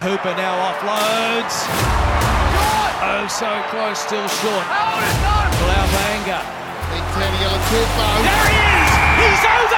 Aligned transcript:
Hooper 0.00 0.30
now 0.36 0.54
offloads. 0.70 1.66
Oh, 3.02 3.26
so 3.26 3.50
close, 3.66 3.98
still 3.98 4.28
short. 4.28 4.66
Blaubanga. 5.58 6.38
Big 6.94 7.02
Ten 7.18 7.32
yellow 7.42 7.58
tooth 7.66 7.92
There 8.22 8.46
he 8.46 8.62
is! 8.78 8.92
He's 9.18 9.44
over! 9.44 9.77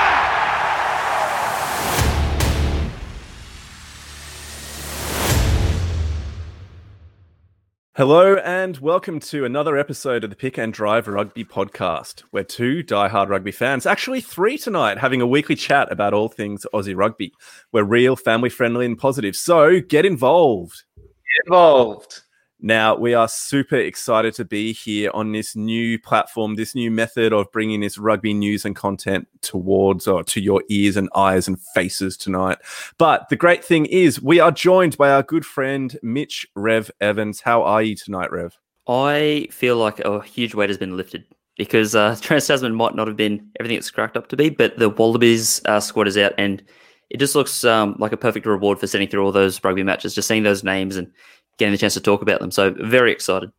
Hello 8.00 8.36
and 8.36 8.78
welcome 8.78 9.20
to 9.20 9.44
another 9.44 9.76
episode 9.76 10.24
of 10.24 10.30
the 10.30 10.36
Pick 10.36 10.56
and 10.56 10.72
Drive 10.72 11.06
Rugby 11.06 11.44
Podcast. 11.44 12.22
We're 12.32 12.44
two 12.44 12.82
die-hard 12.82 13.28
rugby 13.28 13.52
fans, 13.52 13.84
actually 13.84 14.22
three 14.22 14.56
tonight, 14.56 14.96
having 14.96 15.20
a 15.20 15.26
weekly 15.26 15.54
chat 15.54 15.92
about 15.92 16.14
all 16.14 16.30
things 16.30 16.64
Aussie 16.72 16.96
rugby. 16.96 17.34
We're 17.72 17.84
real, 17.84 18.16
family-friendly, 18.16 18.86
and 18.86 18.96
positive. 18.96 19.36
So 19.36 19.82
get 19.82 20.06
involved. 20.06 20.82
Get 20.96 21.44
involved. 21.44 22.22
Now, 22.62 22.94
we 22.94 23.14
are 23.14 23.26
super 23.28 23.76
excited 23.76 24.34
to 24.34 24.44
be 24.44 24.72
here 24.72 25.10
on 25.14 25.32
this 25.32 25.56
new 25.56 25.98
platform, 25.98 26.56
this 26.56 26.74
new 26.74 26.90
method 26.90 27.32
of 27.32 27.50
bringing 27.52 27.80
this 27.80 27.96
rugby 27.96 28.34
news 28.34 28.66
and 28.66 28.76
content 28.76 29.28
towards 29.40 30.06
or 30.06 30.22
to 30.24 30.40
your 30.40 30.62
ears 30.68 30.96
and 30.96 31.08
eyes 31.14 31.48
and 31.48 31.58
faces 31.74 32.18
tonight. 32.18 32.58
But 32.98 33.30
the 33.30 33.36
great 33.36 33.64
thing 33.64 33.86
is, 33.86 34.20
we 34.20 34.40
are 34.40 34.52
joined 34.52 34.98
by 34.98 35.10
our 35.10 35.22
good 35.22 35.46
friend 35.46 35.98
Mitch 36.02 36.46
Rev 36.54 36.90
Evans. 37.00 37.40
How 37.40 37.62
are 37.62 37.82
you 37.82 37.96
tonight, 37.96 38.30
Rev? 38.30 38.58
I 38.86 39.48
feel 39.50 39.76
like 39.76 40.00
a 40.00 40.22
huge 40.22 40.54
weight 40.54 40.68
has 40.68 40.78
been 40.78 40.96
lifted 40.96 41.24
because 41.56 41.94
uh, 41.94 42.16
Trans 42.20 42.46
Tasman 42.46 42.74
might 42.74 42.94
not 42.94 43.06
have 43.06 43.16
been 43.16 43.50
everything 43.58 43.78
it's 43.78 43.90
cracked 43.90 44.18
up 44.18 44.28
to 44.28 44.36
be, 44.36 44.50
but 44.50 44.78
the 44.78 44.90
Wallabies 44.90 45.62
uh, 45.64 45.80
squad 45.80 46.08
is 46.08 46.18
out 46.18 46.34
and 46.36 46.62
it 47.10 47.18
just 47.18 47.34
looks 47.34 47.64
um, 47.64 47.96
like 47.98 48.12
a 48.12 48.16
perfect 48.16 48.46
reward 48.46 48.78
for 48.78 48.86
sitting 48.86 49.08
through 49.08 49.24
all 49.24 49.32
those 49.32 49.62
rugby 49.64 49.82
matches, 49.82 50.14
just 50.14 50.28
seeing 50.28 50.44
those 50.44 50.62
names 50.62 50.96
and 50.96 51.10
getting 51.58 51.72
the 51.72 51.78
chance 51.78 51.94
to 51.94 52.00
talk 52.00 52.22
about 52.22 52.40
them. 52.40 52.50
So 52.50 52.70
very 52.70 53.12
excited. 53.12 53.52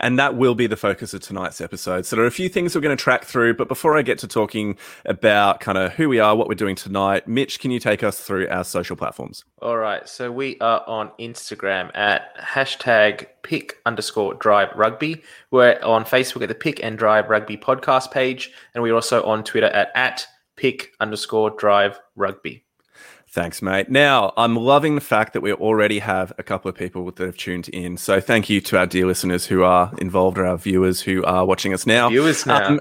And 0.00 0.18
that 0.18 0.36
will 0.36 0.54
be 0.54 0.66
the 0.66 0.76
focus 0.76 1.12
of 1.12 1.20
tonight's 1.20 1.60
episode. 1.60 2.06
So 2.06 2.16
there 2.16 2.24
are 2.24 2.28
a 2.28 2.32
few 2.32 2.48
things 2.48 2.74
we're 2.74 2.80
going 2.80 2.96
to 2.96 3.02
track 3.02 3.24
through. 3.24 3.54
But 3.54 3.68
before 3.68 3.98
I 3.98 4.02
get 4.02 4.18
to 4.18 4.28
talking 4.28 4.78
about 5.04 5.60
kind 5.60 5.76
of 5.76 5.92
who 5.92 6.08
we 6.08 6.20
are, 6.20 6.36
what 6.36 6.48
we're 6.48 6.54
doing 6.54 6.76
tonight, 6.76 7.26
Mitch, 7.26 7.58
can 7.58 7.70
you 7.70 7.80
take 7.80 8.04
us 8.04 8.20
through 8.20 8.48
our 8.48 8.64
social 8.64 8.94
platforms? 8.94 9.44
All 9.60 9.76
right. 9.76 10.08
So 10.08 10.30
we 10.30 10.58
are 10.60 10.84
on 10.86 11.10
Instagram 11.18 11.90
at 11.96 12.36
hashtag 12.38 13.26
pick 13.42 13.78
underscore 13.86 14.34
drive 14.34 14.68
rugby. 14.76 15.22
We're 15.50 15.80
on 15.82 16.04
Facebook 16.04 16.42
at 16.42 16.48
the 16.48 16.54
Pick 16.54 16.82
and 16.82 16.96
Drive 16.96 17.28
Rugby 17.28 17.56
podcast 17.56 18.12
page. 18.12 18.52
And 18.74 18.82
we're 18.82 18.94
also 18.94 19.24
on 19.24 19.42
Twitter 19.42 19.66
at, 19.66 19.90
at 19.96 20.26
pick 20.56 20.92
underscore 21.00 21.50
drive 21.50 21.98
rugby. 22.14 22.64
Thanks, 23.30 23.60
mate. 23.60 23.90
Now, 23.90 24.32
I'm 24.38 24.56
loving 24.56 24.94
the 24.94 25.02
fact 25.02 25.34
that 25.34 25.42
we 25.42 25.52
already 25.52 25.98
have 25.98 26.32
a 26.38 26.42
couple 26.42 26.70
of 26.70 26.74
people 26.74 27.10
that 27.10 27.24
have 27.24 27.36
tuned 27.36 27.68
in. 27.68 27.98
So, 27.98 28.20
thank 28.20 28.48
you 28.48 28.60
to 28.62 28.78
our 28.78 28.86
dear 28.86 29.06
listeners 29.06 29.44
who 29.44 29.62
are 29.64 29.92
involved 29.98 30.38
or 30.38 30.46
our 30.46 30.56
viewers 30.56 31.02
who 31.02 31.22
are 31.24 31.44
watching 31.44 31.74
us 31.74 31.86
now. 31.86 32.08
Viewers 32.08 32.46
now. 32.46 32.66
Um, 32.66 32.80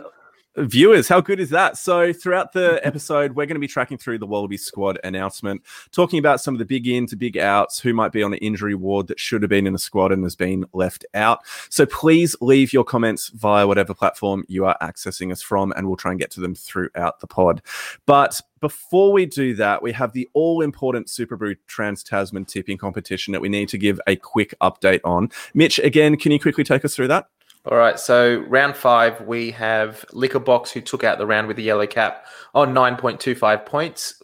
viewers, 0.58 1.08
how 1.08 1.22
good 1.22 1.40
is 1.40 1.50
that? 1.52 1.78
So, 1.78 2.12
throughout 2.12 2.54
the 2.54 2.80
episode, 2.86 3.36
we're 3.36 3.46
going 3.46 3.56
to 3.56 3.60
be 3.60 3.68
tracking 3.68 3.98
through 3.98 4.20
the 4.20 4.26
Wallaby 4.26 4.58
squad 4.58 5.00
announcement, 5.04 5.62
talking 5.92 6.20
about 6.20 6.42
some 6.42 6.56
of 6.56 6.60
the 6.60 6.66
big 6.66 6.88
ins, 6.88 7.14
big 7.16 7.38
outs, 7.38 7.80
who 7.80 7.94
might 7.94 8.12
be 8.12 8.24
on 8.24 8.32
the 8.32 8.38
injury 8.38 8.76
ward 8.76 9.08
that 9.08 9.20
should 9.20 9.42
have 9.42 9.50
been 9.50 9.68
in 9.68 9.74
the 9.74 9.80
squad 9.80 10.12
and 10.12 10.24
has 10.24 10.36
been 10.36 10.66
left 10.74 11.06
out. 11.14 11.40
So, 11.70 11.86
please 11.86 12.36
leave 12.42 12.74
your 12.74 12.84
comments 12.84 13.30
via 13.30 13.68
whatever 13.68 13.94
platform 13.94 14.44
you 14.48 14.66
are 14.66 14.78
accessing 14.82 15.32
us 15.32 15.42
from, 15.42 15.72
and 15.76 15.88
we'll 15.88 15.98
try 15.98 16.12
and 16.12 16.20
get 16.20 16.32
to 16.32 16.42
them 16.42 16.56
throughout 16.56 17.20
the 17.20 17.28
pod. 17.28 17.62
But 18.06 18.42
before 18.60 19.12
we 19.12 19.26
do 19.26 19.54
that, 19.56 19.82
we 19.82 19.92
have 19.92 20.14
the 20.14 20.28
all 20.34 20.62
important 20.62 21.10
Super 21.10 21.36
Brew 21.36 21.56
Trans 21.68 22.04
Tasman 22.04 22.46
tipping 22.46 22.78
competition 22.78 23.32
that 23.34 23.42
we 23.42 23.50
need 23.50 23.70
to 23.70 23.78
give 23.78 24.00
a 24.08 24.16
quick 24.16 24.56
update 24.62 25.02
on. 25.04 25.30
Mitch, 25.54 25.80
again, 25.80 26.18
can 26.18 26.32
you 26.32 26.40
quickly 26.40 26.64
take 26.64 26.84
us 26.84 26.96
through 26.96 27.10
that? 27.10 27.28
All 27.66 27.78
right. 27.78 28.00
So 28.00 28.46
round 28.48 28.76
five, 28.76 29.20
we 29.22 29.52
have 29.52 30.06
Liquor 30.14 30.40
Box 30.40 30.72
who 30.72 30.80
took 30.82 31.04
out 31.04 31.18
the 31.18 31.26
round 31.26 31.48
with 31.48 31.58
the 31.58 31.64
yellow 31.64 31.88
cap 31.88 32.26
on 32.56 32.74
9.25 32.74 33.66
points, 33.66 34.22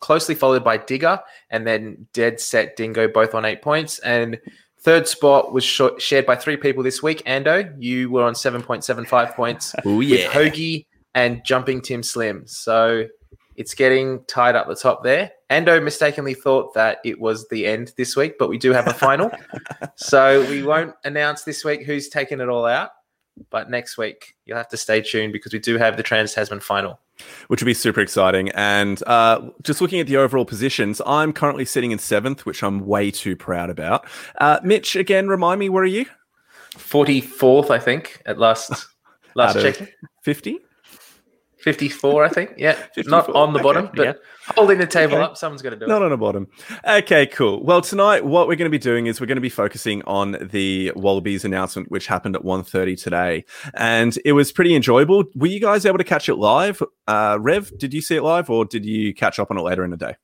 closely 0.00 0.34
followed 0.34 0.64
by 0.64 0.78
Digger 0.78 1.20
and 1.50 1.66
then 1.66 2.06
Dead 2.12 2.40
Set 2.40 2.76
Dingo, 2.76 3.06
both 3.08 3.34
on 3.34 3.44
eight 3.44 3.60
points. 3.60 3.98
And 3.98 4.38
third 4.80 5.06
spot 5.06 5.52
was 5.52 5.62
sh- 5.64 5.82
shared 5.98 6.24
by 6.24 6.36
three 6.36 6.56
people 6.56 6.82
this 6.82 7.02
week. 7.02 7.22
Ando, 7.26 7.74
you 7.78 8.10
were 8.10 8.22
on 8.22 8.32
7.75 8.32 9.34
points 9.34 9.74
Oh, 9.84 9.98
with 9.98 10.08
Hoagie 10.30 10.86
and 11.14 11.44
Jumping 11.44 11.82
Tim 11.82 12.02
Slim. 12.02 12.46
So 12.46 13.04
it's 13.60 13.74
getting 13.74 14.24
tied 14.24 14.56
up 14.56 14.66
the 14.68 14.74
top 14.74 15.04
there. 15.04 15.32
Ando 15.50 15.82
mistakenly 15.82 16.32
thought 16.32 16.72
that 16.72 16.96
it 17.04 17.20
was 17.20 17.46
the 17.48 17.66
end 17.66 17.92
this 17.98 18.16
week, 18.16 18.38
but 18.38 18.48
we 18.48 18.56
do 18.56 18.72
have 18.72 18.88
a 18.88 18.94
final. 18.94 19.30
so 19.96 20.40
we 20.48 20.62
won't 20.62 20.94
announce 21.04 21.42
this 21.42 21.62
week 21.62 21.82
who's 21.82 22.08
taken 22.08 22.40
it 22.40 22.48
all 22.48 22.64
out. 22.64 22.92
But 23.50 23.68
next 23.68 23.98
week, 23.98 24.34
you'll 24.46 24.56
have 24.56 24.70
to 24.70 24.78
stay 24.78 25.02
tuned 25.02 25.34
because 25.34 25.52
we 25.52 25.58
do 25.58 25.76
have 25.76 25.98
the 25.98 26.02
Trans 26.02 26.32
Tasman 26.32 26.60
final. 26.60 27.00
which 27.48 27.60
would 27.60 27.66
be 27.66 27.74
super 27.74 28.00
exciting. 28.00 28.48
And 28.52 29.02
uh, 29.06 29.50
just 29.62 29.82
looking 29.82 30.00
at 30.00 30.06
the 30.06 30.16
overall 30.16 30.46
positions, 30.46 31.02
I'm 31.04 31.30
currently 31.34 31.66
sitting 31.66 31.90
in 31.90 31.98
seventh, 31.98 32.46
which 32.46 32.62
I'm 32.62 32.86
way 32.86 33.10
too 33.10 33.36
proud 33.36 33.68
about. 33.68 34.06
Uh, 34.38 34.58
Mitch, 34.64 34.96
again, 34.96 35.28
remind 35.28 35.60
me, 35.60 35.68
where 35.68 35.82
are 35.82 35.86
you? 35.86 36.06
44th, 36.76 37.68
I 37.68 37.78
think, 37.78 38.22
at 38.24 38.38
last 38.38 38.86
last 39.34 39.60
check. 39.60 39.92
50? 40.22 40.60
54, 41.62 42.24
I 42.24 42.28
think. 42.28 42.54
Yeah. 42.56 42.72
54, 42.94 43.10
Not 43.10 43.30
on 43.34 43.52
the 43.52 43.58
okay, 43.58 43.62
bottom, 43.64 43.90
but 43.94 44.04
yeah. 44.06 44.12
holding 44.54 44.78
the 44.78 44.86
table 44.86 45.14
Okay. 45.14 45.22
up. 45.24 45.36
Someone's 45.36 45.62
going 45.62 45.72
to 45.72 45.78
do 45.78 45.86
Not 45.86 45.96
it. 45.96 46.00
Not 46.00 46.04
on 46.04 46.10
the 46.10 46.16
bottom. 46.16 46.48
Okay, 46.86 47.26
cool. 47.26 47.62
Well, 47.64 47.80
tonight, 47.80 48.24
what 48.24 48.48
we're 48.48 48.56
going 48.56 48.70
to 48.70 48.76
be 48.76 48.78
doing 48.78 49.06
is 49.06 49.20
we're 49.20 49.26
going 49.26 49.36
to 49.36 49.42
be 49.42 49.48
focusing 49.48 50.02
on 50.02 50.36
the 50.50 50.92
Wallabies 50.96 51.44
announcement, 51.44 51.90
which 51.90 52.06
happened 52.06 52.36
at 52.36 52.42
1.30 52.42 53.02
today. 53.02 53.44
And 53.74 54.18
it 54.24 54.32
was 54.32 54.52
pretty 54.52 54.74
enjoyable. 54.74 55.24
Were 55.34 55.46
you 55.46 55.60
guys 55.60 55.86
able 55.86 55.98
to 55.98 56.04
catch 56.04 56.28
it 56.28 56.36
live? 56.36 56.82
Uh, 57.06 57.38
Rev, 57.40 57.76
did 57.78 57.92
you 57.94 58.00
see 58.00 58.16
it 58.16 58.22
live 58.22 58.50
or 58.50 58.64
did 58.64 58.84
you 58.84 59.14
catch 59.14 59.38
up 59.38 59.50
on 59.50 59.58
it 59.58 59.62
later 59.62 59.84
in 59.84 59.90
the 59.90 59.96
day? 59.96 60.16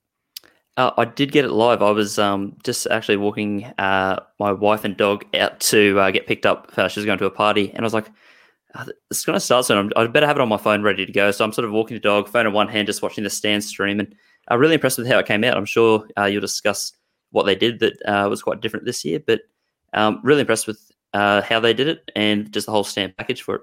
Uh, 0.78 0.90
I 0.98 1.06
did 1.06 1.32
get 1.32 1.46
it 1.46 1.52
live. 1.52 1.80
I 1.82 1.90
was 1.90 2.18
um, 2.18 2.54
just 2.62 2.86
actually 2.88 3.16
walking 3.16 3.64
uh, 3.78 4.20
my 4.38 4.52
wife 4.52 4.84
and 4.84 4.94
dog 4.94 5.24
out 5.34 5.58
to 5.60 5.98
uh, 5.98 6.10
get 6.10 6.26
picked 6.26 6.44
up. 6.44 6.70
Uh, 6.76 6.86
she 6.86 7.00
was 7.00 7.06
going 7.06 7.18
to 7.18 7.24
a 7.24 7.30
party, 7.30 7.70
and 7.70 7.80
I 7.80 7.82
was 7.84 7.94
like, 7.94 8.10
"It's 9.10 9.24
going 9.24 9.36
to 9.36 9.40
start 9.40 9.64
soon. 9.64 9.92
I 9.96 10.06
better 10.06 10.26
have 10.26 10.36
it 10.36 10.40
on 10.40 10.48
my 10.48 10.56
phone 10.56 10.82
ready 10.82 11.06
to 11.06 11.12
go." 11.12 11.30
So 11.30 11.44
I'm 11.44 11.52
sort 11.52 11.64
of 11.64 11.72
walking 11.72 11.96
the 11.96 12.00
dog, 12.00 12.28
phone 12.28 12.46
in 12.46 12.52
one 12.52 12.68
hand, 12.68 12.86
just 12.86 13.02
watching 13.02 13.24
the 13.24 13.30
Stan 13.30 13.60
stream, 13.60 14.00
and 14.00 14.14
I'm 14.48 14.58
really 14.58 14.74
impressed 14.74 14.98
with 14.98 15.08
how 15.08 15.18
it 15.18 15.26
came 15.26 15.44
out. 15.44 15.56
I'm 15.56 15.64
sure 15.64 16.06
uh, 16.18 16.24
you'll 16.24 16.40
discuss 16.40 16.92
what 17.30 17.46
they 17.46 17.54
did 17.54 17.80
that 17.80 17.94
uh, 18.06 18.28
was 18.28 18.42
quite 18.42 18.60
different 18.60 18.86
this 18.86 19.04
year, 19.04 19.20
but 19.24 19.40
um, 19.92 20.20
really 20.22 20.40
impressed 20.40 20.66
with 20.66 20.90
uh, 21.12 21.42
how 21.42 21.60
they 21.60 21.74
did 21.74 21.88
it 21.88 22.10
and 22.14 22.52
just 22.52 22.66
the 22.66 22.72
whole 22.72 22.84
Stan 22.84 23.12
package 23.16 23.42
for 23.42 23.56
it. 23.56 23.62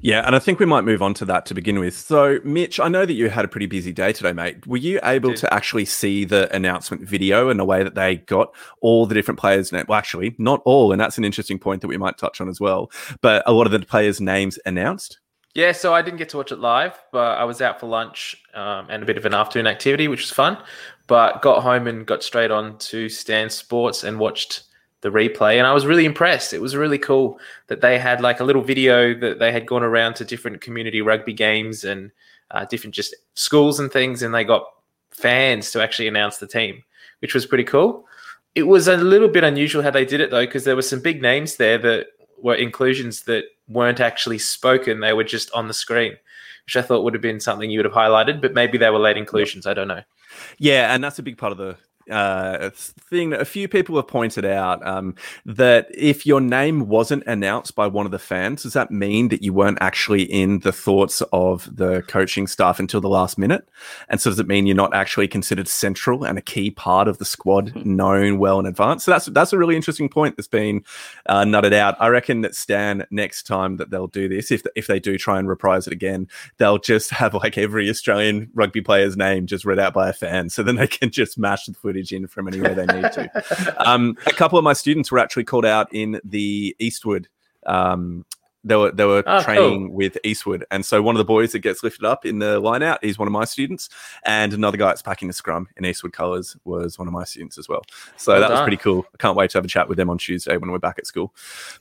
Yeah, 0.00 0.22
and 0.26 0.34
I 0.34 0.38
think 0.38 0.58
we 0.58 0.66
might 0.66 0.82
move 0.82 1.02
on 1.02 1.14
to 1.14 1.24
that 1.26 1.46
to 1.46 1.54
begin 1.54 1.78
with. 1.78 1.94
So, 1.94 2.40
Mitch, 2.44 2.80
I 2.80 2.88
know 2.88 3.06
that 3.06 3.12
you 3.12 3.30
had 3.30 3.44
a 3.44 3.48
pretty 3.48 3.66
busy 3.66 3.92
day 3.92 4.12
today, 4.12 4.32
mate. 4.32 4.66
Were 4.66 4.76
you 4.76 5.00
able 5.02 5.34
to 5.34 5.52
actually 5.52 5.84
see 5.84 6.24
the 6.24 6.54
announcement 6.54 7.08
video 7.08 7.48
and 7.48 7.58
the 7.58 7.64
way 7.64 7.82
that 7.82 7.94
they 7.94 8.16
got 8.16 8.54
all 8.80 9.06
the 9.06 9.14
different 9.14 9.38
players' 9.38 9.72
names? 9.72 9.86
Well, 9.88 9.98
actually, 9.98 10.34
not 10.38 10.60
all, 10.64 10.92
and 10.92 11.00
that's 11.00 11.18
an 11.18 11.24
interesting 11.24 11.58
point 11.58 11.80
that 11.82 11.88
we 11.88 11.96
might 11.96 12.18
touch 12.18 12.40
on 12.40 12.48
as 12.48 12.60
well. 12.60 12.90
But 13.20 13.42
a 13.46 13.52
lot 13.52 13.66
of 13.66 13.72
the 13.72 13.80
players' 13.80 14.20
names 14.20 14.58
announced. 14.66 15.18
Yeah, 15.54 15.72
so 15.72 15.92
I 15.92 16.00
didn't 16.00 16.18
get 16.18 16.30
to 16.30 16.38
watch 16.38 16.50
it 16.50 16.60
live, 16.60 16.98
but 17.12 17.36
I 17.38 17.44
was 17.44 17.60
out 17.60 17.78
for 17.78 17.86
lunch 17.86 18.42
um, 18.54 18.86
and 18.88 19.02
a 19.02 19.06
bit 19.06 19.18
of 19.18 19.26
an 19.26 19.34
afternoon 19.34 19.66
activity, 19.66 20.08
which 20.08 20.22
was 20.22 20.30
fun. 20.30 20.56
But 21.08 21.42
got 21.42 21.62
home 21.62 21.86
and 21.86 22.06
got 22.06 22.22
straight 22.22 22.50
on 22.50 22.78
to 22.78 23.08
Stan 23.10 23.50
Sports 23.50 24.02
and 24.02 24.18
watched 24.18 24.62
the 25.02 25.10
replay, 25.10 25.58
and 25.58 25.66
I 25.66 25.72
was 25.72 25.84
really 25.84 26.04
impressed. 26.04 26.52
It 26.52 26.62
was 26.62 26.74
really 26.74 26.98
cool 26.98 27.38
that 27.66 27.80
they 27.80 27.98
had 27.98 28.20
like 28.20 28.40
a 28.40 28.44
little 28.44 28.62
video 28.62 29.14
that 29.18 29.38
they 29.38 29.52
had 29.52 29.66
gone 29.66 29.82
around 29.82 30.14
to 30.14 30.24
different 30.24 30.60
community 30.60 31.02
rugby 31.02 31.32
games 31.32 31.84
and 31.84 32.10
uh, 32.52 32.64
different 32.64 32.94
just 32.94 33.14
schools 33.34 33.78
and 33.80 33.92
things, 33.92 34.22
and 34.22 34.34
they 34.34 34.44
got 34.44 34.64
fans 35.10 35.70
to 35.72 35.82
actually 35.82 36.08
announce 36.08 36.38
the 36.38 36.46
team, 36.46 36.82
which 37.20 37.34
was 37.34 37.46
pretty 37.46 37.64
cool. 37.64 38.06
It 38.54 38.64
was 38.64 38.88
a 38.88 38.96
little 38.96 39.28
bit 39.28 39.44
unusual 39.44 39.82
how 39.82 39.90
they 39.90 40.04
did 40.04 40.20
it 40.20 40.30
though, 40.30 40.46
because 40.46 40.64
there 40.64 40.76
were 40.76 40.82
some 40.82 41.00
big 41.00 41.20
names 41.20 41.56
there 41.56 41.78
that 41.78 42.06
were 42.38 42.54
inclusions 42.54 43.22
that 43.22 43.44
weren't 43.68 44.00
actually 44.00 44.38
spoken; 44.38 45.00
they 45.00 45.12
were 45.12 45.24
just 45.24 45.50
on 45.52 45.66
the 45.66 45.74
screen, 45.74 46.16
which 46.64 46.76
I 46.76 46.82
thought 46.82 47.02
would 47.02 47.14
have 47.14 47.22
been 47.22 47.40
something 47.40 47.70
you 47.70 47.80
would 47.80 47.86
have 47.86 47.94
highlighted. 47.94 48.40
But 48.40 48.54
maybe 48.54 48.78
they 48.78 48.90
were 48.90 48.98
late 48.98 49.16
inclusions. 49.16 49.66
I 49.66 49.74
don't 49.74 49.88
know. 49.88 50.02
Yeah, 50.58 50.94
and 50.94 51.02
that's 51.02 51.18
a 51.18 51.22
big 51.22 51.38
part 51.38 51.52
of 51.52 51.58
the 51.58 51.76
uh, 52.10 52.70
thing 52.74 53.30
that 53.30 53.40
a 53.40 53.44
few 53.44 53.68
people 53.68 53.96
have 53.96 54.08
pointed 54.08 54.44
out 54.44 54.84
um, 54.86 55.14
that 55.46 55.88
if 55.94 56.26
your 56.26 56.40
name 56.40 56.88
wasn't 56.88 57.24
announced 57.26 57.74
by 57.74 57.86
one 57.86 58.06
of 58.06 58.12
the 58.12 58.18
fans, 58.18 58.62
does 58.62 58.72
that 58.72 58.90
mean 58.90 59.28
that 59.28 59.42
you 59.42 59.52
weren't 59.52 59.78
actually 59.80 60.22
in 60.22 60.60
the 60.60 60.72
thoughts 60.72 61.22
of 61.32 61.68
the 61.74 62.02
coaching 62.02 62.46
staff 62.46 62.80
until 62.80 63.00
the 63.00 63.08
last 63.08 63.38
minute? 63.38 63.68
And 64.08 64.20
so 64.20 64.30
does 64.30 64.38
it 64.38 64.48
mean 64.48 64.66
you're 64.66 64.76
not 64.76 64.94
actually 64.94 65.28
considered 65.28 65.68
central 65.68 66.24
and 66.24 66.38
a 66.38 66.42
key 66.42 66.70
part 66.70 67.08
of 67.08 67.18
the 67.18 67.24
squad, 67.24 67.74
known 67.86 68.38
well 68.38 68.58
in 68.58 68.66
advance? 68.66 69.04
So 69.04 69.12
that's 69.12 69.26
that's 69.26 69.52
a 69.52 69.58
really 69.58 69.76
interesting 69.76 70.08
point 70.08 70.36
that's 70.36 70.48
been 70.48 70.84
uh, 71.26 71.44
nutted 71.44 71.72
out. 71.72 71.96
I 72.00 72.08
reckon 72.08 72.40
that 72.42 72.54
Stan 72.54 73.06
next 73.10 73.44
time 73.44 73.76
that 73.76 73.90
they'll 73.90 74.08
do 74.08 74.28
this, 74.28 74.50
if 74.50 74.62
if 74.74 74.86
they 74.86 75.00
do 75.00 75.16
try 75.16 75.38
and 75.38 75.48
reprise 75.48 75.86
it 75.86 75.92
again, 75.92 76.28
they'll 76.58 76.78
just 76.78 77.10
have 77.22 77.34
like 77.34 77.56
every 77.56 77.88
Australian 77.88 78.50
rugby 78.54 78.80
player's 78.80 79.16
name 79.16 79.46
just 79.46 79.64
read 79.64 79.78
out 79.78 79.94
by 79.94 80.08
a 80.08 80.12
fan, 80.12 80.50
so 80.50 80.62
then 80.62 80.76
they 80.76 80.86
can 80.86 81.10
just 81.10 81.38
mash 81.38 81.66
the 81.66 81.74
footage 81.74 81.91
footage 81.92 82.12
in 82.12 82.26
from 82.26 82.48
anywhere 82.48 82.74
they 82.74 82.86
need 82.86 83.12
to. 83.12 83.74
um, 83.86 84.16
a 84.26 84.32
couple 84.32 84.58
of 84.58 84.64
my 84.64 84.72
students 84.72 85.12
were 85.12 85.18
actually 85.18 85.44
called 85.44 85.66
out 85.66 85.92
in 85.92 86.20
the 86.24 86.74
Eastwood 86.78 87.28
um, 87.66 88.24
they 88.64 88.76
were 88.76 88.92
they 88.92 89.04
were 89.04 89.22
Oh, 89.26 89.42
training 89.42 89.92
with 89.92 90.16
Eastwood, 90.24 90.64
and 90.70 90.84
so 90.84 91.02
one 91.02 91.14
of 91.14 91.18
the 91.18 91.24
boys 91.24 91.52
that 91.52 91.60
gets 91.60 91.82
lifted 91.82 92.04
up 92.04 92.24
in 92.24 92.38
the 92.38 92.60
line 92.60 92.82
out, 92.82 93.04
he's 93.04 93.18
one 93.18 93.28
of 93.28 93.32
my 93.32 93.44
students, 93.44 93.88
and 94.24 94.52
another 94.52 94.76
guy 94.76 94.86
that's 94.86 95.02
packing 95.02 95.28
the 95.28 95.34
scrum 95.34 95.68
in 95.76 95.84
Eastwood 95.84 96.12
colours 96.12 96.56
was 96.64 96.98
one 96.98 97.08
of 97.08 97.14
my 97.14 97.24
students 97.24 97.58
as 97.58 97.68
well. 97.68 97.82
So 98.16 98.32
Well 98.32 98.40
that 98.40 98.50
was 98.50 98.60
pretty 98.60 98.76
cool. 98.76 99.04
I 99.14 99.16
can't 99.18 99.36
wait 99.36 99.50
to 99.50 99.58
have 99.58 99.64
a 99.64 99.68
chat 99.68 99.88
with 99.88 99.98
them 99.98 100.10
on 100.10 100.18
Tuesday 100.18 100.56
when 100.56 100.70
we're 100.70 100.78
back 100.78 100.98
at 100.98 101.06
school. 101.06 101.34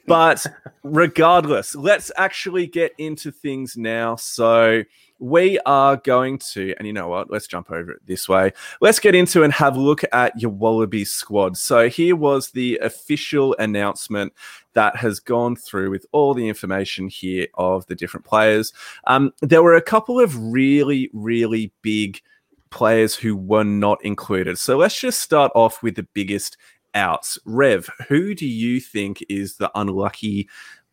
But 0.08 0.46
regardless, 0.84 1.76
let's 1.76 2.12
actually 2.18 2.68
get 2.68 2.94
into 2.98 3.32
things 3.32 3.78
now. 3.78 4.16
So 4.16 4.84
we 5.22 5.60
are 5.68 5.98
going 5.98 6.40
to, 6.40 6.74
and 6.78 6.88
you 6.88 6.94
know 6.94 7.08
what? 7.08 7.30
Let's 7.30 7.46
jump 7.46 7.70
over 7.70 7.92
it 7.92 8.00
this 8.08 8.28
way. 8.28 8.54
Let's 8.82 9.00
get 9.00 9.14
into 9.14 9.44
and 9.44 9.54
have 9.54 9.78
a 9.78 9.80
look 9.80 10.02
at 10.12 10.42
your 10.42 10.50
Wallaby 10.50 11.06
squad. 11.06 11.58
So 11.58 11.90
here 11.90 12.16
was 12.16 12.50
the 12.50 12.80
official 12.82 13.56
announcement 13.60 14.34
that 14.74 14.96
has 14.96 15.20
gone 15.20 15.56
through 15.56 15.90
with 15.90 16.06
all 16.12 16.34
the 16.34 16.48
information 16.48 17.08
here 17.08 17.48
of 17.56 17.86
the 17.88 17.96
different 17.96 18.26
players. 18.26 18.74
Um, 19.08 19.32
there 19.42 19.64
were 19.64 19.76
a 19.76 19.82
couple 19.82 20.20
of 20.20 20.38
really, 20.38 21.10
really 21.14 21.72
big 21.82 22.22
players 22.70 23.16
who 23.16 23.36
were 23.36 23.64
not 23.64 24.04
included. 24.04 24.58
So 24.58 24.78
let's 24.78 25.00
just 25.00 25.20
start 25.20 25.52
off 25.54 25.84
with 25.84 25.96
the 25.96 26.08
biggest 26.14 26.58
outs. 26.94 27.38
Rev, 27.46 27.90
who 28.08 28.34
do 28.34 28.48
you 28.48 28.80
think 28.80 29.24
is 29.30 29.58
the 29.58 29.72
unlucky, 29.76 30.50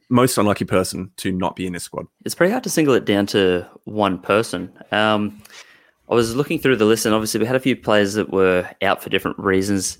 most 0.08 0.36
unlucky 0.38 0.64
person 0.64 1.10
to 1.16 1.32
not 1.32 1.56
be 1.56 1.66
in 1.66 1.72
this 1.72 1.84
squad? 1.84 2.06
It's 2.24 2.34
pretty 2.34 2.50
hard 2.50 2.64
to 2.64 2.70
single 2.70 2.94
it 2.94 3.04
down 3.04 3.26
to 3.26 3.66
one 3.84 4.18
person. 4.18 4.72
Um, 4.92 5.40
I 6.10 6.14
was 6.14 6.34
looking 6.34 6.58
through 6.58 6.76
the 6.76 6.84
list, 6.84 7.06
and 7.06 7.14
obviously 7.14 7.40
we 7.40 7.46
had 7.46 7.56
a 7.56 7.60
few 7.60 7.76
players 7.76 8.14
that 8.14 8.30
were 8.30 8.68
out 8.82 9.02
for 9.02 9.10
different 9.10 9.38
reasons. 9.38 9.98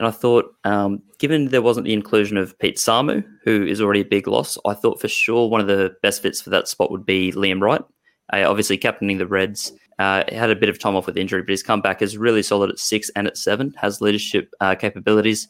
And 0.00 0.08
I 0.08 0.12
thought, 0.12 0.56
um, 0.64 1.02
given 1.18 1.48
there 1.48 1.60
wasn't 1.60 1.84
the 1.84 1.92
inclusion 1.92 2.38
of 2.38 2.58
Pete 2.58 2.78
Samu, 2.78 3.22
who 3.44 3.66
is 3.66 3.82
already 3.82 4.00
a 4.00 4.04
big 4.04 4.26
loss, 4.26 4.56
I 4.64 4.72
thought 4.72 4.98
for 4.98 5.08
sure 5.08 5.46
one 5.46 5.60
of 5.60 5.66
the 5.66 5.94
best 6.00 6.22
fits 6.22 6.40
for 6.40 6.48
that 6.48 6.68
spot 6.68 6.90
would 6.90 7.04
be 7.04 7.32
Liam 7.32 7.60
Wright. 7.60 7.82
Uh, 8.32 8.44
obviously, 8.48 8.78
captaining 8.78 9.18
the 9.18 9.26
Reds, 9.26 9.74
uh, 9.98 10.24
had 10.32 10.48
a 10.48 10.56
bit 10.56 10.70
of 10.70 10.78
time 10.78 10.96
off 10.96 11.04
with 11.04 11.18
injury, 11.18 11.42
but 11.42 11.50
his 11.50 11.62
comeback 11.62 12.00
is 12.00 12.16
really 12.16 12.42
solid 12.42 12.70
at 12.70 12.78
six 12.78 13.10
and 13.14 13.26
at 13.26 13.36
seven, 13.36 13.74
has 13.76 14.00
leadership 14.00 14.50
uh, 14.60 14.74
capabilities, 14.74 15.48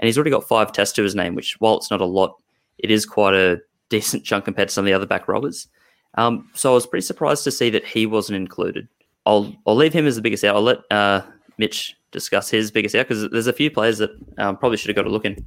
and 0.00 0.06
he's 0.06 0.18
already 0.18 0.32
got 0.32 0.48
five 0.48 0.72
tests 0.72 0.96
to 0.96 1.04
his 1.04 1.14
name, 1.14 1.36
which, 1.36 1.54
while 1.60 1.76
it's 1.76 1.90
not 1.90 2.00
a 2.00 2.04
lot, 2.04 2.36
it 2.78 2.90
is 2.90 3.06
quite 3.06 3.34
a 3.34 3.60
decent 3.88 4.24
chunk 4.24 4.44
compared 4.44 4.66
to 4.66 4.74
some 4.74 4.82
of 4.82 4.86
the 4.86 4.94
other 4.94 5.06
back 5.06 5.28
robbers. 5.28 5.68
Um, 6.14 6.50
so 6.54 6.72
I 6.72 6.74
was 6.74 6.88
pretty 6.88 7.06
surprised 7.06 7.44
to 7.44 7.52
see 7.52 7.70
that 7.70 7.86
he 7.86 8.06
wasn't 8.06 8.34
included. 8.36 8.88
I'll 9.26 9.54
I'll 9.64 9.76
leave 9.76 9.92
him 9.92 10.08
as 10.08 10.16
the 10.16 10.22
biggest 10.22 10.42
out. 10.42 10.56
I'll 10.56 10.62
let 10.62 10.78
uh, 10.90 11.22
Mitch 11.58 11.96
discuss 12.10 12.50
his 12.50 12.70
biggest 12.70 12.94
out 12.94 13.08
because 13.08 13.28
there's 13.30 13.46
a 13.46 13.52
few 13.52 13.70
players 13.70 13.98
that 13.98 14.10
um, 14.38 14.56
probably 14.56 14.76
should 14.76 14.88
have 14.88 14.96
got 14.96 15.06
a 15.06 15.10
look 15.10 15.24
in. 15.24 15.44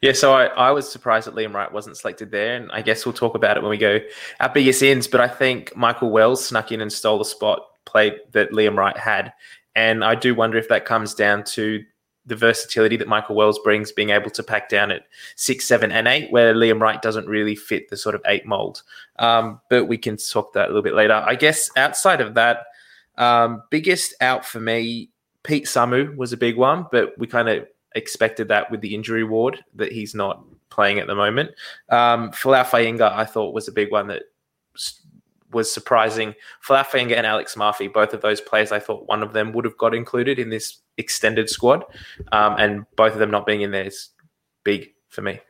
Yeah, 0.00 0.12
so 0.12 0.34
I, 0.34 0.46
I 0.46 0.70
was 0.70 0.90
surprised 0.90 1.26
that 1.26 1.34
Liam 1.34 1.54
Wright 1.54 1.72
wasn't 1.72 1.96
selected 1.96 2.30
there, 2.30 2.56
and 2.56 2.70
I 2.72 2.82
guess 2.82 3.06
we'll 3.06 3.14
talk 3.14 3.34
about 3.34 3.56
it 3.56 3.62
when 3.62 3.70
we 3.70 3.78
go 3.78 4.00
our 4.40 4.50
biggest 4.50 4.82
ins. 4.82 5.06
But 5.06 5.20
I 5.20 5.28
think 5.28 5.74
Michael 5.76 6.10
Wells 6.10 6.46
snuck 6.46 6.72
in 6.72 6.80
and 6.80 6.92
stole 6.92 7.18
the 7.18 7.24
spot 7.24 7.62
play 7.86 8.18
that 8.32 8.50
Liam 8.50 8.76
Wright 8.76 8.96
had, 8.96 9.32
and 9.74 10.04
I 10.04 10.14
do 10.14 10.34
wonder 10.34 10.58
if 10.58 10.68
that 10.68 10.84
comes 10.84 11.14
down 11.14 11.44
to 11.44 11.82
the 12.26 12.36
versatility 12.36 12.96
that 12.96 13.08
Michael 13.08 13.34
Wells 13.34 13.58
brings, 13.58 13.92
being 13.92 14.10
able 14.10 14.30
to 14.30 14.42
pack 14.42 14.68
down 14.68 14.90
at 14.90 15.02
six, 15.36 15.66
seven, 15.66 15.92
and 15.92 16.08
eight, 16.08 16.30
where 16.30 16.54
Liam 16.54 16.80
Wright 16.80 17.00
doesn't 17.00 17.26
really 17.26 17.54
fit 17.54 17.88
the 17.88 17.96
sort 17.96 18.14
of 18.14 18.22
eight 18.26 18.46
mold. 18.46 18.82
Um, 19.18 19.60
but 19.68 19.86
we 19.86 19.98
can 19.98 20.16
talk 20.16 20.52
that 20.54 20.66
a 20.66 20.68
little 20.68 20.82
bit 20.82 20.94
later. 20.94 21.14
I 21.14 21.34
guess 21.34 21.70
outside 21.76 22.20
of 22.20 22.34
that, 22.34 22.64
um, 23.16 23.62
biggest 23.70 24.14
out 24.20 24.44
for 24.44 24.60
me, 24.60 25.10
Pete 25.44 25.66
Samu 25.66 26.16
was 26.16 26.32
a 26.32 26.36
big 26.36 26.56
one, 26.56 26.86
but 26.90 27.16
we 27.18 27.26
kind 27.26 27.48
of 27.48 27.66
expected 27.94 28.48
that 28.48 28.70
with 28.70 28.80
the 28.80 28.94
injury 28.94 29.24
ward 29.24 29.62
that 29.76 29.92
he's 29.92 30.14
not 30.14 30.44
playing 30.70 30.98
at 30.98 31.06
the 31.06 31.14
moment. 31.14 31.50
Um, 31.90 32.30
Falau 32.32 32.64
Fainga, 32.64 33.12
I 33.12 33.24
thought 33.24 33.54
was 33.54 33.68
a 33.68 33.72
big 33.72 33.92
one 33.92 34.08
that 34.08 34.24
was 35.52 35.72
surprising. 35.72 36.34
Falau 36.66 36.84
Fainga 36.84 37.16
and 37.16 37.26
Alex 37.26 37.54
Mafi, 37.54 37.92
both 37.92 38.12
of 38.12 38.22
those 38.22 38.40
players, 38.40 38.72
I 38.72 38.80
thought 38.80 39.06
one 39.06 39.22
of 39.22 39.32
them 39.32 39.52
would 39.52 39.64
have 39.64 39.78
got 39.78 39.94
included 39.94 40.38
in 40.38 40.50
this 40.50 40.78
extended 40.98 41.48
squad, 41.48 41.84
um, 42.32 42.56
and 42.58 42.84
both 42.96 43.12
of 43.12 43.18
them 43.20 43.30
not 43.30 43.46
being 43.46 43.60
in 43.60 43.70
there 43.70 43.86
is 43.86 44.08
big 44.64 44.92
for 45.08 45.22
me. 45.22 45.40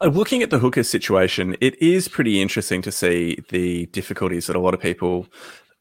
Uh, 0.00 0.08
Looking 0.08 0.42
at 0.42 0.50
the 0.50 0.58
hooker 0.58 0.82
situation, 0.82 1.56
it 1.60 1.80
is 1.80 2.08
pretty 2.08 2.42
interesting 2.42 2.82
to 2.82 2.92
see 2.92 3.38
the 3.48 3.86
difficulties 3.86 4.46
that 4.48 4.56
a 4.56 4.60
lot 4.60 4.74
of 4.74 4.80
people, 4.80 5.26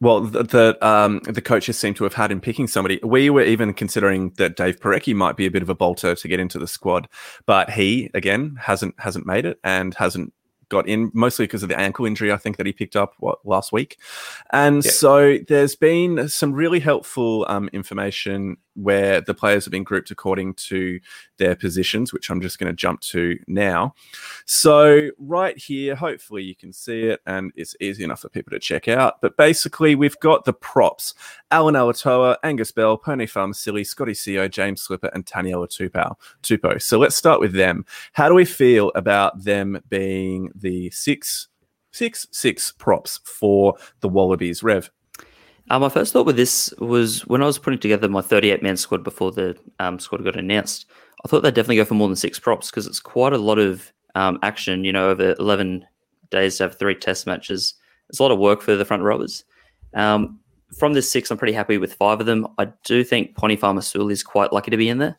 well, 0.03 0.19
the 0.21 0.43
the, 0.43 0.85
um, 0.87 1.19
the 1.25 1.41
coaches 1.41 1.79
seem 1.79 1.93
to 1.95 2.03
have 2.03 2.13
had 2.13 2.31
in 2.31 2.41
picking 2.41 2.67
somebody. 2.67 2.99
We 3.03 3.29
were 3.29 3.41
even 3.43 3.73
considering 3.73 4.31
that 4.37 4.57
Dave 4.57 4.79
Porecki 4.79 5.15
might 5.15 5.37
be 5.37 5.45
a 5.45 5.51
bit 5.51 5.61
of 5.63 5.69
a 5.69 5.75
bolter 5.75 6.13
to 6.13 6.27
get 6.27 6.39
into 6.41 6.59
the 6.59 6.67
squad, 6.67 7.07
but 7.45 7.69
he 7.69 8.11
again 8.13 8.57
hasn't 8.59 8.95
hasn't 8.99 9.25
made 9.25 9.45
it 9.45 9.59
and 9.63 9.93
hasn't 9.95 10.33
got 10.69 10.87
in 10.87 11.11
mostly 11.13 11.45
because 11.45 11.63
of 11.63 11.69
the 11.69 11.79
ankle 11.79 12.05
injury 12.05 12.31
I 12.31 12.37
think 12.37 12.57
that 12.57 12.65
he 12.65 12.73
picked 12.73 12.95
up 12.95 13.13
what 13.19 13.39
last 13.45 13.71
week. 13.71 13.97
And 14.51 14.83
Yeah. 14.83 14.91
so 14.91 15.37
there's 15.47 15.75
been 15.75 16.27
some 16.27 16.51
really 16.53 16.79
helpful 16.79 17.45
um, 17.47 17.69
information 17.73 18.57
where 18.75 19.21
the 19.21 19.33
players 19.33 19.65
have 19.65 19.71
been 19.71 19.83
grouped 19.83 20.11
according 20.11 20.53
to 20.55 20.99
their 21.37 21.55
positions, 21.55 22.13
which 22.13 22.29
I'm 22.29 22.41
just 22.41 22.59
going 22.59 22.71
to 22.71 22.75
jump 22.75 23.01
to 23.01 23.37
now. 23.47 23.93
So, 24.45 25.09
right 25.17 25.57
here, 25.57 25.95
hopefully 25.95 26.43
you 26.43 26.55
can 26.55 26.73
see 26.73 27.03
it 27.03 27.21
and 27.25 27.51
it's 27.55 27.75
easy 27.79 28.03
enough 28.03 28.21
for 28.21 28.29
people 28.29 28.51
to 28.51 28.59
check 28.59 28.87
out. 28.87 29.21
But 29.21 29.37
basically, 29.37 29.95
we've 29.95 30.19
got 30.19 30.45
the 30.45 30.53
props 30.53 31.13
Allan 31.51 31.75
Alaalatoa, 31.75 32.37
Angus 32.43 32.71
Bell, 32.71 32.97
Pone 32.97 33.27
Fa'amausili, 33.27 33.85
Scotty 33.85 34.13
Sio, 34.13 34.49
James 34.49 34.81
Slipper, 34.81 35.09
and 35.13 35.25
Taniela 35.25 35.67
Tupou. 35.67 36.15
Tupo. 36.41 36.81
So, 36.81 36.97
let's 36.97 37.15
start 37.15 37.39
with 37.39 37.53
them. 37.53 37.85
How 38.13 38.29
do 38.29 38.35
we 38.35 38.45
feel 38.45 38.91
about 38.95 39.43
them 39.43 39.81
being 39.89 40.51
the 40.55 40.89
six, 40.91 41.47
six, 41.91 42.27
six 42.31 42.71
props 42.71 43.19
for 43.23 43.75
the 44.01 44.09
Wallabies? 44.09 44.63
Rev. 44.63 44.89
Uh, 45.69 45.79
my 45.79 45.89
first 45.89 46.13
thought 46.13 46.25
with 46.25 46.35
this 46.35 46.73
was 46.79 47.25
when 47.27 47.41
I 47.41 47.45
was 47.45 47.57
putting 47.57 47.79
together 47.79 48.09
my 48.09 48.21
38 48.21 48.61
man 48.61 48.77
squad 48.77 49.03
before 49.03 49.31
the 49.31 49.57
um, 49.79 49.99
squad 49.99 50.23
got 50.23 50.35
announced. 50.35 50.85
I 51.23 51.27
thought 51.27 51.41
they'd 51.41 51.53
definitely 51.53 51.77
go 51.77 51.85
for 51.85 51.93
more 51.93 52.09
than 52.09 52.17
six 52.17 52.37
props 52.37 52.69
because 52.69 52.85
it's 52.85 52.99
quite 52.99 53.33
a 53.33 53.37
lot 53.37 53.59
of 53.59 53.91
um, 54.15 54.39
action. 54.43 54.83
You 54.83 54.91
know, 54.91 55.09
over 55.09 55.35
11 55.39 55.85
days 56.31 56.57
to 56.57 56.63
have 56.63 56.77
three 56.77 56.95
test 56.95 57.25
matches. 57.25 57.75
It's 58.09 58.19
a 58.19 58.23
lot 58.23 58.31
of 58.31 58.39
work 58.39 58.61
for 58.61 58.75
the 58.75 58.85
front 58.85 59.03
rowers. 59.03 59.45
Um, 59.93 60.39
from 60.77 60.93
this 60.93 61.09
six, 61.09 61.31
I'm 61.31 61.37
pretty 61.37 61.53
happy 61.53 61.77
with 61.77 61.93
five 61.93 62.19
of 62.19 62.25
them. 62.25 62.47
I 62.57 62.67
do 62.83 63.03
think 63.03 63.35
Pone 63.35 63.57
Fa'amausili 63.57 64.11
is 64.11 64.23
quite 64.23 64.51
lucky 64.51 64.71
to 64.71 64.77
be 64.77 64.89
in 64.89 64.97
there. 64.97 65.17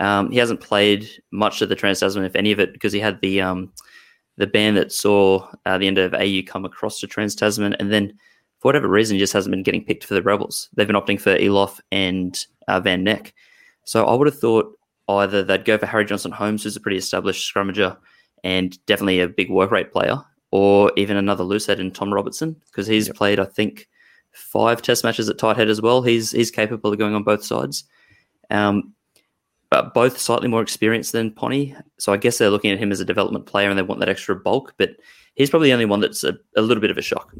Um, 0.00 0.30
he 0.30 0.38
hasn't 0.38 0.60
played 0.60 1.08
much 1.32 1.60
of 1.60 1.68
the 1.68 1.74
Trans 1.74 2.00
Tasman, 2.00 2.24
if 2.24 2.36
any 2.36 2.52
of 2.52 2.60
it, 2.60 2.72
because 2.72 2.92
he 2.92 3.00
had 3.00 3.20
the 3.20 3.40
um, 3.40 3.72
the 4.36 4.46
ban 4.46 4.74
that 4.74 4.92
saw 4.92 5.48
uh, 5.64 5.78
the 5.78 5.86
end 5.86 5.98
of 5.98 6.14
AU 6.14 6.42
come 6.46 6.64
across 6.64 7.00
to 7.00 7.06
Trans 7.06 7.34
Tasman, 7.34 7.74
and 7.74 7.90
then 7.90 8.12
for 8.66 8.70
whatever 8.70 8.88
reason, 8.88 9.14
he 9.14 9.20
just 9.20 9.32
hasn't 9.32 9.52
been 9.52 9.62
getting 9.62 9.84
picked 9.84 10.02
for 10.02 10.14
the 10.14 10.22
Rebels. 10.22 10.68
They've 10.74 10.88
been 10.88 10.96
opting 10.96 11.20
for 11.20 11.36
Eloff 11.36 11.78
and 11.92 12.36
uh, 12.66 12.80
Van 12.80 13.04
Nek. 13.04 13.32
So 13.84 14.04
I 14.04 14.14
would 14.14 14.26
have 14.26 14.40
thought 14.40 14.76
either 15.08 15.44
they'd 15.44 15.64
go 15.64 15.78
for 15.78 15.86
Harry 15.86 16.04
Johnson 16.04 16.32
Holmes, 16.32 16.64
who's 16.64 16.74
a 16.74 16.80
pretty 16.80 16.96
established 16.96 17.54
scrummager 17.54 17.96
and 18.42 18.84
definitely 18.86 19.20
a 19.20 19.28
big 19.28 19.50
work 19.50 19.70
rate 19.70 19.92
player, 19.92 20.16
or 20.50 20.90
even 20.96 21.16
another 21.16 21.44
loosehead 21.44 21.78
in 21.78 21.92
Tom 21.92 22.12
Robertson, 22.12 22.56
because 22.66 22.88
he's 22.88 23.08
played, 23.10 23.38
I 23.38 23.44
think, 23.44 23.88
five 24.32 24.82
test 24.82 25.04
matches 25.04 25.28
at 25.28 25.38
tight 25.38 25.56
head 25.56 25.68
as 25.68 25.80
well. 25.80 26.02
He's 26.02 26.32
he's 26.32 26.50
capable 26.50 26.92
of 26.92 26.98
going 26.98 27.14
on 27.14 27.22
both 27.22 27.44
sides. 27.44 27.84
Um, 28.50 28.94
but 29.70 29.94
both 29.94 30.18
slightly 30.18 30.48
more 30.48 30.62
experienced 30.62 31.12
than 31.12 31.30
Pony. 31.30 31.74
So 31.98 32.12
I 32.12 32.16
guess 32.16 32.38
they're 32.38 32.50
looking 32.50 32.72
at 32.72 32.78
him 32.78 32.90
as 32.90 33.00
a 33.00 33.04
development 33.04 33.46
player 33.46 33.68
and 33.68 33.78
they 33.78 33.82
want 33.82 34.00
that 34.00 34.08
extra 34.08 34.34
bulk, 34.34 34.74
but 34.76 34.96
he's 35.34 35.50
probably 35.50 35.68
the 35.68 35.72
only 35.72 35.84
one 35.84 36.00
that's 36.00 36.24
a, 36.24 36.36
a 36.56 36.62
little 36.62 36.80
bit 36.80 36.90
of 36.90 36.98
a 36.98 37.02
shock. 37.02 37.32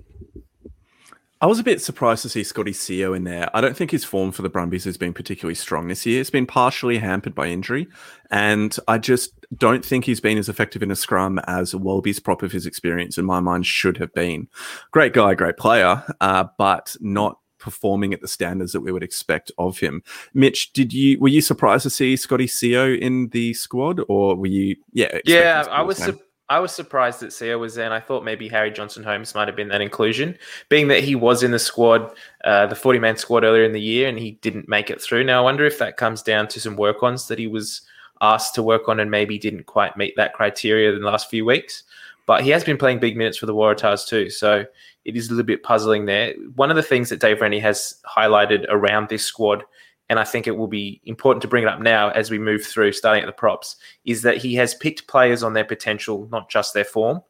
I 1.39 1.47
was 1.47 1.59
a 1.59 1.65
bit 1.65 1.83
surprised 1.83 2.23
to 2.23 2.31
see 2.31 2.43
Scotty 2.43 2.73
Sio 2.73 3.15
in 3.15 3.25
there. 3.25 3.51
I 3.55 3.61
don't 3.61 3.77
think 3.77 3.91
his 3.91 4.05
form 4.05 4.33
for 4.33 4.41
the 4.41 4.49
Brumbies 4.49 4.85
has 4.85 4.97
been 4.97 5.13
particularly 5.13 5.55
strong 5.55 5.89
this 5.89 6.07
year. 6.07 6.19
It's 6.21 6.31
been 6.31 6.47
partially 6.47 6.97
hampered 6.97 7.35
by 7.35 7.49
injury, 7.49 7.89
and 8.31 8.75
I 8.89 8.97
just 8.97 9.33
don't 9.57 9.85
think 9.85 10.07
he's 10.07 10.21
been 10.21 10.39
as 10.39 10.49
effective 10.49 10.83
in 10.83 10.91
a 10.91 10.97
scrum 10.97 11.39
as 11.47 11.75
a 11.75 11.79
Wallabies 11.79 12.21
prop 12.21 12.43
of 12.43 12.53
his 12.53 12.65
experience, 12.65 13.19
in 13.19 13.27
my 13.27 13.41
mind, 13.41 13.67
should 13.67 13.99
have 13.99 14.15
been. 14.15 14.49
Great 14.93 15.13
guy, 15.13 15.35
great 15.35 15.59
player, 15.59 16.03
uh, 16.23 16.45
but 16.57 16.97
not 17.01 17.39
performing 17.59 18.15
at 18.15 18.23
the 18.23 18.29
standards 18.29 18.73
that 18.73 18.81
we 18.81 18.93
would 18.93 19.03
expect 19.03 19.51
of 19.59 19.79
him. 19.79 20.03
Mitch, 20.33 20.73
did 20.73 20.93
you 20.95 21.19
were 21.21 21.29
you 21.29 21.43
surprised 21.43 21.83
to 21.83 21.91
see 21.91 22.17
Scotty 22.17 22.47
Sio 22.47 22.99
in 22.99 23.29
the 23.29 23.53
squad, 23.53 24.01
or 24.09 24.37
were 24.37 24.47
you? 24.47 24.77
Yeah, 24.93 25.19
Yeah, 25.27 25.67
I 25.71 25.83
was. 25.83 25.99
the 25.99 26.05
same? 26.05 26.15
Su- 26.15 26.21
I 26.49 26.61
was 26.61 26.73
surprised 26.73 27.21
that 27.21 27.31
Sio 27.31 27.59
was 27.59 27.75
there, 27.75 27.85
and 27.85 27.95
I 27.95 28.01
thought 28.01 28.25
maybe 28.25 28.49
Harry 28.49 28.71
Johnson 28.71 29.03
Holmes 29.03 29.35
might 29.35 29.49
have 29.49 29.57
been 29.57 29.69
that 29.69 29.81
inclusion, 29.81 30.39
being 30.69 30.87
that 30.89 31.03
he 31.03 31.17
was 31.17 31.43
in 31.43 31.51
the 31.51 31.59
squad, 31.59 32.15
uh, 32.45 32.67
the 32.67 32.77
forty-man 32.77 33.17
squad 33.17 33.43
earlier 33.43 33.65
in 33.65 33.73
the 33.73 33.81
year, 33.81 34.09
and 34.09 34.19
he 34.19 34.33
didn't 34.43 34.69
make 34.69 34.89
it 34.89 35.01
through. 35.01 35.25
Now 35.25 35.41
I 35.41 35.43
wonder 35.43 35.65
if 35.65 35.79
that 35.79 35.97
comes 35.97 36.23
down 36.23 36.47
to 36.49 36.61
some 36.61 36.77
work-ons 36.77 37.27
that 37.29 37.39
he 37.39 37.49
was 37.49 37.83
asked 38.21 38.55
to 38.55 38.63
work 38.63 38.89
on, 38.89 39.01
and 39.01 39.11
maybe 39.11 39.39
didn't 39.39 39.67
quite 39.67 39.97
meet 39.97 40.15
that 40.17 40.35
criteria 40.35 40.93
in 40.93 41.01
the 41.01 41.07
last 41.07 41.29
few 41.29 41.45
weeks. 41.45 41.83
But 42.27 42.43
he 42.43 42.51
has 42.51 42.65
been 42.65 42.79
playing 42.79 43.01
big 43.01 43.17
minutes 43.17 43.39
for 43.39 43.47
the 43.47 43.55
Waratahs 43.55 44.07
too, 44.07 44.31
so 44.31 44.65
it 45.05 45.17
is 45.17 45.29
a 45.29 45.31
little 45.31 45.45
bit 45.45 45.63
puzzling 45.63 46.07
there. 46.07 46.35
One 46.55 46.71
of 46.71 46.77
the 46.77 46.83
things 46.83 47.09
that 47.09 47.21
Dave 47.21 47.41
Rennie 47.41 47.61
has 47.61 48.01
highlighted 48.05 48.67
around 48.69 49.09
this 49.09 49.25
squad 49.25 49.65
and 50.09 50.19
I 50.19 50.25
think 50.25 50.47
it 50.47 50.57
will 50.57 50.69
be 50.69 51.01
important 51.05 51.43
to 51.43 51.49
bring 51.49 51.65
it 51.65 51.69
up 51.69 51.81
now 51.81 52.11
as 52.11 52.31
we 52.31 52.39
move 52.39 52.65
through, 52.65 52.93
starting 52.93 53.23
at 53.23 53.27
the 53.27 53.33
props, 53.33 53.77
is 54.05 54.23
that 54.23 54.37
he 54.37 54.55
has 54.55 54.75
picked 54.75 55.09
players 55.09 55.43
on 55.43 55.53
their 55.53 55.65
potential, 55.65 56.29
not 56.31 56.49
just 56.49 56.75
their 56.75 56.85
form. 56.85 57.21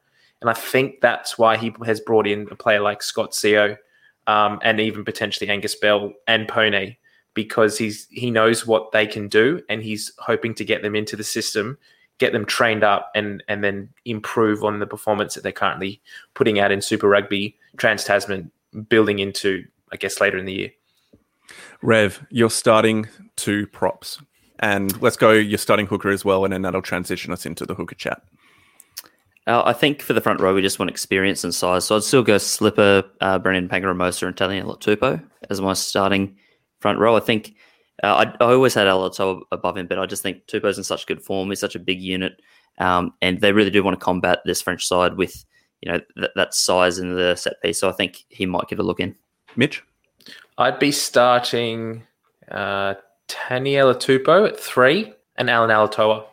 And 0.41 0.51
I 0.51 0.53
think 0.53 1.01
that's 1.01 1.39
why 1.39 1.57
he 1.57 1.75
has 1.85 2.01
brought 2.01 2.27
in 2.27 2.47
a 2.51 2.57
player 2.57 2.81
like 2.81 3.03
Scott 3.03 3.33
Sio 3.33 3.79
um, 4.27 4.59
and 4.63 4.81
even 4.81 5.05
potentially 5.05 5.49
Angus 5.49 5.75
Bell 5.75 6.13
and 6.27 6.47
Pone 6.47 6.97
because 7.33 7.79
he's 7.79 8.07
he 8.11 8.31
knows 8.31 8.67
what 8.67 8.93
they 8.93 9.07
can 9.07 9.29
do 9.29 9.63
and 9.69 9.83
he's 9.83 10.13
hoping 10.19 10.55
to 10.55 10.65
get 10.65 10.83
them 10.83 10.95
into 10.95 11.17
the 11.17 11.25
system, 11.25 11.79
get 12.19 12.33
them 12.33 12.45
trained 12.45 12.85
up 12.85 13.11
and 13.15 13.43
and 13.49 13.65
then 13.65 13.89
improve 14.05 14.65
on 14.65 14.79
the 14.79 14.87
performance 14.87 15.35
that 15.35 15.43
they're 15.43 15.53
currently 15.53 16.01
putting 16.35 16.59
out 16.59 16.73
in 16.73 16.83
Super 16.83 17.09
Rugby, 17.09 17.57
Trans 17.79 18.05
Tasman, 18.05 18.51
building 18.89 19.19
into 19.19 19.65
I 19.93 19.97
guess 19.97 20.21
later 20.21 20.37
in 20.37 20.45
the 20.45 20.53
year. 20.53 20.71
Rev, 21.83 22.25
you're 22.31 22.51
starting 22.51 23.09
two 23.37 23.67
props. 23.69 24.19
And 24.59 25.01
let's 25.03 25.17
go, 25.17 25.33
you're 25.33 25.59
starting 25.59 25.87
hooker 25.87 26.11
as 26.11 26.25
well, 26.25 26.45
and 26.45 26.53
then 26.53 26.63
that'll 26.63 26.83
transition 26.83 27.33
us 27.33 27.45
into 27.45 27.67
the 27.67 27.75
hooker 27.75 27.95
chat. 27.95 28.23
Uh, 29.47 29.63
I 29.65 29.73
think 29.75 30.03
for 30.03 30.13
the 30.13 30.21
front 30.21 30.41
row, 30.41 30.55
we 30.55 30.63
just 30.63 30.79
want 30.79 30.91
experience 30.91 31.45
and 31.45 31.55
size. 31.55 31.85
So 31.85 31.95
I'd 31.95 32.03
still 32.03 32.23
go 32.23 32.39
Slipper, 32.39 33.05
uh, 33.21 33.39
Brandon 33.39 33.69
Paenga-Amosa, 33.69 34.27
and 34.27 34.37
Taniela 34.37 34.81
Tupou 34.81 35.23
as 35.51 35.61
my 35.61 35.75
starting 35.75 36.37
front 36.81 36.99
row. 36.99 37.17
I 37.17 37.21
think 37.21 37.55
uh, 38.03 38.27
I, 38.41 38.45
I, 38.45 38.53
always 38.53 38.75
had 38.75 38.87
Alaalatoa 38.87 39.43
above 39.53 39.77
him, 39.77 39.87
but 39.87 39.99
I 39.99 40.07
just 40.07 40.23
think 40.23 40.47
Tupou's 40.47 40.79
in 40.79 40.85
such 40.85 41.07
good 41.07 41.23
form. 41.23 41.49
He's 41.49 41.61
such 41.61 41.77
a 41.77 41.81
big 41.81 42.01
unit, 42.01 42.41
um, 42.79 43.13
and 43.23 43.41
they 43.41 43.53
really 43.53 43.71
do 43.71 43.83
want 43.83 43.99
to 43.99 44.05
combat 44.05 44.41
this 44.45 44.61
French 44.61 44.87
side 44.87 45.17
with 45.17 45.45
you 45.81 45.93
know 45.93 46.01
th- 46.17 46.33
that 46.35 46.53
size 46.53 46.99
and 46.99 47.17
the 47.17 47.37
set 47.37 47.63
piece. 47.63 47.81
So 47.81 47.89
I 47.89 47.93
think 47.93 48.25
he 48.29 48.47
might 48.47 48.69
get 48.69 48.81
a 48.81 48.83
look 48.83 49.01
in. 49.01 49.15
Mitch, 49.55 49.83
I'd 50.59 50.79
be 50.79 50.93
starting 50.93 52.07
uh, 52.51 52.95
Taniela 53.29 53.95
Tupou 53.95 54.49
at 54.49 54.59
three 54.59 55.13
and 55.37 55.51
Alan 55.51 55.71
Alaalatoa. 55.71 56.25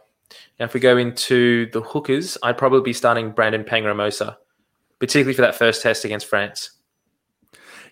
Now, 0.59 0.65
if 0.65 0.73
we 0.73 0.79
go 0.79 0.97
into 0.97 1.69
the 1.71 1.81
hookers, 1.81 2.37
I'd 2.43 2.57
probably 2.57 2.81
be 2.81 2.93
starting 2.93 3.31
Brandon 3.31 3.63
Paenga-Amosa, 3.63 4.37
particularly 4.99 5.33
for 5.33 5.41
that 5.41 5.55
first 5.55 5.81
test 5.81 6.05
against 6.05 6.27
France. 6.27 6.71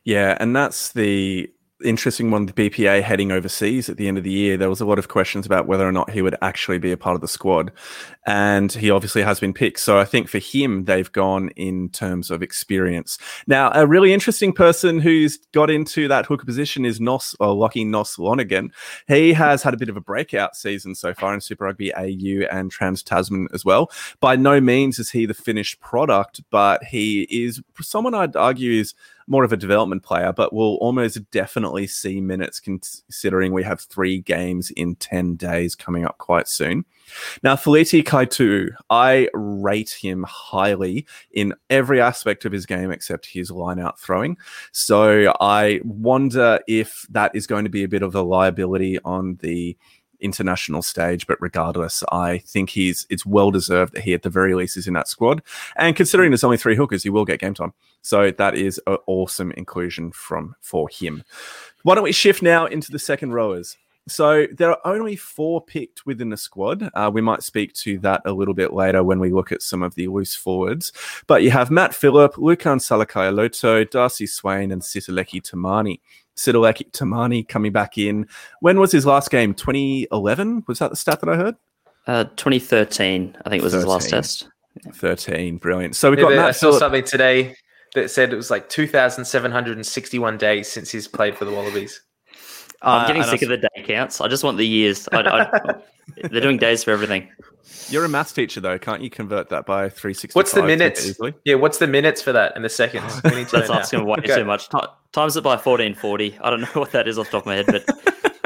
Yeah, 0.03 0.38
and 0.39 0.55
that's 0.55 0.93
the 0.93 1.51
interesting 1.84 2.32
one, 2.32 2.46
the 2.46 2.54
BPA 2.54 3.02
heading 3.02 3.32
overseas 3.32 3.90
at 3.90 3.98
the 3.98 4.08
end 4.08 4.18
of 4.18 4.24
the 4.24 4.32
year. 4.32 4.58
There 4.58 4.70
was 4.70 4.82
a 4.82 4.86
lot 4.86 5.00
of 5.00 5.08
questions 5.08 5.46
about 5.46 5.68
whether 5.68 5.88
or 5.88 5.92
not 5.92 6.10
he 6.10 6.22
would 6.22 6.36
actually 6.42 6.80
be 6.80 6.92
a 6.92 6.98
part 6.98 7.16
of 7.16 7.22
the 7.22 7.28
squad. 7.28 7.72
And 8.26 8.72
he 8.72 8.92
obviously 8.92 9.24
has 9.24 9.40
been 9.40 9.54
picked. 9.54 9.80
So 9.80 9.98
I 9.98 10.06
think 10.06 10.28
for 10.28 10.38
him, 10.38 10.86
they've 10.86 11.12
gone 11.12 11.50
in 11.50 11.90
terms 11.90 12.32
of 12.32 12.44
experience. 12.44 13.18
Now, 13.48 13.72
a 13.74 13.88
really 13.88 14.14
interesting 14.14 14.54
person 14.54 15.00
who's 15.00 15.38
got 15.54 15.70
into 15.70 16.08
that 16.08 16.26
hooker 16.26 16.46
position 16.46 16.86
is 16.86 17.00
Nos 17.00 17.36
or 17.40 17.54
Lockie 17.54 17.84
Nos 17.84 18.18
Lonergan. 18.20 18.72
He 19.08 19.34
has 19.34 19.64
had 19.64 19.74
a 19.74 19.78
bit 19.78 19.90
of 19.90 19.98
a 19.98 20.02
breakout 20.02 20.56
season 20.56 20.96
so 20.96 21.14
far 21.14 21.34
in 21.34 21.42
Super 21.42 21.66
Rugby 21.66 21.94
AU 21.96 22.46
and 22.52 22.72
Trans 22.72 23.04
Tasman 23.04 23.48
as 23.54 23.66
well. 23.66 23.92
By 24.20 24.36
no 24.36 24.62
means 24.62 25.00
is 25.00 25.12
he 25.12 25.26
the 25.26 25.34
finished 25.34 25.80
product, 25.80 26.42
but 26.52 26.84
he 26.84 27.24
is 27.24 27.62
someone 27.82 28.14
I'd 28.14 28.36
argue 28.36 28.80
is 28.80 28.94
more 29.28 29.44
of 29.44 29.54
a 29.54 29.58
development 29.58 30.04
player, 30.04 30.34
but 30.34 30.54
we'll 30.54 30.75
almost 30.75 31.30
definitely 31.32 31.88
see 31.88 32.22
minutes 32.22 32.60
considering 32.60 33.54
we 33.54 33.63
have 33.63 33.82
three 33.82 34.20
games 34.20 34.72
in 34.72 34.96
10 34.96 35.36
days 35.36 35.75
coming 35.75 36.06
up 36.06 36.18
quite 36.18 36.48
soon. 36.48 36.86
Now, 37.44 37.56
Feleti 37.56 38.04
Kaitu'u, 38.04 38.70
I 38.90 39.30
rate 39.34 39.98
him 40.01 40.25
highly 40.28 41.06
in 41.32 41.54
every 41.70 42.00
aspect 42.00 42.46
of 42.46 42.51
his 42.51 42.66
game 42.66 42.92
except 42.92 43.25
his 43.25 43.51
line 43.51 43.80
out 43.80 44.00
throwing. 44.00 44.38
So 44.72 45.34
I 45.40 45.82
wonder 45.84 46.60
if 46.68 47.06
that 47.10 47.36
is 47.36 47.48
going 47.48 47.66
to 47.66 47.70
be 47.70 47.84
a 47.84 47.90
bit 47.90 48.04
of 48.04 48.16
a 48.16 48.22
liability 48.22 49.00
on 49.04 49.38
the 49.42 49.78
international 50.22 50.82
stage. 50.82 51.28
But 51.28 51.42
regardless, 51.42 52.04
I 52.12 52.40
think 52.40 52.70
he's 52.70 53.06
it's 53.10 53.25
well 53.25 53.51
deserved 53.51 53.94
that 53.94 54.04
he 54.04 54.13
at 54.13 54.22
the 54.22 54.30
very 54.30 54.56
least 54.56 54.78
is 54.78 54.88
in 54.88 54.94
that 54.94 55.08
squad. 55.08 55.42
And 55.75 55.96
considering 55.96 56.32
there's 56.32 56.44
only 56.44 56.58
three 56.58 56.75
hookers, 56.75 57.04
he 57.04 57.10
will 57.10 57.25
get 57.25 57.40
game 57.40 57.54
time. 57.54 57.74
So 58.01 58.32
that 58.32 58.56
is 58.56 58.80
an 58.88 58.98
awesome 59.08 59.51
inclusion 59.51 60.12
from 60.12 60.56
for 60.62 60.90
him. 60.90 61.24
Why 61.84 61.96
don't 61.96 62.04
we 62.04 62.12
shift 62.12 62.42
now 62.42 62.66
into 62.66 62.92
the 62.92 63.00
second 63.00 63.34
rowers? 63.34 63.78
So 64.08 64.48
there 64.51 64.72
are 64.72 64.80
only 64.84 65.16
four 65.16 65.63
picked 65.63 66.06
within 66.06 66.30
the 66.30 66.38
squad. 66.38 66.90
Uh, 66.96 67.12
we 67.13 67.22
might 67.22 67.44
speak 67.44 67.74
to 67.75 68.00
that 68.00 68.22
a 68.25 68.34
little 68.34 68.56
bit 68.56 68.74
later 68.74 69.04
when 69.04 69.20
we 69.20 69.32
look 69.32 69.51
at 69.51 69.62
some 69.62 69.84
of 69.84 69.94
the 69.94 70.08
loose 70.08 70.36
forwards. 70.36 70.92
But 71.28 71.44
you 71.44 71.51
have 71.51 71.70
Matt 71.70 71.94
Philip, 71.94 72.34
Lukhan 72.36 72.80
Salakaia-Loto, 72.80 73.84
Darcy 73.84 74.25
Swain, 74.25 74.72
and 74.72 74.82
Sitaleki 74.82 75.42
Timani. 75.42 76.00
Sitaleki 76.38 76.92
Timani 76.92 77.48
coming 77.48 77.72
back 77.72 77.98
in. 77.98 78.28
When 78.60 78.80
was 78.80 78.92
his 78.92 79.06
last 79.06 79.30
game? 79.32 79.54
2011? 79.54 80.64
Was 80.68 80.80
that 80.80 80.90
the 80.90 80.96
stat 80.96 81.20
that 81.22 81.30
I 81.30 81.36
heard? 81.36 81.56
Uh, 82.08 82.24
2013, 82.24 83.38
I 83.46 83.50
think 83.50 83.62
it 83.62 83.64
was 83.64 83.74
13. 83.74 83.80
his 83.80 83.88
last 83.88 84.10
test. 84.10 84.50
13, 84.94 85.58
brilliant. 85.58 85.96
So 85.96 86.10
we've 86.10 86.20
got 86.20 86.32
Matt 86.32 86.46
I 86.46 86.52
saw 86.52 86.68
Philip. 86.68 86.80
something 86.80 87.04
today 87.04 87.56
that 87.94 88.10
said 88.10 88.32
it 88.34 88.36
was 88.36 88.50
like 88.50 88.70
2,761 88.70 90.38
days 90.38 90.72
since 90.72 90.90
he's 90.90 91.08
played 91.08 91.38
for 91.38 91.46
the 91.46 91.52
Wallabies. 91.52 92.02
I'm 92.82 93.06
getting 93.06 93.24
sick 93.24 93.44
of 93.44 93.50
the 93.50 93.58
day 93.58 93.84
counts. 93.84 94.22
I 94.22 94.28
just 94.28 94.44
want 94.44 94.58
the 94.58 94.68
years. 94.68 95.08
I, 95.12 95.20
I, 95.22 95.76
they're 96.30 96.42
doing 96.42 96.58
days 96.58 96.84
for 96.84 96.92
everything. 96.92 97.30
You're 97.90 98.06
a 98.06 98.10
maths 98.10 98.34
teacher, 98.34 98.60
though. 98.60 98.80
Can't 98.80 99.02
you 99.02 99.10
convert 99.10 99.50
that 99.50 99.66
by 99.66 99.90
365? 99.90 100.36
What's 100.36 100.54
the 100.54 100.64
minutes? 100.64 101.20
Yeah, 101.46 101.56
what's 101.56 101.78
the 101.78 101.88
minutes 101.88 102.22
for 102.22 102.32
that 102.32 102.54
and 102.56 102.66
the 102.66 102.70
seconds? 102.70 103.22
That's 103.22 103.70
asking 103.70 104.06
way 104.06 104.16
okay. 104.20 104.38
too 104.38 104.46
much. 104.46 104.68
Times 105.12 105.36
it 105.36 105.44
by 105.44 105.51
1440. 105.51 106.39
I 106.41 106.50
don't 106.50 106.62
know 106.62 106.68
what 106.74 106.91
that 106.91 107.08
is 107.08 107.18
off 107.18 107.27
the 107.27 107.32
top 107.32 107.44
of 107.44 107.46
my 107.48 107.56
head, 107.56 107.65
but 107.68 107.84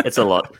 it's 0.06 0.18
a 0.18 0.24
lot. 0.24 0.56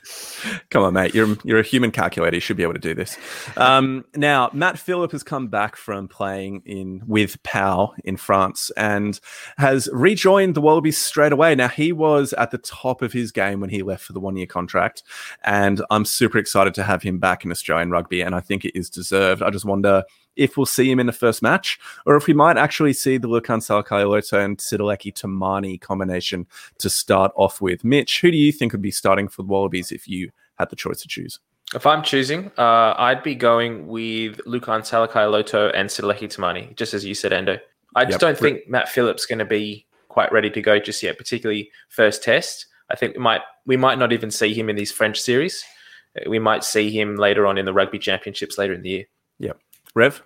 Come 0.72 0.84
on, 0.84 0.94
mate. 0.94 1.14
You're 1.14 1.38
you're 1.44 1.60
a 1.60 1.64
human 1.64 1.92
calculator. 1.92 2.36
You 2.36 2.42
should 2.42 2.58
be 2.58 2.64
able 2.64 2.74
to 2.74 2.80
do 2.80 2.94
this. 2.96 3.18
Um, 3.58 4.06
now, 4.16 4.50
Matt 4.54 4.80
Philip 4.80 5.12
has 5.12 5.24
come 5.24 5.48
back 5.48 5.76
from 5.76 6.08
playing 6.08 6.64
in 6.66 7.04
with 7.06 7.42
Pau 7.44 7.94
in 8.04 8.18
France 8.18 8.72
and 8.76 9.20
has 9.58 9.88
rejoined 9.94 10.56
the 10.56 10.62
Wallabies 10.62 10.98
straight 10.98 11.32
away. 11.32 11.56
Now, 11.56 11.70
he 11.70 11.92
was 11.92 12.34
at 12.34 12.52
the 12.52 12.58
top 12.58 13.02
of 13.02 13.14
his 13.14 13.32
game 13.32 13.60
when 13.60 13.70
he 13.70 13.84
left 13.84 14.04
for 14.04 14.14
the 14.14 14.20
one 14.20 14.36
year 14.36 14.48
contract, 14.48 15.04
and 15.44 15.84
I'm 15.92 16.06
super 16.06 16.38
excited 16.40 16.74
to 16.76 16.84
have 16.84 17.04
him 17.04 17.20
back 17.20 17.46
in 17.46 17.52
Australian 17.52 17.92
rugby. 17.92 18.22
And 18.22 18.34
I 18.34 18.40
think 18.40 18.66
it 18.66 18.78
is 18.78 18.90
deserved. 18.90 19.42
I 19.42 19.52
just 19.52 19.66
wonder 19.66 20.04
if 20.36 20.58
we'll 20.58 20.66
see 20.66 20.90
him 20.90 21.00
in 21.00 21.06
the 21.06 21.14
first 21.14 21.42
match, 21.42 21.80
or 22.06 22.16
if 22.16 22.28
we 22.28 22.34
might 22.34 22.58
actually 22.58 22.94
see 22.94 23.18
the 23.18 23.28
Lukhan 23.28 23.60
Salakaia-Loto 23.60 24.40
and 24.40 24.58
Sitaleki 24.58 25.14
Timani 25.14 25.80
combination 25.80 26.46
to 26.80 26.90
start 26.90 27.32
off 27.36 27.62
with. 27.62 27.84
Mitch, 27.84 28.22
who 28.22 28.32
do 28.32 28.38
you 28.38 28.52
think 28.52 28.72
would 28.72 28.82
be 28.82 28.92
starting 28.92 29.28
for 29.28 29.44
the 29.44 29.48
Wallabies 29.48 29.92
if 29.92 30.08
you 30.08 30.32
had 30.58 30.70
the 30.70 30.76
choice 30.76 31.02
to 31.02 31.08
choose? 31.08 31.40
If 31.74 31.86
I'm 31.86 32.04
choosing, 32.04 32.52
uh, 32.58 32.94
I'd 32.98 33.24
be 33.24 33.36
going 33.36 33.88
with 33.88 34.38
Lukhan 34.46 34.82
Salakaia-Loto 34.82 35.70
and 35.70 35.90
Sitaleki 35.90 36.28
Timani, 36.28 36.76
just 36.76 36.94
as 36.94 37.04
you 37.04 37.16
said, 37.16 37.32
Ando. 37.32 37.60
I 37.96 38.06
just 38.06 38.16
yep. 38.16 38.20
don't 38.22 38.38
think 38.38 38.70
Matt 38.70 38.90
Phillips 38.90 39.26
going 39.26 39.40
to 39.40 39.46
be 39.46 39.86
quite 40.10 40.32
ready 40.32 40.50
to 40.50 40.62
go 40.62 40.80
just 40.80 41.02
yet, 41.02 41.18
particularly 41.18 41.72
first 41.90 42.24
test. 42.24 42.68
I 42.90 42.96
think 42.96 43.16
we 43.16 43.20
might 43.22 43.42
we 43.66 43.78
might 43.78 43.98
not 43.98 44.14
even 44.14 44.30
see 44.30 44.54
him 44.54 44.70
in 44.70 44.76
these 44.76 44.92
French 44.92 45.20
series. 45.20 45.64
We 46.28 46.40
might 46.40 46.64
see 46.64 46.92
him 46.92 47.16
later 47.16 47.48
on 47.48 47.58
in 47.58 47.66
the 47.66 47.74
rugby 47.74 48.00
championships 48.00 48.58
later 48.58 48.74
in 48.74 48.82
the 48.82 48.90
year. 48.90 49.06
Yep. 49.40 49.60
Rev? 49.96 50.22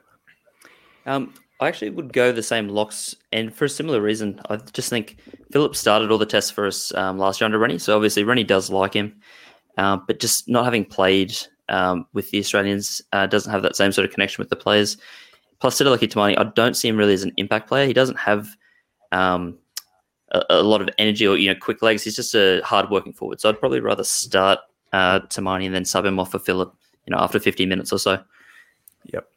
Um, 1.06 1.34
I 1.62 1.68
actually 1.68 1.92
would 1.92 2.14
go 2.14 2.32
the 2.32 2.44
same 2.44 2.70
locks, 2.70 3.16
and 3.32 3.54
for 3.54 3.66
a 3.66 3.70
similar 3.70 4.02
reason. 4.02 4.40
I 4.50 4.58
just 4.58 4.90
think 4.90 5.18
Philip 5.52 5.76
started 5.76 6.12
all 6.12 6.18
the 6.18 6.26
tests 6.26 6.52
for 6.52 6.66
us 6.68 6.94
um, 6.96 7.18
last 7.18 7.40
year 7.40 7.46
under 7.46 7.60
Rennie, 7.60 7.80
so 7.80 7.96
obviously 7.96 8.24
Rennie 8.24 8.44
does 8.44 8.70
like 8.70 8.94
him, 8.94 9.20
um, 9.78 10.04
but 10.08 10.20
just 10.20 10.48
not 10.48 10.66
having 10.66 10.86
played 10.86 11.36
um, 11.68 12.06
with 12.14 12.32
the 12.32 12.40
Australians 12.40 13.02
uh, 13.14 13.28
doesn't 13.28 13.52
have 13.52 13.62
that 13.64 13.76
same 13.76 13.92
sort 13.92 14.06
of 14.06 14.14
connection 14.14 14.42
with 14.42 14.50
the 14.50 14.56
players. 14.56 14.98
Plus, 15.60 15.80
Sitaleki 15.80 16.08
Timani, 16.08 16.38
I 16.38 16.46
don't 16.56 16.76
see 16.76 16.88
him 16.88 16.98
really 16.98 17.14
as 17.14 17.24
an 17.24 17.34
impact 17.38 17.68
player. 17.68 17.86
He 17.86 17.94
doesn't 17.94 18.18
have 18.18 18.48
um, 19.12 19.58
a, 20.32 20.44
a, 20.50 20.64
lot 20.64 20.82
of 20.82 20.90
energy 20.98 21.28
or 21.28 21.38
you 21.38 21.54
know 21.54 21.60
quick 21.60 21.82
legs. 21.82 22.04
He's 22.04 22.16
just 22.16 22.34
a 22.34 22.62
hard-working 22.64 23.14
forward. 23.14 23.42
So 23.42 23.50
I'd 23.50 23.60
probably 23.60 23.82
rather 23.82 24.06
start 24.06 24.60
uh, 24.94 25.20
Timani 25.22 25.66
and 25.66 25.76
then 25.76 25.86
sub 25.86 26.06
him 26.06 26.20
off 26.20 26.32
for 26.32 26.40
Philip. 26.40 26.74
You 27.06 27.12
know, 27.12 27.22
after 27.22 27.40
50 27.40 27.66
minutes 27.66 27.92
or 27.92 28.00
so. 28.00 28.24
Yep. 29.12 29.28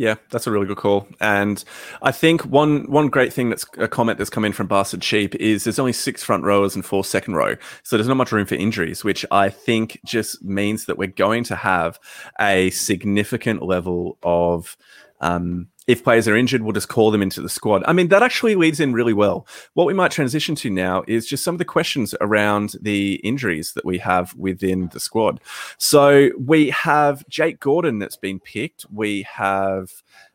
Yeah, 0.00 0.14
that's 0.30 0.46
a 0.46 0.50
really 0.50 0.64
good 0.64 0.78
call. 0.78 1.06
And 1.20 1.62
I 2.00 2.10
think 2.10 2.46
one 2.46 2.90
one 2.90 3.08
great 3.08 3.34
thing 3.34 3.50
that's 3.50 3.66
a 3.76 3.86
comment 3.86 4.16
that's 4.16 4.30
come 4.30 4.46
in 4.46 4.54
from 4.54 4.66
Bastard 4.66 5.04
Sheep 5.04 5.34
is 5.34 5.64
there's 5.64 5.78
only 5.78 5.92
six 5.92 6.22
front 6.22 6.42
rowers 6.42 6.74
and 6.74 6.82
four 6.82 7.04
second 7.04 7.34
row. 7.34 7.56
So 7.82 7.98
there's 7.98 8.08
not 8.08 8.16
much 8.16 8.32
room 8.32 8.46
for 8.46 8.54
injuries, 8.54 9.04
which 9.04 9.26
I 9.30 9.50
think 9.50 10.00
just 10.06 10.42
means 10.42 10.86
that 10.86 10.96
we're 10.96 11.08
going 11.08 11.44
to 11.44 11.54
have 11.54 12.00
a 12.40 12.70
significant 12.70 13.60
level 13.62 14.16
of 14.22 14.78
um, 15.20 15.68
if 15.90 16.04
players 16.04 16.28
are 16.28 16.36
injured, 16.36 16.62
we'll 16.62 16.72
just 16.72 16.88
call 16.88 17.10
them 17.10 17.20
into 17.20 17.42
the 17.42 17.48
squad. 17.48 17.82
I 17.84 17.92
mean, 17.92 18.08
that 18.08 18.22
actually 18.22 18.54
leads 18.54 18.78
in 18.78 18.92
really 18.92 19.12
well. 19.12 19.44
What 19.74 19.88
we 19.88 19.92
might 19.92 20.12
transition 20.12 20.54
to 20.56 20.70
now 20.70 21.02
is 21.08 21.26
just 21.26 21.42
some 21.42 21.56
of 21.56 21.58
the 21.58 21.64
questions 21.64 22.14
around 22.20 22.76
the 22.80 23.14
injuries 23.16 23.72
that 23.72 23.84
we 23.84 23.98
have 23.98 24.32
within 24.36 24.88
the 24.92 25.00
squad. 25.00 25.40
So 25.78 26.30
we 26.38 26.70
have 26.70 27.28
Jake 27.28 27.58
Gordon 27.58 27.98
that's 27.98 28.16
been 28.16 28.38
picked. 28.38 28.86
We 28.92 29.22
have 29.22 29.90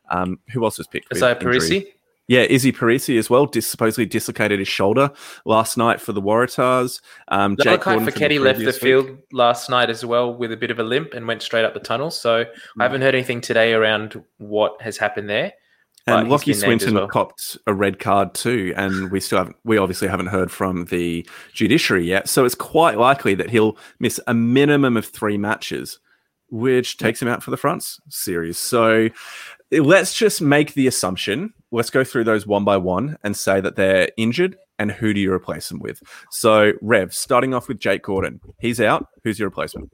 um, 0.10 0.40
who 0.52 0.66
else 0.66 0.78
was 0.78 0.88
picked? 0.88 1.10
Izaia 1.10 1.40
Perese. 1.40 1.88
Yeah, 2.28 2.42
Izzy 2.42 2.72
Perese 2.72 3.20
as 3.20 3.30
well, 3.30 3.46
dis- 3.46 3.68
supposedly 3.68 4.06
dislocated 4.08 4.58
his 4.60 4.68
shoulder 4.68 5.12
last 5.46 5.78
night 5.78 6.02
for 6.02 6.12
the 6.12 6.22
Waratahs. 6.22 7.00
Um, 7.28 7.56
Jake 7.62 7.82
Gordon 7.82 8.06
left 8.06 8.18
the 8.18 8.40
previous 8.40 8.78
field 8.80 9.18
last 9.32 9.70
night 9.70 9.90
as 9.92 10.04
well 10.04 10.34
with 10.34 10.52
a 10.52 10.58
bit 10.58 10.72
of 10.72 10.80
a 10.80 10.84
limp 10.84 11.14
and 11.14 11.28
went 11.28 11.44
straight 11.44 11.66
up 11.66 11.74
the 11.76 11.80
tunnel. 11.80 12.10
So 12.10 12.46
Hmm. 12.74 12.82
I 12.82 12.86
haven't 12.86 13.02
heard 13.02 13.14
anything 13.14 13.42
today 13.42 13.74
around 13.74 14.24
what 14.38 14.82
has 14.82 14.98
happened 14.98 15.30
there. 15.30 15.54
And 16.08 16.30
Lockie 16.30 16.52
been 16.52 16.62
named 16.62 16.74
as 16.82 16.82
Swinton 16.84 16.96
well. 16.96 17.08
copped 17.08 17.58
a 17.66 17.74
red 17.74 17.98
card 17.98 18.36
too, 18.36 18.74
and 18.78 19.10
we 19.12 19.20
still 19.20 19.40
haven't. 19.40 19.56
We 19.64 19.78
obviously 19.80 20.08
haven't 20.08 20.28
heard 20.28 20.52
from 20.52 20.86
the 20.86 21.28
judiciary 21.54 22.06
yet, 22.06 22.30
so 22.30 22.46
it's 22.46 22.54
quite 22.54 22.98
likely 23.00 23.34
that 23.36 23.50
he'll 23.50 23.76
miss 24.00 24.20
a 24.28 24.34
minimum 24.36 24.98
of 24.98 25.06
three 25.08 25.36
matches, 25.38 25.98
which 26.52 26.98
takes 26.98 27.20
him 27.20 27.28
out 27.28 27.42
for 27.42 27.50
the 27.50 27.58
France 27.58 28.00
series. 28.10 28.60
So 28.60 29.10
let's 29.72 30.14
just 30.14 30.42
make 30.42 30.74
the 30.74 30.88
assumption. 30.88 31.54
Let's 31.72 31.90
go 31.90 32.04
through 32.04 32.26
those 32.26 32.48
one 32.48 32.64
by 32.64 32.78
one 32.78 33.18
and 33.24 33.36
say 33.36 33.62
that 33.62 33.76
they're 33.76 34.10
injured, 34.18 34.58
and 34.80 34.92
who 34.92 35.14
do 35.14 35.20
you 35.20 35.32
replace 35.32 35.70
them 35.70 35.80
with? 35.80 36.02
So 36.32 36.74
Rev, 36.82 37.14
starting 37.14 37.54
off 37.54 37.68
with 37.68 37.80
Jake 37.80 38.04
Gordon, 38.04 38.40
he's 38.60 38.80
out. 38.80 39.08
Who's 39.24 39.40
your 39.40 39.50
replacement? 39.50 39.92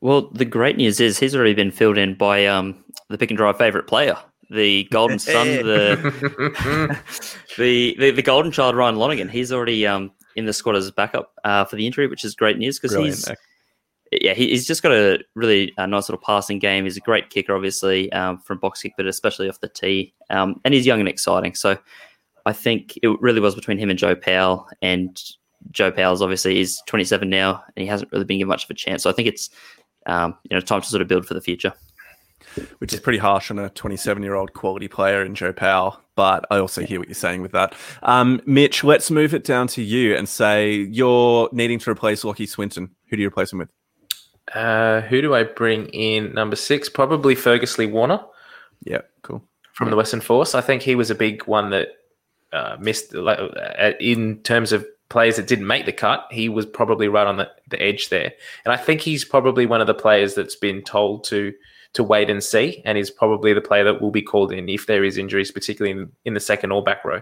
Well, 0.00 0.30
the 0.30 0.44
great 0.44 0.76
news 0.76 1.00
is 1.00 1.18
he's 1.18 1.34
already 1.34 1.54
been 1.54 1.70
filled 1.70 1.96
in 1.96 2.14
by 2.14 2.46
um, 2.46 2.84
the 3.08 3.18
pick 3.18 3.30
and 3.30 3.36
drive 3.36 3.56
favorite 3.56 3.86
player, 3.86 4.16
the 4.50 4.84
Golden 4.90 5.18
Sun, 5.18 5.46
the, 5.46 6.96
the 7.56 7.96
the 7.98 8.10
the 8.10 8.22
Golden 8.22 8.50
Child 8.50 8.76
Ryan 8.76 8.96
Lonergan. 8.96 9.28
He's 9.28 9.52
already 9.52 9.86
um, 9.86 10.10
in 10.36 10.46
the 10.46 10.52
squad 10.52 10.76
as 10.76 10.90
backup 10.90 11.32
uh, 11.44 11.64
for 11.64 11.76
the 11.76 11.86
injury, 11.86 12.08
which 12.08 12.24
is 12.24 12.34
great 12.34 12.58
news 12.58 12.78
because 12.78 12.94
Brilliant. 12.94 13.16
he's 13.16 13.28
yeah 14.20 14.34
he, 14.34 14.48
he's 14.48 14.66
just 14.66 14.82
got 14.82 14.92
a 14.92 15.18
really 15.34 15.72
uh 15.78 15.86
nice 15.86 16.08
little 16.08 16.22
passing 16.24 16.58
game. 16.58 16.84
He's 16.84 16.96
a 16.96 17.00
great 17.00 17.30
kicker, 17.30 17.54
obviously 17.54 18.12
um, 18.12 18.38
from 18.38 18.58
box 18.58 18.82
kick, 18.82 18.94
but 18.96 19.06
especially 19.06 19.48
off 19.48 19.60
the 19.60 19.68
tee, 19.68 20.14
um, 20.30 20.60
and 20.64 20.74
he's 20.74 20.86
young 20.86 21.00
and 21.00 21.08
exciting. 21.08 21.54
So 21.54 21.78
I 22.46 22.52
think 22.52 22.98
it 23.02 23.20
really 23.20 23.40
was 23.40 23.54
between 23.54 23.78
him 23.78 23.90
and 23.90 23.98
Joe 23.98 24.14
Powell, 24.14 24.68
and 24.82 25.20
Joe 25.70 25.90
Powell's 25.92 26.22
obviously 26.22 26.60
is 26.60 26.82
27 26.86 27.28
now, 27.28 27.62
and 27.76 27.82
he 27.82 27.86
hasn't 27.86 28.10
really 28.12 28.24
been 28.24 28.38
given 28.38 28.48
much 28.48 28.64
of 28.64 28.70
a 28.70 28.74
chance. 28.74 29.02
So 29.02 29.10
I 29.10 29.12
think 29.12 29.28
it's 29.28 29.50
um, 30.06 30.36
you 30.50 30.56
know 30.56 30.60
time 30.60 30.80
to 30.82 30.88
sort 30.88 31.02
of 31.02 31.08
build 31.08 31.26
for 31.26 31.34
the 31.34 31.40
future. 31.40 31.72
which 32.78 32.92
is 32.92 33.00
pretty 33.00 33.18
harsh 33.18 33.50
on 33.50 33.58
a 33.58 33.70
27 33.70 34.22
year 34.22 34.34
old 34.34 34.52
quality 34.52 34.88
player 34.88 35.24
in 35.24 35.34
Joe 35.34 35.52
Powell. 35.52 36.00
But 36.16 36.44
I 36.50 36.58
also 36.58 36.84
hear 36.84 36.98
what 36.98 37.08
you're 37.08 37.14
saying 37.14 37.40
with 37.40 37.52
that. 37.52 37.74
Um, 38.02 38.42
Mitch, 38.44 38.84
let's 38.84 39.10
move 39.10 39.32
it 39.32 39.44
down 39.44 39.68
to 39.68 39.82
you 39.82 40.14
and 40.14 40.28
say 40.28 40.72
you're 40.90 41.48
needing 41.52 41.78
to 41.80 41.90
replace 41.90 42.24
Lockie 42.24 42.46
Swinton. 42.46 42.90
Who 43.08 43.16
do 43.16 43.22
you 43.22 43.28
replace 43.28 43.52
him 43.52 43.60
with? 43.60 43.70
Uh, 44.54 45.00
who 45.02 45.22
do 45.22 45.34
I 45.34 45.44
bring 45.44 45.86
in 45.86 46.34
number 46.34 46.56
six? 46.56 46.88
Probably 46.88 47.34
Fergus 47.34 47.78
Lee 47.78 47.86
Warner 47.86 48.20
Yeah, 48.84 49.02
cool. 49.22 49.42
from 49.72 49.90
the 49.90 49.96
Western 49.96 50.20
Force. 50.20 50.54
I 50.54 50.60
think 50.60 50.82
he 50.82 50.94
was 50.94 51.10
a 51.10 51.14
big 51.14 51.44
one 51.44 51.70
that 51.70 51.88
uh, 52.52 52.76
missed 52.80 53.14
like, 53.14 53.38
uh, 53.38 53.92
in 54.00 54.38
terms 54.42 54.72
of 54.72 54.86
players 55.08 55.36
that 55.36 55.46
didn't 55.46 55.66
make 55.66 55.86
the 55.86 55.92
cut. 55.92 56.26
He 56.30 56.48
was 56.48 56.66
probably 56.66 57.08
right 57.08 57.26
on 57.26 57.36
the, 57.36 57.50
the 57.68 57.80
edge 57.80 58.08
there, 58.08 58.32
and 58.64 58.72
I 58.72 58.76
think 58.76 59.00
he's 59.00 59.24
probably 59.24 59.66
one 59.66 59.80
of 59.80 59.86
the 59.86 59.94
players 59.94 60.34
that's 60.34 60.56
been 60.56 60.82
told 60.82 61.24
to 61.24 61.52
to 61.94 62.02
wait 62.02 62.30
and 62.30 62.42
see, 62.42 62.82
and 62.84 62.96
is 62.96 63.10
probably 63.10 63.52
the 63.52 63.60
player 63.60 63.84
that 63.84 64.00
will 64.00 64.10
be 64.10 64.22
called 64.22 64.50
in 64.52 64.68
if 64.68 64.86
there 64.86 65.04
is 65.04 65.18
injuries, 65.18 65.50
particularly 65.50 65.98
in, 65.98 66.10
in 66.24 66.34
the 66.34 66.40
second 66.40 66.72
or 66.72 66.82
back 66.82 67.04
row. 67.04 67.20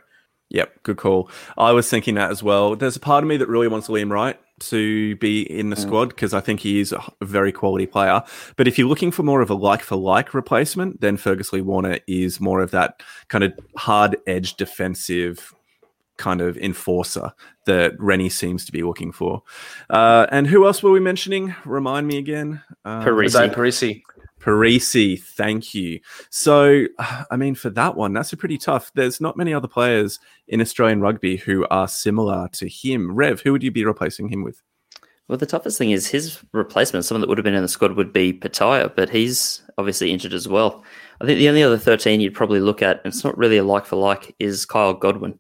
Yep, 0.51 0.83
good 0.83 0.97
call. 0.97 1.31
I 1.57 1.73
was 1.73 1.89
thinking 1.89 2.17
that 2.17 2.31
as 2.31 2.43
well. 2.43 2.75
There's 2.77 2.97
a 2.97 3.01
part 3.01 3.23
of 3.25 3.29
me 3.29 3.37
that 3.37 3.49
really 3.49 3.69
wants 3.69 3.89
Liam 3.89 4.11
Wright 4.11 4.39
to 4.61 5.17
be 5.17 5.43
in 5.43 5.71
the 5.71 5.77
squad 5.77 6.11
because 6.11 6.35
I 6.35 6.41
think 6.41 6.61
he 6.61 6.81
is 6.81 6.93
a 6.93 7.03
very 7.23 7.53
quality 7.53 7.87
player. 7.87 8.23
But 8.57 8.69
if 8.69 8.79
you're 8.79 8.89
looking 8.89 9.11
for 9.11 9.23
more 9.23 9.41
of 9.41 9.49
a 9.49 9.55
like 9.55 9.83
for 9.83 9.97
like 9.97 10.35
replacement, 10.35 11.01
then 11.01 11.17
Fergus 11.17 11.53
Lee 11.53 11.63
Warner 11.63 11.99
is 12.07 12.41
more 12.41 12.61
of 12.61 12.73
that 12.73 13.03
kind 13.29 13.45
of 13.45 13.59
hard 13.77 14.17
edge 14.27 14.55
defensive 14.57 15.55
kind 16.21 16.43
of 16.43 16.59
enforcer 16.59 17.33
that 17.65 17.99
Rennie 17.99 18.29
seems 18.29 18.67
to 18.67 18.73
be 18.73 18.83
looking 18.83 19.11
for. 19.11 19.43
Uh, 19.89 20.27
and 20.31 20.47
who 20.47 20.67
else 20.67 20.83
were 20.83 20.91
we 20.91 21.01
mentioning? 21.01 21.55
Remind 21.65 22.07
me 22.07 22.19
again. 22.19 22.63
Um, 22.85 23.03
Perese. 23.03 23.53
Perese. 23.55 24.03
Perese, 24.41 25.23
thank 25.23 25.75
you. 25.75 26.01
So, 26.31 26.87
I 27.31 27.37
mean, 27.37 27.55
for 27.55 27.71
that 27.71 27.95
one, 27.95 28.13
that's 28.13 28.33
a 28.33 28.37
pretty 28.37 28.59
tough. 28.59 28.91
There's 28.95 29.21
not 29.21 29.37
many 29.37 29.55
other 29.55 29.69
players 29.69 30.19
in 30.49 30.61
Australian 30.61 31.01
rugby 31.01 31.37
who 31.37 31.67
are 31.71 31.87
similar 31.87 32.49
to 32.55 32.69
him. 32.69 33.15
Rev, 33.15 33.41
who 33.41 33.53
would 33.53 33.63
you 33.63 33.71
be 33.71 33.85
replacing 33.85 34.29
him 34.29 34.43
with? 34.43 34.61
Well, 35.29 35.39
the 35.39 35.47
toughest 35.47 35.79
thing 35.79 35.93
is 35.93 36.09
his 36.09 36.43
replacement, 36.53 37.05
someone 37.05 37.21
that 37.21 37.29
would 37.29 37.39
have 37.39 37.45
been 37.45 37.55
in 37.55 37.63
the 37.63 37.69
squad, 37.69 37.93
would 37.93 38.13
be 38.13 38.33
Petaia, 38.33 38.93
but 38.97 39.11
he's 39.11 39.63
obviously 39.79 40.11
injured 40.11 40.33
as 40.33 40.49
well. 40.49 40.83
I 41.21 41.27
think 41.27 41.39
the 41.39 41.49
only 41.49 41.63
other 41.63 41.79
13 41.79 42.21
you'd 42.21 42.35
probably 42.35 42.59
look 42.59 42.83
at, 42.83 42.97
and 43.05 43.13
it's 43.13 43.23
not 43.23 43.39
really 43.39 43.59
a 43.59 43.63
like 43.63 43.87
for 43.87 43.95
like, 43.95 44.35
is 44.41 44.67
Kyle 44.67 44.93
Godwin. 44.93 45.39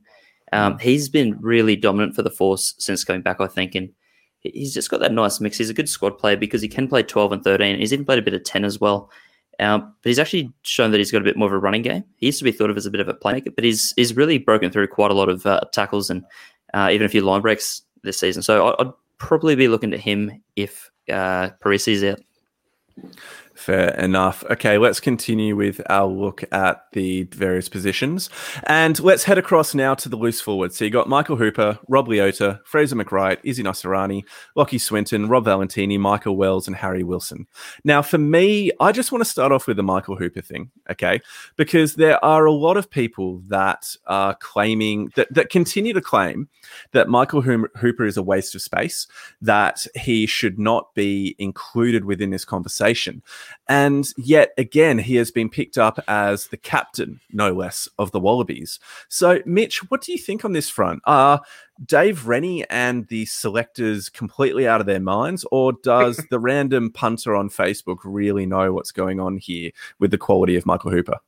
Um, 0.53 0.79
he's 0.79 1.09
been 1.09 1.39
really 1.41 1.75
dominant 1.75 2.15
for 2.15 2.23
the 2.23 2.31
Force 2.31 2.75
since 2.79 3.03
going 3.03 3.23
back, 3.23 3.41
I 3.41 3.47
think, 3.49 3.75
and 3.75 3.91
he's 4.40 4.74
just 4.74 4.90
got 4.90 5.00
that 5.00 5.12
nice 5.12 5.40
mix. 5.40 5.59
He's 5.59 5.70
a 5.70 5.74
good 5.74 5.88
squad 5.88 6.18
player 6.18 6.37
because 6.37 6.62
he 6.62 6.68
can 6.68 6.88
play 6.88 7.03
12 7.03 7.33
and 7.33 7.44
13. 7.44 7.79
He's 7.79 7.92
even 7.92 8.05
played 8.05 8.18
a 8.18 8.22
bit 8.22 8.35
of 8.35 8.44
10 8.44 8.64
as 8.64 8.81
well. 8.81 9.11
Um, 9.59 9.94
but 10.03 10.09
he's 10.09 10.18
actually 10.18 10.50
shown 10.62 10.90
that 10.90 10.98
he's 10.98 11.11
got 11.12 11.20
a 11.20 11.24
bit 11.24 11.37
more 11.37 11.48
of 11.48 11.53
a 11.53 11.59
running 11.59 11.83
game. 11.83 12.05
He 12.16 12.26
used 12.26 12.38
to 12.38 12.44
be 12.44 12.53
thought 12.53 12.70
of 12.70 12.76
as 12.79 12.87
a 12.87 12.90
bit 12.90 13.00
of 13.03 13.09
a 13.09 13.14
playmaker, 13.14 13.55
but 13.55 13.62
he's 13.62 13.92
he's 13.96 14.16
really 14.16 14.38
broken 14.38 14.70
through 14.70 14.87
quite 14.88 15.11
a 15.11 15.14
lot 15.14 15.29
of 15.29 15.44
uh, 15.44 15.61
tackles 15.72 16.09
and 16.09 16.24
uh, 16.72 16.88
even 16.90 17.05
a 17.05 17.11
few 17.11 17.20
line 17.20 17.42
breaks 17.42 17.83
this 18.03 18.18
season. 18.18 18.42
So 18.42 18.68
I- 18.68 18.81
I'd 18.83 18.92
probably 19.18 19.55
be 19.57 19.68
looking 19.68 19.90
to 19.90 19.98
him 19.98 20.42
if 20.57 20.90
uh, 21.12 21.50
Perese's 21.61 22.03
out. 22.03 22.20
Fair 23.61 23.90
enough. 23.96 24.42
Okay, 24.51 24.79
let's 24.79 25.01
continue 25.01 25.55
with 25.55 25.83
our 25.90 26.07
look 26.07 26.42
at 26.51 26.87
the 26.92 27.25
various 27.25 27.68
positions. 27.68 28.31
And 28.62 28.99
let's 29.01 29.25
head 29.25 29.37
across 29.37 29.75
now 29.75 29.92
to 29.96 30.09
the 30.09 30.16
loose 30.16 30.40
forward. 30.40 30.73
So 30.73 30.87
you 30.87 30.90
got 30.90 31.11
Michael 31.11 31.37
Hooper, 31.37 31.79
Rob 31.87 32.09
Leota, 32.09 32.64
Fraser 32.64 32.96
McReight, 32.96 33.37
Isi 33.42 33.62
Naisarani, 33.62 34.25
Lockie 34.57 34.79
Swinton, 34.79 35.29
Rob 35.29 35.44
Valetini, 35.44 36.01
Michael 36.01 36.38
Wells, 36.38 36.68
and 36.68 36.75
Harry 36.75 37.03
Wilson. 37.03 37.46
Now, 37.85 38.01
for 38.01 38.16
me, 38.16 38.73
I 38.81 38.92
just 38.92 39.12
want 39.12 39.23
to 39.23 39.31
start 39.31 39.53
off 39.53 39.66
with 39.66 39.77
the 39.77 39.83
Michael 39.83 40.16
Hooper 40.16 40.40
thing, 40.40 40.70
okay? 40.90 41.20
Because 41.57 41.96
there 41.96 42.25
are 42.25 42.46
a 42.46 42.53
lot 42.53 42.79
of 42.79 42.88
people 42.88 43.42
that 43.49 43.94
are 44.07 44.37
claiming, 44.37 45.12
that, 45.16 45.29
that 45.35 45.51
continue 45.51 45.92
to 45.92 46.01
claim 46.01 46.49
that 46.92 47.11
Michael 47.11 47.42
Hooper 47.42 48.07
is 48.07 48.16
a 48.16 48.23
waste 48.23 48.55
of 48.55 48.62
space, 48.62 49.07
that 49.42 49.87
he 49.94 50.25
should 50.25 50.59
not 50.59 50.94
be 50.94 51.37
included 51.38 52.07
within 52.07 52.31
this 52.31 52.46
conversation. 52.46 53.23
And 53.69 54.09
yet 54.17 54.53
again, 54.59 54.99
he 54.99 55.17
has 55.17 55.31
been 55.31 55.49
picked 55.49 55.79
up 55.79 55.99
as 56.09 56.49
the 56.49 56.57
captain, 56.57 57.21
no 57.33 57.53
less, 57.53 57.89
of 57.99 58.11
the 58.13 58.21
Wallabies. 58.21 58.81
So, 59.09 59.41
Mitch, 59.47 59.91
what 59.91 60.03
do 60.03 60.13
you 60.13 60.19
think 60.19 60.45
on 60.45 60.53
this 60.53 60.69
front? 60.69 61.03
Are 61.07 61.41
Dave 61.85 62.27
Rennie 62.27 62.69
and 62.69 63.07
the 63.09 63.25
selectors 63.27 64.09
completely 64.09 64.69
out 64.69 64.81
of 64.81 64.87
their 64.87 65.01
minds, 65.01 65.45
or 65.51 65.73
does 65.83 66.17
the 66.31 66.39
random 66.39 66.91
punter 66.91 67.35
on 67.35 67.49
Facebook 67.49 67.99
really 68.05 68.47
know 68.47 68.73
what's 68.73 68.93
going 68.93 69.21
on 69.21 69.39
here 69.39 69.71
with 69.99 70.11
the 70.11 70.19
quality 70.19 70.57
of 70.57 70.67
Michael 70.67 70.91
Hooper? 70.91 71.19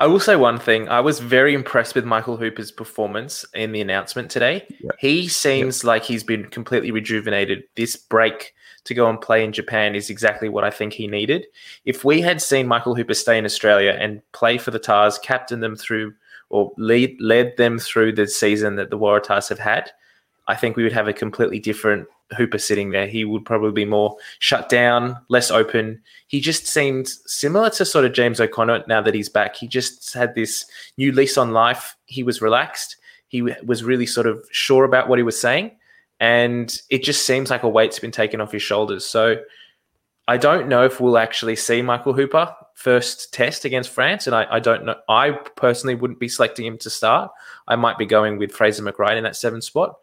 I 0.00 0.06
will 0.06 0.20
say 0.20 0.36
one 0.36 0.58
thing. 0.58 0.88
I 0.88 1.00
was 1.00 1.18
very 1.18 1.54
impressed 1.54 1.94
with 1.94 2.04
Michael 2.04 2.36
Hooper's 2.36 2.70
performance 2.70 3.44
in 3.54 3.72
the 3.72 3.80
announcement 3.80 4.30
today. 4.30 4.64
Yep. 4.80 4.96
He 4.98 5.28
seems 5.28 5.82
like 5.82 6.04
he's 6.04 6.22
been 6.22 6.46
completely 6.46 6.90
rejuvenated. 6.92 7.64
This 7.74 7.96
break 7.96 8.54
to 8.84 8.94
go 8.94 9.10
and 9.10 9.20
play 9.20 9.44
in 9.44 9.52
Japan 9.52 9.94
is 9.94 10.08
exactly 10.08 10.48
what 10.48 10.64
I 10.64 10.70
think 10.70 10.92
he 10.92 11.06
needed. 11.06 11.46
If 11.84 12.04
we 12.04 12.20
had 12.20 12.40
seen 12.40 12.66
Michael 12.66 12.94
Hooper 12.94 13.14
stay 13.14 13.38
in 13.38 13.44
Australia 13.44 13.96
and 13.98 14.22
play 14.32 14.56
for 14.56 14.70
the 14.70 14.78
Tahs, 14.78 15.18
captain 15.18 15.60
them 15.60 15.76
through 15.76 16.14
or 16.48 16.72
lead 16.78 17.16
led 17.20 17.56
them 17.56 17.78
through 17.78 18.12
the 18.12 18.26
season 18.26 18.76
that 18.76 18.90
the 18.90 18.98
Waratahs 18.98 19.48
have 19.48 19.58
had, 19.58 19.90
I 20.48 20.56
think 20.56 20.76
we 20.76 20.82
would 20.82 20.92
have 20.92 21.08
a 21.08 21.12
completely 21.12 21.60
different 21.60 22.08
Hooper 22.36 22.58
sitting 22.58 22.90
there. 22.90 23.06
He 23.06 23.24
would 23.24 23.44
probably 23.44 23.70
be 23.72 23.84
more 23.84 24.16
shut 24.38 24.68
down, 24.68 25.18
less 25.28 25.50
open. 25.50 26.00
He 26.26 26.40
just 26.40 26.66
seemed 26.66 27.08
similar 27.26 27.70
to 27.70 27.84
sort 27.84 28.06
of 28.06 28.14
James 28.14 28.40
O'Connor 28.40 28.84
now 28.88 29.02
that 29.02 29.14
he's 29.14 29.28
back. 29.28 29.56
He 29.56 29.68
just 29.68 30.12
had 30.14 30.34
this 30.34 30.66
new 30.96 31.12
lease 31.12 31.36
on 31.38 31.52
life. 31.52 31.96
He 32.06 32.22
was 32.22 32.42
relaxed. 32.42 32.96
He 33.28 33.42
was 33.42 33.84
really 33.84 34.06
sort 34.06 34.26
of 34.26 34.42
sure 34.50 34.84
about 34.84 35.08
what 35.08 35.18
he 35.18 35.22
was 35.22 35.38
saying. 35.38 35.72
And 36.18 36.80
it 36.88 37.04
just 37.04 37.26
seems 37.26 37.50
like 37.50 37.62
a 37.62 37.68
weight's 37.68 37.98
been 37.98 38.10
taken 38.10 38.40
off 38.40 38.52
his 38.52 38.62
shoulders. 38.62 39.04
So 39.04 39.36
I 40.26 40.38
don't 40.38 40.68
know 40.68 40.84
if 40.84 40.98
we'll 40.98 41.18
actually 41.18 41.56
see 41.56 41.82
Michael 41.82 42.14
Hooper 42.14 42.54
first 42.74 43.32
test 43.34 43.66
against 43.66 43.90
France. 43.90 44.26
And 44.26 44.34
I, 44.34 44.46
I 44.50 44.60
don't 44.60 44.86
know. 44.86 44.96
I 45.10 45.32
personally 45.56 45.94
wouldn't 45.94 46.20
be 46.20 46.28
selecting 46.28 46.64
him 46.64 46.78
to 46.78 46.90
start. 46.90 47.30
I 47.66 47.76
might 47.76 47.98
be 47.98 48.06
going 48.06 48.38
with 48.38 48.52
Fraser 48.52 48.82
McReight 48.82 49.16
in 49.16 49.24
that 49.24 49.36
seven 49.36 49.60
spot 49.60 49.96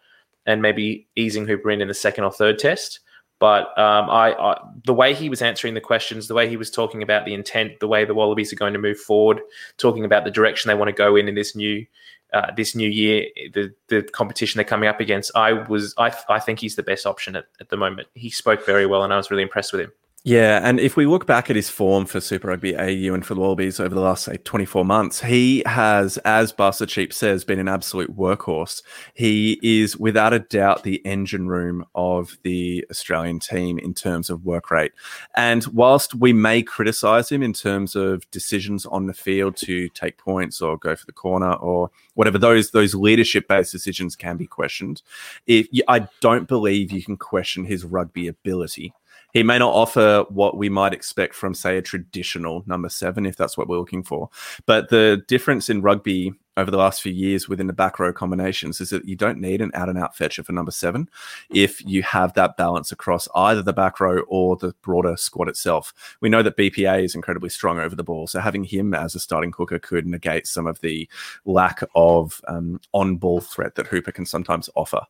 and 0.45 0.61
maybe 0.61 1.07
easing 1.15 1.45
Hooper 1.45 1.71
in 1.71 1.81
in 1.81 1.87
the 1.87 1.93
second 1.93 2.23
or 2.23 2.31
third 2.31 2.59
test. 2.59 2.99
But 3.37 3.77
um, 3.77 4.09
I, 4.09 4.33
I, 4.33 4.61
the 4.85 4.93
way 4.93 5.13
he 5.13 5.29
was 5.29 5.41
answering 5.41 5.73
the 5.73 5.81
questions, 5.81 6.27
the 6.27 6.33
way 6.33 6.47
he 6.47 6.55
was 6.55 6.71
talking 6.71 7.03
about 7.03 7.25
the 7.25 7.33
intent, 7.33 7.79
the 7.81 7.87
way 7.87 8.05
the 8.05 8.13
Wallabies 8.13 8.53
are 8.53 8.55
going 8.55 8.73
to 8.73 8.79
move 8.79 8.97
forward, 8.97 9.41
talking 9.77 10.05
about 10.05 10.23
the 10.23 10.31
direction 10.31 10.69
they 10.69 10.75
want 10.75 10.87
to 10.87 10.95
go 10.95 11.17
in 11.17 11.27
in 11.27 11.35
this 11.35 11.53
new, 11.53 11.85
uh, 12.33 12.51
this 12.55 12.75
new 12.75 12.89
year, 12.89 13.25
the 13.53 13.73
the 13.89 14.03
competition 14.03 14.57
they're 14.57 14.65
coming 14.65 14.87
up 14.87 15.01
against, 15.01 15.31
I 15.35 15.51
was, 15.51 15.93
I, 15.97 16.15
I 16.29 16.39
think 16.39 16.59
he's 16.59 16.75
the 16.75 16.83
best 16.83 17.05
option 17.05 17.35
at, 17.35 17.45
at 17.59 17.69
the 17.69 17.77
moment. 17.77 18.07
He 18.13 18.29
spoke 18.29 18.65
very 18.65 18.85
well, 18.85 19.03
and 19.03 19.13
I 19.13 19.17
was 19.17 19.29
really 19.29 19.43
impressed 19.43 19.73
with 19.73 19.81
him. 19.81 19.91
Yeah, 20.27 20.59
and 20.63 20.79
if 20.79 20.97
we 20.97 21.05
look 21.05 21.27
back 21.27 21.51
at 21.51 21.55
his 21.55 21.69
form 21.69 22.07
for 22.07 22.19
Super 22.19 22.47
Rugby 22.47 22.75
AU 22.75 23.13
and 23.13 23.23
for 23.23 23.35
the 23.35 23.41
Wallabies 23.41 23.79
over 23.79 23.93
the 23.93 24.01
last 24.01 24.23
say 24.23 24.37
24 24.37 24.83
months, 24.83 25.21
he 25.21 25.61
has, 25.67 26.17
as 26.25 26.51
Buster 26.51 26.87
Cheap 26.87 27.13
says, 27.13 27.43
been 27.43 27.59
an 27.59 27.67
absolute 27.67 28.17
workhorse. 28.17 28.81
He 29.13 29.59
is 29.61 29.97
without 29.97 30.33
a 30.33 30.39
doubt 30.39 30.81
the 30.81 30.99
engine 31.05 31.47
room 31.47 31.85
of 31.93 32.39
the 32.41 32.83
Australian 32.89 33.37
team 33.37 33.77
in 33.77 33.93
terms 33.93 34.31
of 34.31 34.43
work 34.43 34.71
rate. 34.71 34.93
And 35.35 35.63
whilst 35.67 36.15
we 36.15 36.33
may 36.33 36.63
criticise 36.63 37.31
him 37.31 37.43
in 37.43 37.53
terms 37.53 37.95
of 37.95 38.27
decisions 38.31 38.87
on 38.87 39.05
the 39.05 39.13
field 39.13 39.55
to 39.57 39.89
take 39.89 40.17
points 40.17 40.59
or 40.59 40.75
go 40.75 40.95
for 40.95 41.05
the 41.05 41.11
corner 41.11 41.53
or 41.53 41.91
whatever, 42.15 42.39
those 42.39 42.71
those 42.71 42.95
leadership 42.95 43.47
based 43.47 43.71
decisions 43.71 44.15
can 44.15 44.37
be 44.37 44.47
questioned. 44.47 45.03
If 45.45 45.67
I 45.87 46.07
don't 46.19 46.47
believe 46.47 46.91
you 46.91 47.03
can 47.03 47.15
question 47.15 47.63
his 47.63 47.85
rugby 47.85 48.27
ability 48.27 48.91
he 49.35 49.43
may 49.43 49.59
not 49.59 49.73
offer 49.73 50.23
what 50.29 50.55
we 50.55 50.69
might 50.69 50.93
expect 50.93 51.35
from, 51.35 51.53
say, 51.53 51.77
a 51.77 51.81
traditional 51.81 52.63
number 52.67 52.87
seven, 52.87 53.25
if 53.25 53.35
that's 53.35 53.57
what 53.57 53.67
we're 53.67 53.77
looking 53.77 54.01
for. 54.01 54.29
But 54.65 54.87
the 54.89 55.23
difference 55.27 55.69
in 55.69 55.81
rugby 55.81 56.31
over 56.57 56.71
the 56.71 56.77
last 56.77 57.01
few 57.01 57.11
years 57.11 57.49
within 57.49 57.67
the 57.67 57.73
back 57.73 57.99
row 57.99 58.13
combinations 58.13 58.79
is 58.79 58.89
that 58.89 59.05
you 59.05 59.15
don't 59.15 59.39
need 59.39 59.61
an 59.61 59.71
out 59.73 59.89
and 59.89 59.97
out 59.97 60.15
fetcher 60.15 60.43
for 60.43 60.53
number 60.53 60.71
seven 60.71 61.09
if 61.49 61.85
you 61.85 62.01
have 62.03 62.33
that 62.33 62.55
balance 62.57 62.91
across 62.91 63.27
either 63.35 63.61
the 63.61 63.73
back 63.73 63.99
row 63.99 64.19
or 64.27 64.55
the 64.55 64.73
broader 64.81 65.17
squad 65.17 65.49
itself. 65.49 65.93
We 66.21 66.29
know 66.29 66.43
that 66.43 66.57
BPA 66.57 67.03
is 67.03 67.15
incredibly 67.15 67.49
strong 67.49 67.79
over 67.79 67.95
the 67.95 68.03
ball, 68.03 68.27
so 68.27 68.39
having 68.39 68.63
him 68.63 68.93
as 68.93 69.15
a 69.15 69.19
starting 69.19 69.51
hooker 69.51 69.79
could 69.79 70.05
negate 70.05 70.47
some 70.47 70.67
of 70.67 70.79
the 70.81 71.09
lack 71.45 71.83
of 71.93 72.41
um, 72.47 72.79
on 72.93 73.17
ball 73.17 73.41
threat 73.41 73.75
that 73.75 73.87
Hooper 73.87 74.11
can 74.11 74.25
sometimes 74.25 74.69
offer. 74.75 75.01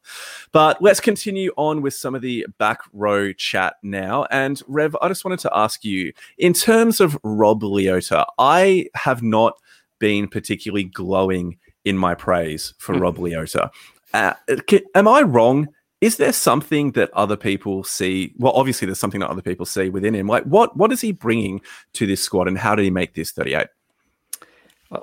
But 0.51 0.81
let's 0.81 0.99
continue 0.99 1.51
on 1.58 1.81
with 1.81 1.93
some 1.93 2.15
of 2.15 2.21
the 2.21 2.45
back 2.58 2.81
row 2.93 3.34
chat 3.34 3.75
now. 3.84 4.25
And 4.31 4.62
Rev, 4.67 4.95
I 5.01 5.08
just 5.08 5.25
wanted 5.25 5.39
to 5.39 5.55
ask 5.55 5.84
you 5.86 6.13
in 6.38 6.53
terms 6.53 6.99
of 6.99 7.17
Rob 7.23 7.62
Leota, 7.62 8.25
I 8.38 8.88
have 8.95 9.21
not 9.21 9.60
been 9.99 10.27
particularly 10.27 10.84
glowing 10.84 11.58
in 11.84 11.97
my 11.97 12.15
praise 12.15 12.73
for 12.77 12.95
mm. 12.95 13.01
Rob 13.01 13.17
Leota. 13.17 13.69
Uh, 14.13 14.34
can, 14.67 14.81
am 14.95 15.08
I 15.08 15.21
wrong? 15.21 15.67
Is 16.01 16.17
there 16.17 16.34
something 16.34 16.91
that 16.91 17.12
other 17.13 17.38
people 17.38 17.84
see? 17.84 18.34
Well, 18.38 18.53
obviously, 18.53 18.86
there's 18.86 18.99
something 18.99 19.21
that 19.21 19.29
other 19.29 19.41
people 19.41 19.65
see 19.65 19.89
within 19.89 20.13
him. 20.13 20.27
Like, 20.27 20.43
what 20.43 20.75
what 20.77 20.91
is 20.91 21.01
he 21.01 21.12
bringing 21.12 21.62
to 21.93 22.05
this 22.05 22.21
squad, 22.21 22.47
and 22.47 22.58
how 22.58 22.75
did 22.75 22.84
he 22.84 22.91
make 22.91 23.13
this 23.13 23.31
38? 23.31 23.67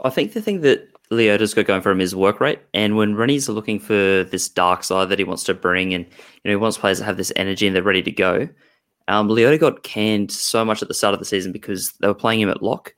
I 0.05 0.11
think 0.11 0.33
the 0.33 0.42
thing 0.42 0.61
that 0.61 0.88
Leota's 1.11 1.55
got 1.55 1.66
going 1.66 1.83
for 1.83 1.90
him 1.90 2.00
is 2.00 2.14
work 2.14 2.40
rate. 2.40 2.61
And 2.72 2.96
when 2.96 3.14
Rennie's 3.14 3.48
looking 3.48 3.78
for 3.78 4.24
this 4.24 4.48
dark 4.48 4.85
side 4.85 5.09
that 5.09 5.18
he 5.18 5.24
wants 5.24 5.44
to 5.44 5.55
bring, 5.55 5.92
and 5.92 6.05
you 6.05 6.40
know 6.44 6.50
he 6.52 6.57
wants 6.57 6.78
players 6.78 6.98
to 6.98 7.05
have 7.05 7.16
this 7.16 7.33
energy 7.37 7.66
and 7.66 7.76
they're 7.76 7.83
ready 7.83 8.02
to 8.02 8.12
go, 8.12 8.48
um, 9.09 9.28
Leota 9.28 9.59
got 9.59 9.83
canned 9.83 10.31
so 10.31 10.64
much 10.64 10.83
at 10.83 10.88
the 10.88 10.94
start 10.94 11.14
of 11.14 11.18
the 11.18 11.26
season 11.26 11.52
because 11.52 11.92
they 12.00 12.09
were 12.09 12.14
playing 12.14 12.40
him 12.40 12.48
at 12.48 12.62
lock, 12.62 12.94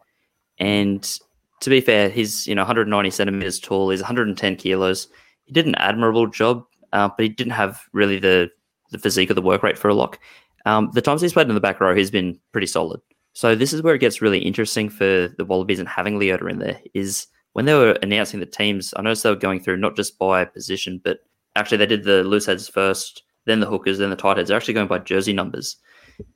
and 0.58 1.18
to 1.60 1.70
be 1.70 1.80
fair, 1.80 2.08
he's 2.08 2.46
you 2.46 2.54
know 2.54 2.62
190 2.62 3.10
centimeters 3.10 3.58
tall. 3.58 3.90
He's 3.90 4.00
110 4.00 4.56
kilos. 4.56 5.08
He 5.44 5.52
did 5.52 5.66
an 5.66 5.74
admirable 5.76 6.26
job, 6.26 6.64
uh, 6.92 7.08
but 7.08 7.22
he 7.22 7.28
didn't 7.28 7.52
have 7.52 7.82
really 7.92 8.18
the 8.18 8.50
the 8.90 8.98
physique 8.98 9.30
or 9.30 9.34
the 9.34 9.42
work 9.42 9.62
rate 9.62 9.78
for 9.78 9.88
a 9.88 9.94
lock. 9.94 10.18
Um, 10.66 10.90
the 10.94 11.02
times 11.02 11.20
he's 11.20 11.32
played 11.32 11.48
in 11.48 11.54
the 11.54 11.60
back 11.60 11.80
row, 11.80 11.94
he's 11.94 12.10
been 12.10 12.38
pretty 12.52 12.66
solid. 12.66 13.00
So 13.34 13.54
this 13.54 13.72
is 13.72 13.82
where 13.82 13.94
it 13.94 14.00
gets 14.00 14.22
really 14.22 14.38
interesting 14.38 14.88
for 14.88 15.28
the 15.36 15.44
Wallabies 15.44 15.80
and 15.80 15.88
having 15.88 16.18
Leota 16.18 16.48
in 16.48 16.60
there 16.60 16.80
is 16.94 17.26
when 17.52 17.64
they 17.64 17.74
were 17.74 17.98
announcing 18.02 18.40
the 18.40 18.46
teams. 18.46 18.94
I 18.96 19.02
noticed 19.02 19.24
they 19.24 19.30
were 19.30 19.36
going 19.36 19.60
through 19.60 19.78
not 19.78 19.96
just 19.96 20.18
by 20.18 20.44
position, 20.44 21.00
but 21.02 21.18
actually 21.56 21.78
they 21.78 21.86
did 21.86 22.04
the 22.04 22.22
loose 22.22 22.46
heads 22.46 22.68
first, 22.68 23.24
then 23.44 23.60
the 23.60 23.66
hookers, 23.66 23.98
then 23.98 24.10
the 24.10 24.16
tight 24.16 24.36
heads. 24.36 24.48
They're 24.48 24.56
actually 24.56 24.74
going 24.74 24.86
by 24.86 24.98
jersey 24.98 25.32
numbers. 25.32 25.76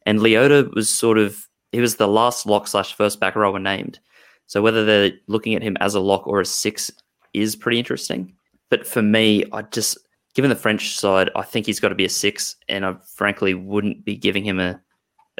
And 0.06 0.18
Leota 0.18 0.74
was 0.74 0.90
sort 0.90 1.18
of 1.18 1.46
he 1.70 1.80
was 1.80 1.96
the 1.96 2.08
last 2.08 2.46
lock 2.46 2.66
slash 2.66 2.94
first 2.94 3.20
back 3.20 3.36
rower 3.36 3.58
named. 3.58 4.00
So 4.48 4.60
whether 4.60 4.84
they're 4.84 5.12
looking 5.28 5.54
at 5.54 5.62
him 5.62 5.76
as 5.80 5.94
a 5.94 6.00
lock 6.00 6.26
or 6.26 6.40
a 6.40 6.44
six 6.44 6.90
is 7.34 7.54
pretty 7.54 7.78
interesting. 7.78 8.34
But 8.70 8.86
for 8.86 9.02
me, 9.02 9.44
I 9.52 9.62
just 9.62 9.98
given 10.34 10.48
the 10.48 10.56
French 10.56 10.96
side, 10.96 11.30
I 11.36 11.42
think 11.42 11.66
he's 11.66 11.80
got 11.80 11.88
to 11.88 11.94
be 11.94 12.04
a 12.04 12.10
six, 12.10 12.56
and 12.68 12.84
I 12.84 12.96
frankly 13.14 13.54
wouldn't 13.54 14.04
be 14.04 14.16
giving 14.16 14.44
him 14.44 14.58
a, 14.58 14.80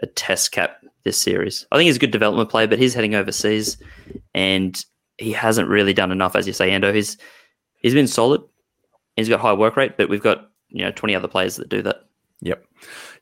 a 0.03 0.07
test 0.09 0.53
cap 0.53 0.79
this 1.05 1.21
series. 1.21 1.67
I 1.73 1.77
think 1.77 1.87
he's 1.87 1.97
a 1.97 2.01
good 2.01 2.11
development 2.11 2.51
player, 2.51 2.67
but 2.67 2.79
he's 2.79 2.95
heading 2.95 3.15
overseas, 3.15 3.79
and 4.35 4.83
he 5.17 5.33
hasn't 5.33 5.69
really 5.69 5.95
done 5.95 6.13
enough, 6.13 6.37
as 6.37 6.47
you 6.47 6.53
say, 6.53 6.71
Ando. 6.71 6.95
He's 6.95 7.17
he's 7.81 7.95
been 7.95 8.07
solid. 8.07 8.43
He's 9.17 9.29
got 9.29 9.41
high 9.41 9.53
work 9.53 9.77
rate, 9.77 9.97
but 9.97 10.09
we've 10.09 10.23
got 10.23 10.51
you 10.69 10.85
know 10.85 10.93
twenty 10.93 11.15
other 11.15 11.29
players 11.29 11.57
that 11.57 11.69
do 11.69 11.81
that. 11.83 12.08
Yep. 12.41 12.65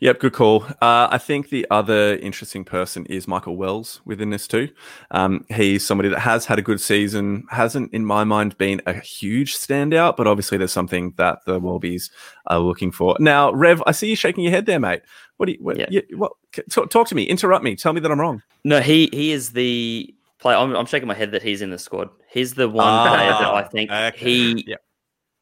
Yep, 0.00 0.20
good 0.20 0.32
call. 0.34 0.64
Uh, 0.82 1.08
I 1.10 1.16
think 1.16 1.48
the 1.48 1.66
other 1.70 2.16
interesting 2.18 2.64
person 2.64 3.06
is 3.06 3.26
Michael 3.26 3.56
Wells 3.56 4.02
within 4.04 4.28
this 4.28 4.46
too. 4.46 4.68
Um, 5.10 5.46
he's 5.48 5.86
somebody 5.86 6.10
that 6.10 6.18
has 6.18 6.44
had 6.44 6.58
a 6.58 6.62
good 6.62 6.82
season, 6.82 7.44
hasn't, 7.50 7.94
in 7.94 8.04
my 8.04 8.24
mind, 8.24 8.58
been 8.58 8.82
a 8.84 8.92
huge 8.92 9.56
standout, 9.56 10.18
but 10.18 10.26
obviously 10.26 10.58
there's 10.58 10.72
something 10.72 11.14
that 11.16 11.38
the 11.46 11.58
Wallabies 11.58 12.10
are 12.48 12.58
looking 12.58 12.92
for. 12.92 13.16
Now, 13.18 13.50
Rev, 13.52 13.82
I 13.86 13.92
see 13.92 14.10
you 14.10 14.16
shaking 14.16 14.44
your 14.44 14.50
head 14.50 14.66
there, 14.66 14.78
mate. 14.78 15.00
What 15.38 15.46
do 15.46 15.52
you, 15.52 15.58
what, 15.62 15.78
yeah. 15.78 15.86
you, 15.88 16.02
what 16.18 16.32
talk, 16.70 16.90
talk, 16.90 17.08
to 17.08 17.14
me, 17.14 17.22
interrupt 17.22 17.64
me, 17.64 17.74
tell 17.74 17.94
me 17.94 18.00
that 18.00 18.10
I'm 18.10 18.20
wrong. 18.20 18.42
No, 18.64 18.80
he 18.80 19.08
he 19.12 19.32
is 19.32 19.52
the 19.52 20.14
player. 20.38 20.56
I'm, 20.56 20.74
I'm 20.76 20.86
shaking 20.86 21.08
my 21.08 21.14
head 21.14 21.30
that 21.32 21.42
he's 21.42 21.62
in 21.62 21.70
the 21.70 21.78
squad. 21.78 22.10
He's 22.30 22.54
the 22.54 22.68
one 22.68 22.86
ah, 22.86 23.08
player 23.08 23.30
that 23.30 23.54
I 23.54 23.62
think 23.62 23.90
okay. 23.90 24.16
he 24.16 24.64
yep. 24.66 24.82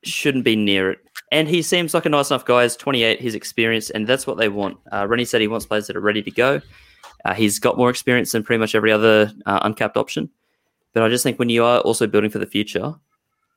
Shouldn't 0.06 0.44
be 0.44 0.56
near 0.56 0.90
it 0.90 0.98
and 1.34 1.48
he 1.48 1.62
seems 1.62 1.94
like 1.94 2.06
a 2.06 2.08
nice 2.08 2.30
enough 2.30 2.44
guy. 2.44 2.62
He's 2.62 2.76
28, 2.76 3.20
he's 3.20 3.34
experienced, 3.34 3.90
and 3.90 4.06
that's 4.06 4.24
what 4.24 4.38
they 4.38 4.48
want. 4.48 4.78
Uh, 4.92 5.04
Rennie 5.08 5.24
said 5.24 5.40
he 5.40 5.48
wants 5.48 5.66
players 5.66 5.88
that 5.88 5.96
are 5.96 6.00
ready 6.00 6.22
to 6.22 6.30
go. 6.30 6.60
Uh, 7.24 7.34
he's 7.34 7.58
got 7.58 7.76
more 7.76 7.90
experience 7.90 8.30
than 8.30 8.44
pretty 8.44 8.60
much 8.60 8.76
every 8.76 8.92
other 8.92 9.32
uh, 9.44 9.58
uncapped 9.62 9.96
option. 9.96 10.30
But 10.92 11.02
I 11.02 11.08
just 11.08 11.24
think 11.24 11.40
when 11.40 11.48
you 11.48 11.64
are 11.64 11.80
also 11.80 12.06
building 12.06 12.30
for 12.30 12.38
the 12.38 12.46
future, 12.46 12.94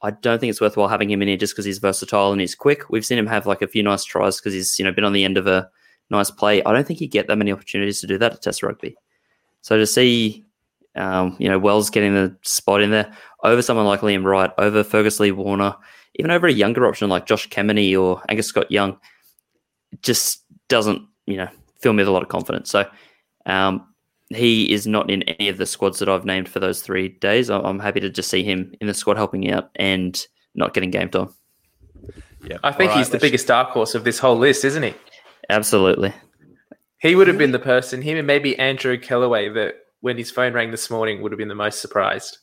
I 0.01 0.09
don't 0.09 0.39
think 0.39 0.49
it's 0.49 0.59
worthwhile 0.59 0.87
having 0.87 1.11
him 1.11 1.21
in 1.21 1.27
here 1.27 1.37
just 1.37 1.53
because 1.53 1.65
he's 1.65 1.77
versatile 1.77 2.31
and 2.31 2.41
he's 2.41 2.55
quick. 2.55 2.89
We've 2.89 3.05
seen 3.05 3.19
him 3.19 3.27
have 3.27 3.45
like 3.45 3.61
a 3.61 3.67
few 3.67 3.83
nice 3.83 4.03
tries 4.03 4.39
because 4.39 4.53
he's 4.53 4.79
you 4.79 4.85
know 4.85 4.91
been 4.91 5.03
on 5.03 5.13
the 5.13 5.23
end 5.23 5.37
of 5.37 5.45
a 5.45 5.69
nice 6.09 6.31
play. 6.31 6.63
I 6.63 6.73
don't 6.73 6.87
think 6.87 6.99
you 6.99 7.07
get 7.07 7.27
that 7.27 7.37
many 7.37 7.51
opportunities 7.51 8.01
to 8.01 8.07
do 8.07 8.17
that 8.17 8.33
at 8.33 8.41
Test 8.41 8.63
Rugby. 8.63 8.95
So 9.61 9.77
to 9.77 9.85
see, 9.85 10.45
um, 10.95 11.35
you 11.37 11.47
know, 11.47 11.59
Wells 11.59 11.91
getting 11.91 12.15
the 12.15 12.35
spot 12.41 12.81
in 12.81 12.89
there 12.89 13.13
over 13.43 13.61
someone 13.61 13.85
like 13.85 14.01
Liam 14.01 14.23
Wright, 14.23 14.51
over 14.57 14.83
Fergus 14.83 15.19
Lee 15.19 15.31
Warner, 15.31 15.75
even 16.17 16.31
over 16.31 16.47
a 16.47 16.51
younger 16.51 16.85
option 16.87 17.09
like 17.09 17.25
Josh 17.25 17.47
Kemeny 17.49 17.95
or 17.95 18.21
Angus 18.29 18.47
Scott 18.47 18.71
Young, 18.71 18.97
just 20.01 20.43
doesn't, 20.67 21.01
you 21.25 21.37
know, 21.37 21.47
fill 21.79 21.93
me 21.93 22.01
with 22.01 22.07
a 22.07 22.11
lot 22.11 22.23
of 22.23 22.29
confidence. 22.29 22.69
So 22.69 22.89
um, 23.45 23.87
he 24.29 24.71
is 24.71 24.87
not 24.87 25.09
in 25.09 25.23
any 25.23 25.49
of 25.49 25.57
the 25.57 25.65
squads 25.65 25.99
that 25.99 26.09
I've 26.09 26.25
named 26.25 26.49
for 26.49 26.59
those 26.59 26.81
three 26.81 27.09
days. 27.09 27.49
I'm 27.49 27.79
happy 27.79 27.99
to 28.01 28.09
just 28.09 28.29
see 28.29 28.43
him 28.43 28.73
in 28.81 28.87
the 28.87 28.93
squad 28.93 29.17
helping 29.17 29.49
out 29.51 29.69
and 29.75 30.19
not 30.55 30.73
getting 30.73 30.91
game 30.91 31.09
time. 31.09 31.33
Yeah, 32.43 32.57
I 32.63 32.71
think 32.71 32.91
right, 32.91 32.97
he's 32.97 33.09
the 33.09 33.19
biggest 33.19 33.47
dark 33.47 33.69
horse 33.69 33.95
of 33.95 34.03
this 34.03 34.19
whole 34.19 34.37
list, 34.37 34.65
isn't 34.65 34.83
he? 34.83 34.93
Absolutely. 35.49 36.13
He 36.99 37.15
would 37.15 37.27
have 37.27 37.37
been 37.37 37.51
the 37.51 37.59
person, 37.59 38.01
him 38.01 38.17
and 38.17 38.27
maybe 38.27 38.57
Andrew 38.57 38.97
Kellaway, 38.97 39.53
that 39.53 39.75
when 40.01 40.17
his 40.17 40.31
phone 40.31 40.53
rang 40.53 40.71
this 40.71 40.89
morning 40.89 41.21
would 41.21 41.31
have 41.31 41.37
been 41.37 41.47
the 41.47 41.55
most 41.55 41.79
surprised 41.81 42.39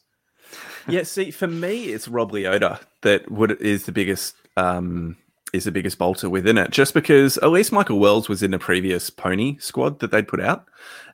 yeah, 0.88 1.02
see, 1.02 1.30
for 1.30 1.46
me, 1.46 1.86
it's 1.86 2.08
Rob 2.08 2.32
Leota 2.32 2.80
that 3.02 3.30
would 3.30 3.52
is 3.60 3.84
the 3.86 3.92
biggest 3.92 4.36
um, 4.56 5.16
is 5.52 5.64
the 5.64 5.72
biggest 5.72 5.98
bolter 5.98 6.28
within 6.28 6.58
it. 6.58 6.70
Just 6.70 6.94
because 6.94 7.38
at 7.38 7.50
least 7.50 7.72
Michael 7.72 7.98
Wells 7.98 8.28
was 8.28 8.42
in 8.42 8.54
a 8.54 8.58
previous 8.58 9.10
pony 9.10 9.56
squad 9.58 10.00
that 10.00 10.10
they'd 10.10 10.28
put 10.28 10.40
out, 10.40 10.66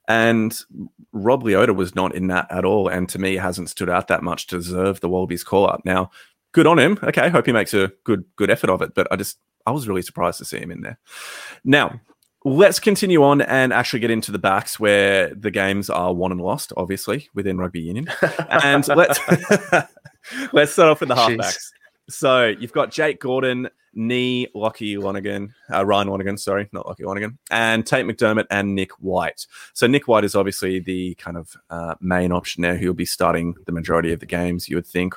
and 0.09 0.59
Rob 1.13 1.43
Leota 1.43 1.75
was 1.75 1.95
not 1.95 2.15
in 2.15 2.29
that 2.29 2.51
at 2.51 2.65
all. 2.65 2.89
And 2.89 3.09
to 3.11 3.19
me, 3.19 3.37
hasn't 3.37 3.71
stood 3.71 3.91
out 3.91 4.09
that 4.09 4.23
much 4.23 4.47
to 4.49 4.57
deserve 4.57 5.01
the 5.01 5.09
Wallabies 5.09 5.45
call 5.45 5.69
up. 5.69 5.83
Now, 5.85 6.11
good 6.53 6.67
on 6.67 6.79
him. 6.79 6.99
Okay, 7.03 7.29
hope 7.29 7.47
he 7.47 7.53
makes 7.53 7.75
a 7.75 7.93
good 8.05 8.25
good 8.37 8.51
effort 8.51 8.71
of 8.71 8.83
it. 8.83 8.95
But 8.95 9.07
I 9.11 9.17
just 9.17 9.39
I 9.67 9.71
was 9.73 9.89
really 9.89 10.03
surprised 10.03 10.39
to 10.39 10.45
see 10.45 10.59
him 10.59 10.71
in 10.71 10.81
there. 10.81 10.99
Now, 11.65 12.01
let's 12.45 12.81
continue 12.81 13.23
on 13.23 13.43
and 13.43 13.73
actually 13.73 14.01
get 14.01 14.11
into 14.11 14.33
the 14.33 14.39
backs 14.39 14.81
where 14.81 15.35
the 15.35 15.51
games 15.51 15.91
are 15.91 16.15
won 16.15 16.33
and 16.33 16.41
lost, 16.41 16.73
obviously, 16.77 17.29
within 17.35 17.59
rugby 17.59 17.81
union. 17.81 18.07
and 18.49 18.87
let's 18.89 19.21
let's 20.53 20.73
start 20.73 20.89
off 20.89 21.01
with 21.01 21.09
the 21.11 21.15
halfbacks. 21.15 21.71
So 22.09 22.47
you've 22.47 22.73
got 22.73 22.91
Jake 22.91 23.21
Gordon, 23.21 23.69
Nee, 23.93 24.47
Lockie 24.55 24.97
Lonergan, 24.97 25.55
uh, 25.73 25.85
Ryan 25.85 26.09
Lonergan, 26.09 26.39
sorry, 26.39 26.69
not 26.73 26.87
Lockie 26.87 27.05
Lonergan, 27.05 27.39
and 27.51 27.85
Tate 27.85 28.07
McDermott 28.07 28.47
and 28.51 28.75
Nick 28.75 28.93
White. 29.01 29.47
So 29.73 29.87
Nick 29.87 30.07
White 30.07 30.25
is 30.25 30.35
obviously 30.35 30.79
the 30.79 31.15
kind 31.17 31.37
of 31.37 31.57
uh, 31.71 31.95
main 32.01 32.33
option 32.33 32.63
there. 32.63 32.77
He'll 32.77 32.93
be 32.93 33.05
starting 33.05 33.55
the 33.67 33.73
majority 33.73 34.13
of 34.13 34.21
the 34.21 34.27
games, 34.27 34.69
you 34.69 34.77
would 34.77 34.87
think. 34.87 35.15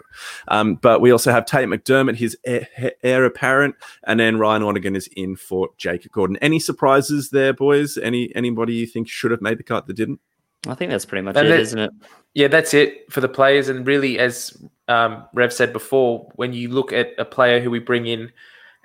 Um, 0.47 0.75
but 0.75 1.01
we 1.01 1.11
also 1.11 1.31
have 1.31 1.45
Tate 1.45 1.67
McDermott, 1.67 2.15
his 2.15 2.37
heir, 2.45 2.67
heir, 3.03 3.25
apparent, 3.25 3.75
and 4.05 4.19
then 4.19 4.39
Ryan 4.39 4.63
Lonergan 4.63 4.95
is 4.95 5.07
in 5.15 5.35
for 5.35 5.69
Jake 5.77 6.11
Gordon. 6.11 6.37
Any 6.37 6.59
surprises 6.59 7.29
there, 7.29 7.53
boys? 7.53 7.97
Any 7.97 8.35
anybody 8.35 8.73
you 8.73 8.87
think 8.87 9.07
should 9.07 9.31
have 9.31 9.41
made 9.41 9.59
the 9.59 9.63
cut 9.63 9.87
that 9.87 9.93
didn't? 9.93 10.19
I 10.67 10.75
think 10.75 10.91
that's 10.91 11.05
pretty 11.05 11.23
much 11.23 11.35
and 11.35 11.47
it, 11.47 11.75
not 11.75 11.85
it? 11.85 11.91
Yeah, 12.33 12.47
that's 12.47 12.73
it 12.73 13.11
for 13.11 13.21
the 13.21 13.27
players. 13.27 13.67
And 13.69 13.85
really, 13.85 14.17
as 14.17 14.57
um, 14.87 15.25
Rev 15.33 15.51
said 15.51 15.73
before, 15.73 16.29
when 16.35 16.53
you 16.53 16.69
look 16.69 16.93
at 16.93 17.11
a 17.17 17.25
player 17.25 17.59
who 17.59 17.69
we 17.69 17.79
bring 17.79 18.07
in 18.07 18.31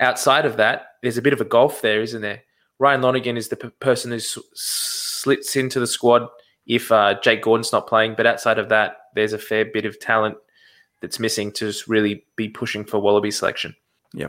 outside 0.01 0.47
of 0.47 0.57
that, 0.57 0.87
there's 1.03 1.19
a 1.19 1.23
bit 1.23 1.33
of 1.33 1.41
a 1.41 1.45
gulf 1.45 1.83
there, 1.83 2.01
isn't 2.01 2.23
there? 2.23 2.43
Ryan 2.79 3.03
Lonergan 3.03 3.37
is 3.37 3.49
the 3.49 3.57
p- 3.57 3.71
person 3.81 4.13
who's 4.13 4.39
slits 4.55 5.57
into 5.57 5.81
the 5.81 5.87
squad 5.87 6.29
if 6.67 6.93
uh, 6.93 7.19
Jake 7.23 7.43
Gordon's 7.43 7.73
not 7.73 7.89
playing. 7.89 8.15
But 8.17 8.27
outside 8.27 8.59
of 8.59 8.69
that, 8.69 8.97
there's 9.15 9.33
a 9.33 9.39
fair 9.39 9.65
bit 9.65 9.85
of 9.85 9.99
talent 9.99 10.37
that's 11.01 11.19
missing 11.19 11.51
to 11.53 11.73
really 11.87 12.25
be 12.37 12.49
pushing 12.49 12.85
for 12.85 13.01
Wallaby 13.01 13.31
selection. 13.31 13.75
Yeah, 14.15 14.29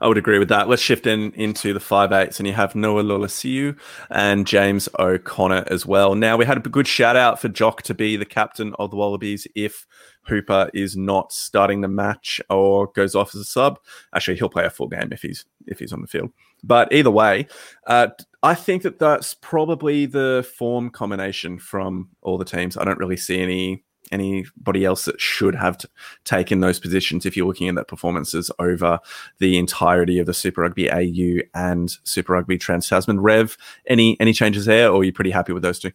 I 0.00 0.06
would 0.06 0.18
agree 0.18 0.38
with 0.38 0.50
that. 0.50 0.68
Let's 0.68 0.82
shift 0.82 1.04
in 1.04 1.32
into 1.32 1.72
the 1.72 1.80
five 1.80 2.12
eights, 2.12 2.38
and 2.38 2.46
you 2.46 2.52
have 2.52 2.76
Noah 2.76 3.02
Lolesio 3.02 3.76
and 4.08 4.46
James 4.46 4.88
O'Connor 5.00 5.64
as 5.66 5.84
well. 5.84 6.14
Now 6.14 6.36
we 6.36 6.44
had 6.44 6.58
a 6.58 6.60
good 6.60 6.86
shout 6.86 7.16
out 7.16 7.40
for 7.40 7.48
Jock 7.48 7.82
to 7.82 7.94
be 7.94 8.16
the 8.16 8.24
captain 8.24 8.72
of 8.78 8.90
the 8.90 8.96
Wallabies 8.96 9.48
if 9.56 9.84
Hooper 10.28 10.70
is 10.72 10.96
not 10.96 11.32
starting 11.32 11.80
the 11.80 11.88
match 11.88 12.40
or 12.50 12.86
goes 12.94 13.16
off 13.16 13.34
as 13.34 13.40
a 13.40 13.44
sub. 13.44 13.80
Actually, 14.14 14.36
he'll 14.36 14.48
play 14.48 14.64
a 14.64 14.70
full 14.70 14.88
game 14.88 15.08
if 15.10 15.22
he's 15.22 15.44
if 15.66 15.80
he's 15.80 15.92
on 15.92 16.02
the 16.02 16.06
field. 16.06 16.30
But 16.62 16.92
either 16.92 17.10
way, 17.10 17.48
uh, 17.88 18.08
I 18.44 18.54
think 18.54 18.82
that 18.82 19.00
that's 19.00 19.34
probably 19.34 20.06
the 20.06 20.48
form 20.56 20.88
combination 20.90 21.58
from 21.58 22.10
all 22.22 22.38
the 22.38 22.44
teams. 22.44 22.76
I 22.76 22.84
don't 22.84 23.00
really 23.00 23.16
see 23.16 23.40
any 23.40 23.82
anybody 24.12 24.84
else 24.84 25.04
that 25.04 25.20
should 25.20 25.54
have 25.54 25.78
taken 26.24 26.60
those 26.60 26.78
positions 26.78 27.26
if 27.26 27.36
you're 27.36 27.46
looking 27.46 27.68
at 27.68 27.74
that 27.74 27.88
performances 27.88 28.50
over 28.58 28.98
the 29.38 29.58
entirety 29.58 30.18
of 30.18 30.26
the 30.26 30.34
Super 30.34 30.62
Rugby 30.62 30.90
AU 30.90 31.42
and 31.54 31.96
Super 32.04 32.34
Rugby 32.34 32.58
Trans 32.58 32.88
Tasman. 32.88 33.20
Rev, 33.20 33.56
any 33.86 34.18
any 34.20 34.32
changes 34.32 34.66
there, 34.66 34.90
or 34.90 35.00
are 35.00 35.04
you 35.04 35.12
pretty 35.12 35.30
happy 35.30 35.52
with 35.52 35.62
those 35.62 35.78
two? 35.78 35.92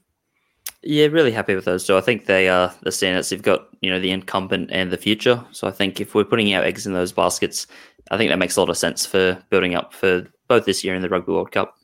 Yeah, 0.83 1.07
really 1.07 1.31
happy 1.31 1.53
with 1.53 1.65
those 1.65 1.85
two. 1.85 1.95
I 1.95 2.01
think 2.01 2.25
they 2.25 2.49
are 2.49 2.73
the 2.81 2.89
standouts. 2.89 3.29
They've 3.29 3.41
got 3.41 3.67
you 3.81 3.89
know 3.89 3.99
the 3.99 4.11
incumbent 4.11 4.71
and 4.71 4.91
the 4.91 4.97
future. 4.97 5.43
So 5.51 5.67
I 5.67 5.71
think 5.71 6.01
if 6.01 6.15
we're 6.15 6.23
putting 6.23 6.53
our 6.53 6.63
eggs 6.63 6.87
in 6.87 6.93
those 6.93 7.11
baskets, 7.11 7.67
I 8.09 8.17
think 8.17 8.29
that 8.29 8.39
makes 8.39 8.55
a 8.55 8.61
lot 8.61 8.69
of 8.69 8.77
sense 8.77 9.05
for 9.05 9.41
building 9.49 9.75
up 9.75 9.93
for 9.93 10.25
both 10.47 10.65
this 10.65 10.83
year 10.83 10.95
and 10.95 11.03
the 11.03 11.09
Rugby 11.09 11.31
World 11.31 11.51
Cup. 11.51 11.75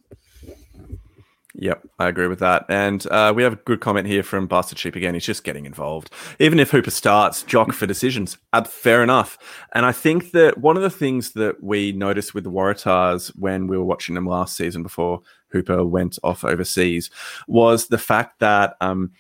Yep, 1.60 1.88
I 1.98 2.08
agree 2.08 2.28
with 2.28 2.38
that. 2.40 2.66
And 2.70 3.06
uh, 3.08 3.34
we 3.36 3.42
have 3.42 3.54
a 3.54 3.58
good 3.58 3.82
comment 3.82 4.06
here 4.06 4.22
from 4.22 4.46
Bastard 4.46 4.78
Sheep 4.78 4.96
again. 4.96 5.16
He's 5.16 5.26
just 5.26 5.44
getting 5.44 5.66
involved. 5.66 6.12
Even 6.38 6.60
if 6.60 6.70
Hooper 6.70 6.92
starts, 6.92 7.42
jock 7.42 7.74
for 7.74 7.88
decisions. 7.88 8.38
Uh, 8.54 8.64
fair 8.64 9.02
enough. 9.02 9.40
And 9.74 9.84
I 9.84 9.92
think 9.92 10.32
that 10.32 10.60
one 10.60 10.78
of 10.78 10.84
the 10.84 10.92
things 10.92 11.32
that 11.32 11.64
we 11.64 11.94
noticed 11.94 12.36
with 12.36 12.44
the 12.44 12.52
Waratahs 12.52 13.30
when 13.40 13.66
we 13.66 13.76
were 13.76 13.84
watching 13.84 14.14
them 14.14 14.28
last 14.28 14.56
season 14.56 14.84
before 14.84 15.22
Hooper 15.48 15.84
went 15.84 16.20
off 16.24 16.44
overseas 16.44 17.10
was 17.48 17.88
the 17.88 17.98
fact 17.98 18.40
that 18.40 18.76
um, 18.80 19.12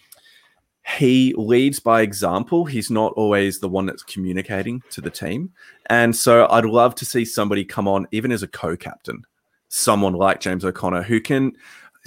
he 0.97 1.33
leads 1.37 1.79
by 1.79 2.01
example. 2.01 2.65
He's 2.65 2.91
not 2.91 3.13
always 3.13 3.59
the 3.59 3.69
one 3.69 3.87
that's 3.87 4.03
communicating 4.03 4.83
to 4.91 5.01
the 5.01 5.09
team. 5.09 5.53
And 5.89 6.15
so 6.15 6.47
I'd 6.51 6.65
love 6.65 6.93
to 6.95 7.05
see 7.05 7.25
somebody 7.25 7.65
come 7.65 7.87
on, 7.87 8.07
even 8.11 8.31
as 8.31 8.43
a 8.43 8.47
co 8.47 8.77
captain, 8.77 9.25
someone 9.69 10.13
like 10.13 10.39
James 10.39 10.63
O'Connor 10.63 11.01
who 11.01 11.19
can 11.19 11.53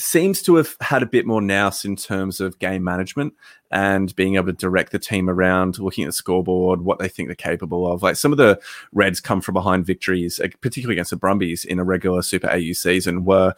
seems 0.00 0.42
to 0.42 0.56
have 0.56 0.76
had 0.80 1.02
a 1.02 1.06
bit 1.06 1.26
more 1.26 1.40
nous 1.40 1.84
in 1.84 1.96
terms 1.96 2.40
of 2.40 2.58
game 2.58 2.82
management 2.84 3.34
and 3.70 4.14
being 4.16 4.36
able 4.36 4.46
to 4.46 4.52
direct 4.52 4.92
the 4.92 4.98
team 4.98 5.30
around, 5.30 5.78
looking 5.78 6.04
at 6.04 6.08
the 6.08 6.12
scoreboard, 6.12 6.82
what 6.82 6.98
they 6.98 7.08
think 7.08 7.28
they're 7.28 7.36
capable 7.36 7.90
of. 7.90 8.02
Like 8.02 8.16
some 8.16 8.32
of 8.32 8.38
the 8.38 8.60
Reds 8.92 9.20
come 9.20 9.40
from 9.40 9.54
behind 9.54 9.86
victories, 9.86 10.40
particularly 10.60 10.94
against 10.94 11.10
the 11.10 11.16
Brumbies 11.16 11.64
in 11.64 11.78
a 11.78 11.84
regular 11.84 12.22
Super 12.22 12.50
AU 12.50 12.72
season, 12.72 13.24
were 13.24 13.54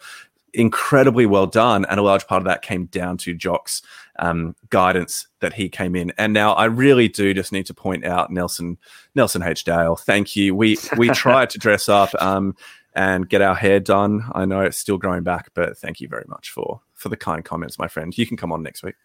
incredibly 0.53 1.25
well 1.25 1.47
done. 1.47 1.85
And 1.85 1.99
a 1.99 2.03
large 2.03 2.27
part 2.27 2.41
of 2.41 2.45
that 2.45 2.61
came 2.61 2.85
down 2.85 3.17
to 3.17 3.33
Jock's 3.33 3.81
um, 4.19 4.55
guidance 4.69 5.27
that 5.39 5.53
he 5.53 5.69
came 5.69 5.95
in. 5.95 6.13
And 6.17 6.33
now 6.33 6.53
I 6.53 6.65
really 6.65 7.07
do 7.07 7.33
just 7.33 7.51
need 7.51 7.65
to 7.67 7.73
point 7.73 8.05
out 8.05 8.31
Nelson 8.31 8.77
Nelson 9.15 9.41
H. 9.41 9.63
Dale. 9.63 9.95
Thank 9.95 10.35
you. 10.35 10.55
We 10.55 10.77
we 10.97 11.09
tried 11.13 11.49
to 11.51 11.57
dress 11.57 11.89
up. 11.89 12.09
Um, 12.21 12.55
and 12.95 13.27
get 13.27 13.41
our 13.41 13.55
hair 13.55 13.79
done. 13.79 14.29
I 14.33 14.45
know 14.45 14.61
it's 14.61 14.77
still 14.77 14.97
growing 14.97 15.23
back, 15.23 15.49
but 15.53 15.77
thank 15.77 15.99
you 15.99 16.07
very 16.07 16.25
much 16.27 16.49
for 16.49 16.81
for 16.93 17.09
the 17.09 17.17
kind 17.17 17.43
comments, 17.43 17.77
my 17.77 17.87
friend. 17.87 18.17
You 18.17 18.25
can 18.25 18.37
come 18.37 18.51
on 18.51 18.63
next 18.63 18.83
week. 18.83 18.95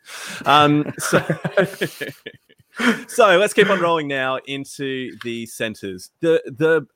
Um, 0.46 0.92
so, 0.98 1.18
so 3.08 3.38
let's 3.38 3.54
keep 3.54 3.68
on 3.68 3.80
rolling 3.80 4.08
now 4.08 4.38
into 4.46 5.16
the 5.24 5.46
centers. 5.46 6.10
The 6.20 6.42
the 6.46 6.86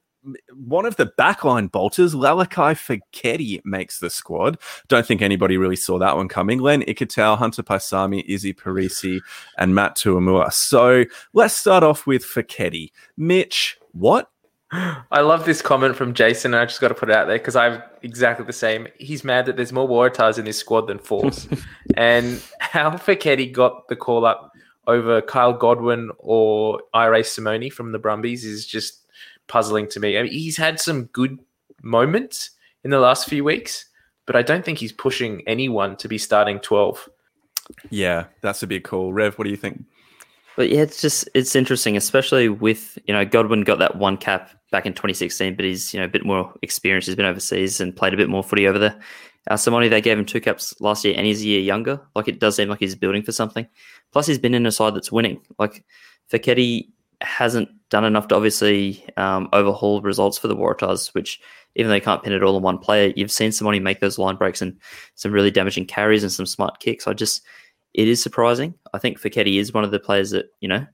one 0.55 0.87
of 0.87 0.97
the 0.97 1.13
backline 1.19 1.71
bolters, 1.71 2.15
Lalakai 2.15 2.77
Foketi, 2.77 3.61
makes 3.65 3.99
the 3.99 4.11
squad. 4.11 4.59
Don't 4.89 5.05
think 5.05 5.21
anybody 5.21 5.57
really 5.57 5.77
saw 5.77 5.99
that 5.99 6.17
one 6.17 6.29
coming. 6.29 6.61
Len 6.61 6.83
Ikitau, 6.83 7.37
Hunter 7.37 7.63
Paisami, 7.63 8.25
Izzy 8.29 8.55
Perese, 8.55 9.21
and 9.59 9.75
Matt 9.75 9.97
To'omua. 9.97 10.53
So 10.53 11.05
let's 11.33 11.55
start 11.55 11.83
off 11.83 12.07
with 12.07 12.25
Foketi. 12.25 12.93
Mitch, 13.17 13.79
what 13.93 14.31
I 14.73 15.21
love 15.21 15.45
this 15.45 15.61
comment 15.61 15.97
from 15.97 16.15
Jason. 16.15 16.55
and 16.55 16.63
I 16.63 16.65
just 16.65 16.81
got 16.81 16.89
to 16.89 16.95
put 16.95 17.11
it 17.11 17.15
out 17.15 17.27
there 17.27 17.37
because 17.37 17.57
I'm 17.57 17.83
exactly 18.03 18.47
the 18.47 18.53
same. 18.53 18.89
He's 18.99 19.23
mad 19.23 19.47
that 19.47 19.57
there's 19.57 19.73
more 19.73 19.89
Waratahs 19.89 20.39
in 20.39 20.47
this 20.47 20.59
squad 20.59 20.87
than 20.87 20.99
Force. 20.99 21.47
and 21.97 22.43
how 22.59 22.91
Foketi 22.93 23.53
got 23.53 23.89
the 23.89 23.97
call 23.97 24.25
up 24.25 24.53
over 24.87 25.21
Kyle 25.21 25.53
Godwin 25.53 26.11
or 26.19 26.81
Irae 26.95 27.23
Simone 27.23 27.71
from 27.71 27.93
the 27.93 27.99
Brumbies 27.99 28.45
is 28.45 28.67
just 28.67 29.07
puzzling 29.47 29.89
to 29.89 30.01
me. 30.01 30.19
I 30.19 30.23
mean, 30.23 30.33
he's 30.33 30.57
had 30.57 30.81
some 30.81 31.05
good 31.05 31.39
moments 31.83 32.51
in 32.83 32.91
the 32.91 32.99
last 32.99 33.29
few 33.29 33.45
weeks, 33.45 33.87
but 34.27 34.37
I 34.37 34.43
don't 34.43 34.65
think 34.65 34.79
he's 34.79 34.93
pushing 34.93 35.43
anyone 35.47 35.97
to 35.97 36.09
be 36.09 36.19
starting 36.19 36.59
12. 36.61 37.09
Yeah, 37.91 38.27
that's 38.41 38.63
a 38.63 38.67
big 38.67 38.85
call. 38.85 39.13
Rev, 39.13 39.37
what 39.37 39.45
do 39.45 39.51
you 39.51 39.57
think? 39.57 39.85
But 40.57 40.71
yeah, 40.71 40.81
it's 40.81 41.01
just 41.01 41.29
it's 41.35 41.57
interesting, 41.57 41.97
especially 41.97 42.49
with 42.49 42.99
you 43.07 43.15
know 43.15 43.25
Godwin 43.25 43.63
got 43.63 43.79
that 43.79 43.97
one 43.97 44.17
cap 44.17 44.51
back 44.73 44.87
in 44.87 44.93
2016, 44.93 45.55
but 45.55 45.65
he's 45.65 45.95
you 45.95 46.01
know 46.01 46.07
a 46.07 46.09
bit 46.09 46.27
more 46.27 46.53
experienced. 46.63 47.07
He's 47.07 47.15
been 47.15 47.27
overseas 47.27 47.81
and 47.81 47.95
played 47.95 48.15
a 48.15 48.17
bit 48.17 48.29
more 48.29 48.43
footy 48.43 48.67
over 48.67 48.79
there. 48.79 48.99
Uh, 49.49 49.57
Simone, 49.57 49.89
they 49.91 50.01
gave 50.01 50.19
him 50.19 50.25
two 50.25 50.41
caps 50.41 50.75
last 50.81 51.05
year, 51.05 51.15
and 51.17 51.27
he's 51.27 51.43
a 51.43 51.47
year 51.47 51.61
younger. 51.61 52.01
Like 52.17 52.27
it 52.27 52.41
does 52.41 52.57
seem 52.57 52.69
like 52.69 52.81
he's 52.81 52.97
building 52.97 53.23
for 53.23 53.33
something. 53.33 53.67
Plus, 54.11 54.27
he's 54.27 54.39
been 54.39 54.55
in 54.55 54.67
a 54.67 54.73
side 54.73 54.95
that's 54.97 55.13
winning. 55.13 55.41
Like 55.59 55.85
Foketi 56.33 56.89
hasn't 57.21 57.69
done 57.89 58.05
enough 58.05 58.27
to 58.29 58.35
obviously 58.35 59.05
um, 59.17 59.49
overhaul 59.53 60.01
results 60.01 60.39
for 60.39 60.49
the 60.49 60.57
Waratahs, 60.57 61.15
which 61.15 61.41
even 61.77 61.89
though 61.89 61.95
you 61.95 62.01
can't 62.01 62.23
pin 62.23 62.33
it 62.33 62.43
all 62.43 62.57
on 62.57 62.63
one 62.63 62.79
player, 62.79 63.13
you've 63.17 63.31
seen 63.31 63.53
Simone 63.53 63.83
make 63.83 64.01
those 64.01 64.19
line 64.19 64.37
breaks 64.37 64.61
and 64.61 64.77
some 65.15 65.33
really 65.33 65.51
damaging 65.51 65.87
carries 65.87 66.23
and 66.23 66.33
some 66.33 66.47
smart 66.47 66.81
kicks. 66.81 67.07
I 67.07 67.13
just 67.13 67.43
it 67.95 68.09
is 68.09 68.23
surprising. 68.23 68.75
I 68.95 68.99
think 68.99 69.21
Foketi 69.21 69.59
is 69.59 69.73
one 69.73 69.85
of 69.85 69.91
the 69.91 70.01
players 70.01 70.31
that, 70.31 70.47
you 70.61 70.69
know, 70.69 70.87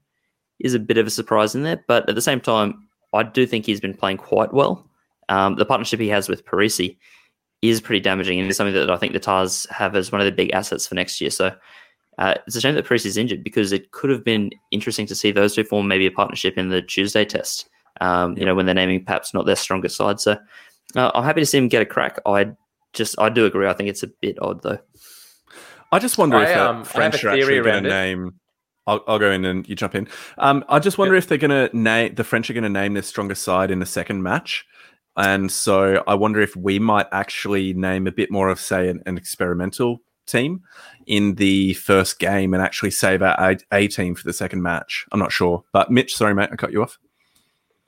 is 0.58 0.74
a 0.74 0.80
bit 0.80 0.98
of 0.98 1.06
a 1.06 1.10
surprise 1.10 1.54
in 1.54 1.62
there. 1.62 1.84
But 1.86 2.08
at 2.08 2.14
the 2.14 2.22
same 2.22 2.40
time, 2.40 2.87
I 3.12 3.22
do 3.22 3.46
think 3.46 3.66
he's 3.66 3.80
been 3.80 3.94
playing 3.94 4.18
quite 4.18 4.52
well. 4.52 4.88
Um, 5.28 5.56
the 5.56 5.66
partnership 5.66 6.00
he 6.00 6.08
has 6.08 6.28
with 6.28 6.44
Perese 6.44 6.96
is 7.62 7.80
pretty 7.80 8.00
damaging 8.00 8.38
and 8.38 8.48
it's 8.48 8.56
something 8.56 8.74
that 8.74 8.90
I 8.90 8.96
think 8.96 9.12
the 9.12 9.20
Tahs 9.20 9.66
have 9.70 9.96
as 9.96 10.12
one 10.12 10.20
of 10.20 10.24
the 10.24 10.32
big 10.32 10.50
assets 10.52 10.86
for 10.86 10.94
next 10.94 11.20
year. 11.20 11.30
So 11.30 11.54
uh, 12.18 12.34
it's 12.46 12.56
a 12.56 12.60
shame 12.60 12.74
that 12.74 12.86
Perese 12.86 13.06
is 13.06 13.16
injured 13.16 13.44
because 13.44 13.72
it 13.72 13.90
could 13.90 14.10
have 14.10 14.24
been 14.24 14.50
interesting 14.70 15.06
to 15.06 15.14
see 15.14 15.30
those 15.30 15.54
two 15.54 15.64
form 15.64 15.88
maybe 15.88 16.06
a 16.06 16.10
partnership 16.10 16.56
in 16.56 16.68
the 16.68 16.82
Tuesday 16.82 17.24
test, 17.24 17.68
um, 18.00 18.32
yeah. 18.32 18.40
you 18.40 18.46
know, 18.46 18.54
when 18.54 18.66
they're 18.66 18.74
naming 18.74 19.04
perhaps 19.04 19.34
not 19.34 19.46
their 19.46 19.56
strongest 19.56 19.96
side. 19.96 20.20
So 20.20 20.36
uh, 20.96 21.10
I'm 21.14 21.24
happy 21.24 21.40
to 21.40 21.46
see 21.46 21.58
him 21.58 21.68
get 21.68 21.82
a 21.82 21.86
crack. 21.86 22.20
I 22.26 22.52
just, 22.92 23.18
I 23.18 23.28
do 23.28 23.44
agree. 23.46 23.66
I 23.66 23.74
think 23.74 23.88
it's 23.88 24.02
a 24.02 24.08
bit 24.20 24.36
odd 24.40 24.62
though. 24.62 24.78
I 25.90 25.98
just 25.98 26.18
wonder 26.18 26.36
I, 26.36 26.44
if 26.44 26.56
um, 26.56 26.84
French 26.84 27.24
are 27.24 27.30
actually 27.30 27.60
going 27.60 27.84
to 27.84 27.88
name. 27.88 28.34
I'll, 28.88 29.04
I'll, 29.06 29.18
go 29.18 29.30
in 29.30 29.44
and 29.44 29.68
you 29.68 29.76
jump 29.76 29.94
in. 29.94 30.08
Um, 30.38 30.64
I 30.68 30.78
just 30.78 30.96
wonder 30.96 31.14
if 31.14 31.28
they're 31.28 31.38
going 31.38 31.50
to 31.50 31.76
name 31.76 32.14
the 32.14 32.24
French 32.24 32.48
are 32.48 32.54
going 32.54 32.62
to 32.64 32.70
name 32.70 32.94
their 32.94 33.02
strongest 33.02 33.42
side 33.42 33.70
in 33.70 33.80
the 33.80 33.86
second 33.86 34.22
match, 34.22 34.66
and 35.16 35.52
so 35.52 36.02
I 36.06 36.14
wonder 36.14 36.40
if 36.40 36.56
we 36.56 36.78
might 36.78 37.06
actually 37.12 37.74
name 37.74 38.06
a 38.06 38.12
bit 38.12 38.30
more 38.30 38.48
of, 38.48 38.58
say, 38.58 38.88
an, 38.88 39.02
an 39.04 39.18
experimental 39.18 40.00
team 40.26 40.62
in 41.06 41.34
the 41.34 41.74
first 41.74 42.18
game 42.18 42.54
and 42.54 42.62
actually 42.62 42.90
save 42.90 43.22
our 43.22 43.34
a, 43.38 43.58
a 43.72 43.88
team 43.88 44.14
for 44.14 44.24
the 44.24 44.32
second 44.32 44.62
match. 44.62 45.06
I'm 45.12 45.20
not 45.20 45.32
sure, 45.32 45.64
but 45.72 45.90
Mitch, 45.90 46.16
sorry 46.16 46.34
mate, 46.34 46.50
I 46.52 46.56
cut 46.56 46.72
you 46.72 46.82
off. 46.82 46.98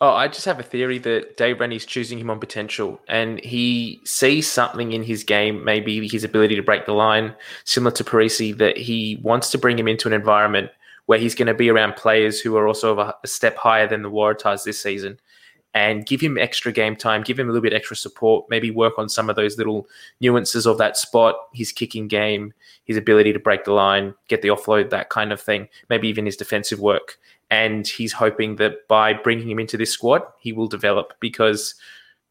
Oh, 0.03 0.15
I 0.15 0.29
just 0.29 0.47
have 0.47 0.59
a 0.59 0.63
theory 0.63 0.97
that 0.99 1.37
Dave 1.37 1.61
Rennie's 1.61 1.85
choosing 1.85 2.19
him 2.19 2.31
on 2.31 2.41
potential, 2.41 2.99
and 3.07 3.39
he 3.45 4.01
sees 4.05 4.51
something 4.51 4.93
in 4.93 5.03
his 5.03 5.25
game, 5.25 5.63
maybe 5.63 6.09
his 6.09 6.25
ability 6.25 6.57
to 6.57 6.63
break 6.63 6.87
the 6.87 6.95
line, 6.95 7.35
similar 7.65 7.91
to 7.93 8.05
Perese, 8.05 8.57
that 8.57 8.79
he 8.79 9.21
wants 9.23 9.51
to 9.51 9.59
bring 9.59 9.79
him 9.79 9.87
into 9.87 10.09
an 10.09 10.15
environment 10.15 10.71
where 11.07 11.19
he's 11.19 11.35
going 11.35 11.47
to 11.47 11.55
be 11.55 11.71
around 11.71 11.97
players 11.97 12.41
who 12.41 12.57
are 12.57 12.67
also 12.67 12.99
a, 12.99 13.15
a 13.23 13.27
step 13.27 13.57
higher 13.57 13.87
than 13.87 14.03
the 14.03 14.11
Waratahs 14.11 14.65
this 14.65 14.81
season, 14.81 15.19
and 15.73 16.07
give 16.07 16.21
him 16.21 16.37
extra 16.37 16.73
game 16.73 16.97
time, 16.97 17.23
give 17.23 17.39
him 17.39 17.49
a 17.49 17.53
little 17.53 17.63
bit 17.63 17.73
extra 17.73 17.97
support, 17.97 18.45
maybe 18.51 18.71
work 18.71 18.99
on 18.99 19.09
some 19.09 19.31
of 19.31 19.37
those 19.37 19.57
little 19.57 19.87
nuances 20.21 20.67
of 20.67 20.79
that 20.79 20.97
spot, 20.97 21.37
his 21.53 21.73
kicking 21.73 22.09
game, 22.09 22.53
his 22.85 22.97
ability 22.97 23.33
to 23.33 23.39
break 23.39 23.65
the 23.65 23.73
line, 23.73 24.15
get 24.29 24.43
the 24.43 24.49
offload, 24.49 24.91
that 24.91 25.11
kind 25.11 25.33
of 25.33 25.41
thing, 25.41 25.69
maybe 25.89 26.09
even 26.09 26.27
his 26.27 26.37
defensive 26.37 26.81
work 26.81 27.19
and 27.51 27.87
he's 27.87 28.13
hoping 28.13 28.57
that 28.57 28.87
by 28.89 29.13
bringing 29.13 29.51
him 29.51 29.59
into 29.59 29.77
this 29.77 29.91
squad, 29.91 30.23
he 30.39 30.53
will 30.53 30.69
develop 30.69 31.15
because 31.21 31.75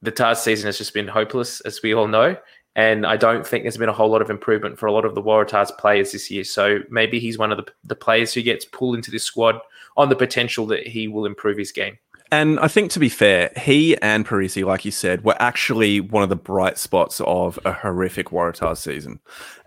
the 0.01 0.11
Tahs 0.11 0.41
season 0.41 0.65
has 0.67 0.77
just 0.77 0.93
been 0.93 1.09
hopeless, 1.09 1.59
as 1.61 1.81
we 1.83 1.93
all 1.93 2.07
know. 2.07 2.37
And 2.75 3.05
I 3.05 3.17
don't 3.17 3.45
think 3.45 3.63
there's 3.63 3.77
been 3.77 3.89
a 3.89 3.93
whole 3.93 4.09
lot 4.09 4.21
of 4.21 4.29
improvement 4.29 4.77
for 4.77 4.85
a 4.85 4.91
lot 4.91 5.05
of 5.05 5.15
the 5.15 5.21
Waratahs 5.21 5.75
players 5.77 6.11
this 6.11 6.29
year. 6.29 6.43
So 6.43 6.79
maybe 6.89 7.19
he's 7.19 7.37
one 7.37 7.51
of 7.51 7.57
the, 7.57 7.65
the 7.83 7.95
players 7.95 8.33
who 8.33 8.41
gets 8.41 8.65
pulled 8.65 8.95
into 8.95 9.11
this 9.11 9.23
squad 9.23 9.59
on 9.97 10.09
the 10.09 10.15
potential 10.15 10.65
that 10.67 10.87
he 10.87 11.07
will 11.07 11.25
improve 11.25 11.57
his 11.57 11.71
game. 11.71 11.97
And 12.31 12.59
I 12.59 12.67
think 12.67 12.91
to 12.91 12.99
be 12.99 13.09
fair, 13.09 13.51
he 13.57 13.97
and 14.01 14.25
Perese, 14.25 14.63
like 14.63 14.85
you 14.85 14.91
said, 14.91 15.23
were 15.23 15.35
actually 15.39 15.99
one 15.99 16.21
of 16.21 16.29
the 16.29 16.35
bright 16.35 16.77
spots 16.77 17.19
of 17.21 17.57
a 17.65 17.73
horrific 17.73 18.27
Waratahs 18.27 18.77
season. 18.77 19.19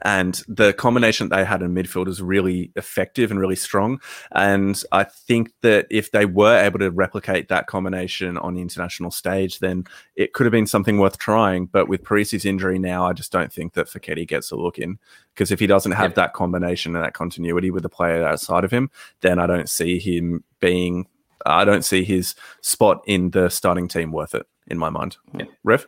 And 0.03 0.41
the 0.47 0.73
combination 0.73 1.29
that 1.29 1.37
they 1.37 1.45
had 1.45 1.63
in 1.63 1.75
midfield 1.75 2.07
is 2.07 2.23
really 2.23 2.71
effective 2.77 3.33
and 3.33 3.41
really 3.41 3.57
strong. 3.57 4.01
And 4.31 4.81
I 4.93 5.05
think 5.05 5.51
that 5.63 5.87
if 5.91 6.13
they 6.13 6.25
were 6.25 6.57
able 6.57 6.79
to 6.79 6.91
replicate 6.91 7.49
that 7.49 7.67
combination 7.67 8.39
on 8.39 8.55
the 8.55 8.61
international 8.61 9.11
stage, 9.11 9.59
then 9.59 9.85
it 10.15 10.33
could 10.33 10.47
have 10.47 10.53
been 10.53 10.67
something 10.67 10.99
worth 10.99 11.19
trying. 11.19 11.67
But 11.67 11.89
with 11.89 12.05
Perese's 12.05 12.45
injury 12.45 12.79
now, 12.79 13.07
I 13.07 13.13
just 13.13 13.33
don't 13.33 13.53
think 13.53 13.75
that 13.75 13.89
Foketi 13.89 14.27
gets 14.27 14.53
a 14.53 14.57
look 14.57 14.79
in. 14.79 14.99
Because 15.35 15.51
if 15.51 15.59
he 15.61 15.67
doesn't 15.67 15.93
have 15.93 16.15
that 16.15 16.35
combination 16.35 16.95
and 16.95 17.05
that 17.05 17.15
continuity 17.15 17.71
with 17.71 17.83
the 17.83 17.89
player 17.89 18.25
outside 18.25 18.65
of 18.65 18.71
him, 18.71 18.91
then 19.21 19.39
I 19.39 19.47
don't 19.47 19.69
see 19.69 19.99
him 19.99 20.45
being 20.61 21.07
I 21.47 21.65
don't 21.65 21.85
see 21.85 22.05
his 22.05 22.35
spot 22.61 23.03
in 23.07 23.31
the 23.31 23.49
starting 23.49 23.89
team 23.89 24.13
worth 24.13 24.35
it 24.35 24.47
in 24.69 24.79
my 24.79 24.91
mind. 24.91 25.17
Yeah. 25.37 25.47
Rev? 25.65 25.87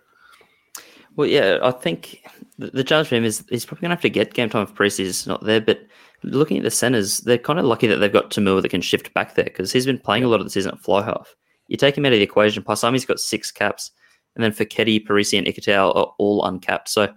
Well, 1.17 1.29
yeah, 1.29 1.59
I 1.63 1.71
think 1.71 2.25
the, 2.59 2.71
the 2.71 2.85
challenge 2.85 3.09
for 3.09 3.15
him 3.15 3.25
is 3.25 3.45
he's 3.49 3.65
probably 3.65 3.83
going 3.83 3.91
to 3.91 3.97
have 3.97 4.03
to 4.03 4.11
get 4.11 4.35
game 4.35 4.49
time 4.49 4.65
if 4.65 4.75
Perese 4.75 5.01
is 5.01 5.27
not 5.27 5.45
there. 5.45 5.61
But 5.61 5.87
looking 6.23 6.57
at 6.57 6.65
the 6.65 6.71
centres, 6.71 7.19
they're 7.19 7.39
kind 7.39 7.59
of 7.59 7.65
lucky 7.65 7.87
that 7.87 7.97
they've 7.97 8.13
got 8.13 8.31
Toomua 8.31 8.63
that 8.63 8.71
can 8.71 8.81
shift 8.81 9.15
back 9.15 9.35
there 9.35 9.45
because 9.45 9.73
he's 9.73 9.87
been 9.87 9.99
playing 9.99 10.25
a 10.25 10.29
lot 10.29 10.41
of 10.41 10.47
the 10.47 10.51
season 10.51 10.73
at 10.73 10.81
fly 10.81 11.05
half. 11.05 11.35
You 11.69 11.77
take 11.77 11.97
him 11.97 12.05
out 12.05 12.13
of 12.13 12.19
the 12.19 12.25
equation, 12.25 12.63
Paisami's 12.63 13.07
got 13.07 13.21
six 13.21 13.51
caps, 13.51 13.91
and 14.35 14.45
then 14.45 14.53
Foketi, 14.53 15.05
Perese, 15.05 15.39
and 15.39 15.47
Ikitau 15.47 15.95
are 15.95 16.13
all 16.19 16.45
uncapped. 16.45 16.89
So 16.89 17.13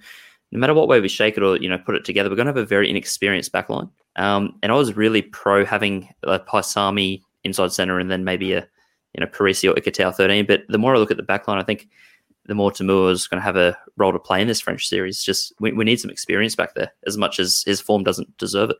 no 0.52 0.60
matter 0.60 0.74
what 0.74 0.88
way 0.88 1.00
we 1.00 1.10
shake 1.10 1.36
it 1.36 1.44
or 1.44 1.58
you 1.58 1.70
know 1.70 1.78
put 1.78 1.96
it 1.96 2.06
together, 2.06 2.30
we're 2.30 2.36
going 2.36 2.46
to 2.46 2.52
have 2.52 2.58
a 2.58 2.66
very 2.66 2.90
inexperienced 2.90 3.52
backline. 3.52 3.90
Um, 4.16 4.58
and 4.64 4.72
I 4.72 4.76
was 4.76 4.96
really 4.96 5.22
pro 5.22 5.66
having 5.66 6.10
a 6.24 6.40
Paisami 6.40 7.22
inside 7.48 7.72
center, 7.72 8.00
and 8.00 8.12
then 8.12 8.24
maybe 8.24 8.54
a 8.54 8.68
you 9.14 9.22
know 9.22 9.28
Perese 9.28 9.70
or 9.70 9.74
Ikitau 9.74 10.14
13. 10.14 10.46
But 10.46 10.62
the 10.70 10.78
more 10.78 10.96
I 10.96 11.00
look 11.00 11.12
at 11.12 11.18
the 11.18 11.24
backline, 11.24 11.60
I 11.60 11.64
think 11.64 11.90
the 12.46 12.56
more 12.56 12.72
Toomua 12.72 13.12
is 13.12 13.28
going 13.28 13.40
to 13.40 13.46
have 13.46 13.58
a 13.58 13.78
role 13.98 14.14
to 14.14 14.20
play 14.20 14.42
in 14.42 14.48
this 14.48 14.62
French 14.62 14.88
series. 14.88 15.24
Just 15.24 15.54
we, 15.60 15.72
we 15.72 15.86
need 15.86 16.00
some 16.00 16.12
experience 16.12 16.56
back 16.56 16.76
there, 16.76 16.92
as 17.06 17.18
much 17.18 17.40
as 17.40 17.64
his 17.66 17.82
form 17.82 18.04
doesn't 18.04 18.38
deserve 18.38 18.70
it. 18.72 18.78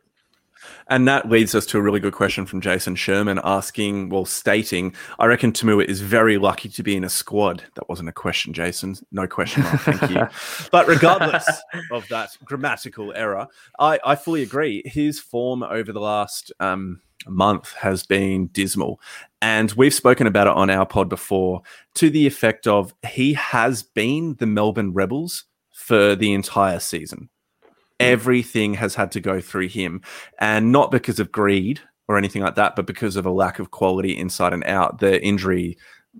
And 0.88 1.06
that 1.06 1.28
leads 1.28 1.54
us 1.54 1.66
to 1.66 1.78
a 1.78 1.82
really 1.82 2.00
good 2.00 2.14
question 2.14 2.46
from 2.46 2.60
Jason 2.60 2.94
Sherman 2.94 3.40
asking, 3.44 4.08
well, 4.08 4.24
stating, 4.24 4.94
I 5.18 5.26
reckon 5.26 5.52
Toomua 5.52 5.84
is 5.84 6.00
very 6.00 6.38
lucky 6.38 6.68
to 6.70 6.82
be 6.82 6.96
in 6.96 7.04
a 7.04 7.08
squad. 7.08 7.62
That 7.74 7.88
wasn't 7.88 8.08
a 8.08 8.12
question, 8.12 8.52
Jason. 8.52 8.96
No 9.12 9.26
question. 9.26 9.62
mark, 9.62 9.80
thank 9.80 10.10
you. 10.10 10.26
but 10.72 10.88
regardless 10.88 11.46
of 11.92 12.08
that 12.08 12.30
grammatical 12.44 13.12
error, 13.14 13.46
I, 13.78 13.98
I 14.04 14.16
fully 14.16 14.42
agree. 14.42 14.82
His 14.84 15.20
form 15.20 15.62
over 15.62 15.92
the 15.92 16.00
last 16.00 16.52
um, 16.58 17.02
month 17.26 17.72
has 17.74 18.04
been 18.04 18.46
dismal. 18.48 19.00
And 19.40 19.72
we've 19.72 19.94
spoken 19.94 20.26
about 20.26 20.46
it 20.46 20.54
on 20.54 20.70
our 20.70 20.86
pod 20.86 21.08
before 21.08 21.62
to 21.94 22.10
the 22.10 22.26
effect 22.26 22.66
of 22.66 22.94
he 23.06 23.34
has 23.34 23.82
been 23.82 24.34
the 24.38 24.46
Melbourne 24.46 24.92
Rebels 24.92 25.44
for 25.72 26.14
the 26.14 26.32
entire 26.32 26.80
season. 26.80 27.28
Hmm. 27.62 27.68
Everything 28.00 28.74
has 28.74 28.94
had 28.94 29.12
to 29.12 29.20
go 29.20 29.40
through 29.40 29.68
him, 29.68 30.02
and 30.38 30.72
not 30.72 30.90
because 30.90 31.20
of 31.20 31.32
greed 31.32 31.80
or 32.08 32.16
anything 32.16 32.42
like 32.42 32.54
that, 32.54 32.74
but 32.74 32.86
because 32.86 33.16
of 33.16 33.26
a 33.26 33.30
lack 33.30 33.58
of 33.58 33.70
quality 33.70 34.16
inside 34.16 34.52
and 34.52 34.64
out. 34.64 34.98
The 34.98 35.22
injury 35.22 35.76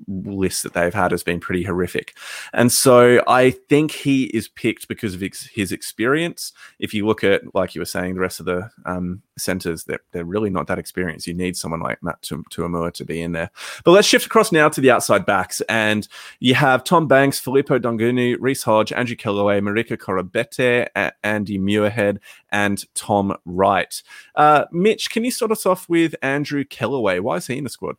list 0.07 0.63
that 0.63 0.75
they've 0.75 0.95
had 0.95 1.11
has 1.11 1.23
been 1.23 1.41
pretty 1.41 1.63
horrific. 1.63 2.17
And 2.53 2.71
so 2.71 3.23
I 3.27 3.51
think 3.51 3.91
he 3.91 4.25
is 4.25 4.49
picked 4.49 4.89
because 4.89 5.15
of 5.15 5.23
ex- 5.23 5.47
his 5.47 5.73
experience. 5.73 6.53
If 6.79 6.95
you 6.95 7.07
look 7.07 7.25
at, 7.25 7.55
like 7.55 7.75
you 7.75 7.81
were 7.81 7.87
saying, 7.87 8.15
the 8.15 8.21
rest 8.21 8.41
of 8.41 8.47
the 8.47 8.71
um, 8.87 9.23
centers, 9.37 9.85
they're, 9.85 10.01
they're 10.13 10.25
really 10.25 10.51
not 10.51 10.67
that 10.69 10.79
experienced. 10.79 11.27
You 11.27 11.35
need 11.35 11.57
someone 11.57 11.81
like 11.81 12.03
Matt 12.03 12.23
Toomua 12.23 12.93
to 12.95 13.05
be 13.05 13.21
in 13.21 13.33
there. 13.33 13.51
But 13.85 13.93
let's 13.93 14.09
shift 14.09 14.27
across 14.27 14.53
now 14.53 14.69
to 14.69 14.81
the 14.81 14.91
outside 14.91 15.27
backs. 15.27 15.61
And 15.69 16.07
you 16.41 16.55
have 16.55 16.85
Tom 16.85 17.09
Banks, 17.09 17.41
Filipo 17.41 17.79
Daugunu, 17.79 18.37
Reece 18.41 18.63
Hodge, 18.63 18.93
Andrew 18.93 19.17
Kellaway, 19.17 19.61
Marika 19.61 19.97
Koroibete, 19.97 20.89
A- 20.95 21.13
Andy 21.25 21.59
Muirhead, 21.59 22.19
and 22.51 22.85
Tom 22.95 23.37
Wright. 23.45 24.03
Uh, 24.35 24.65
Mitch, 24.73 25.11
can 25.11 25.25
you 25.25 25.31
start 25.31 25.53
us 25.53 25.67
off 25.67 25.89
with 25.89 26.15
Andrew 26.23 26.65
Kellaway? 26.65 27.21
Why 27.21 27.37
is 27.37 27.47
he 27.47 27.59
in 27.59 27.65
the 27.65 27.71
squad? 27.71 27.97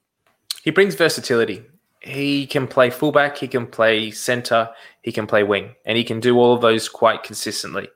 He 0.64 0.72
brings 0.72 0.96
versatility 0.96 1.64
he 2.02 2.48
can 2.48 2.68
play 2.68 2.90
fullback, 2.90 3.38
he 3.38 3.48
can 3.48 3.68
play 3.68 4.12
center, 4.12 4.70
he 5.02 5.12
can 5.12 5.28
play 5.28 5.44
wing, 5.44 5.76
and 5.86 5.98
he 5.98 6.04
can 6.04 6.20
do 6.20 6.38
all 6.38 6.54
of 6.54 6.62
those 6.62 6.88
quite 6.88 7.24
consistently. 7.24 7.88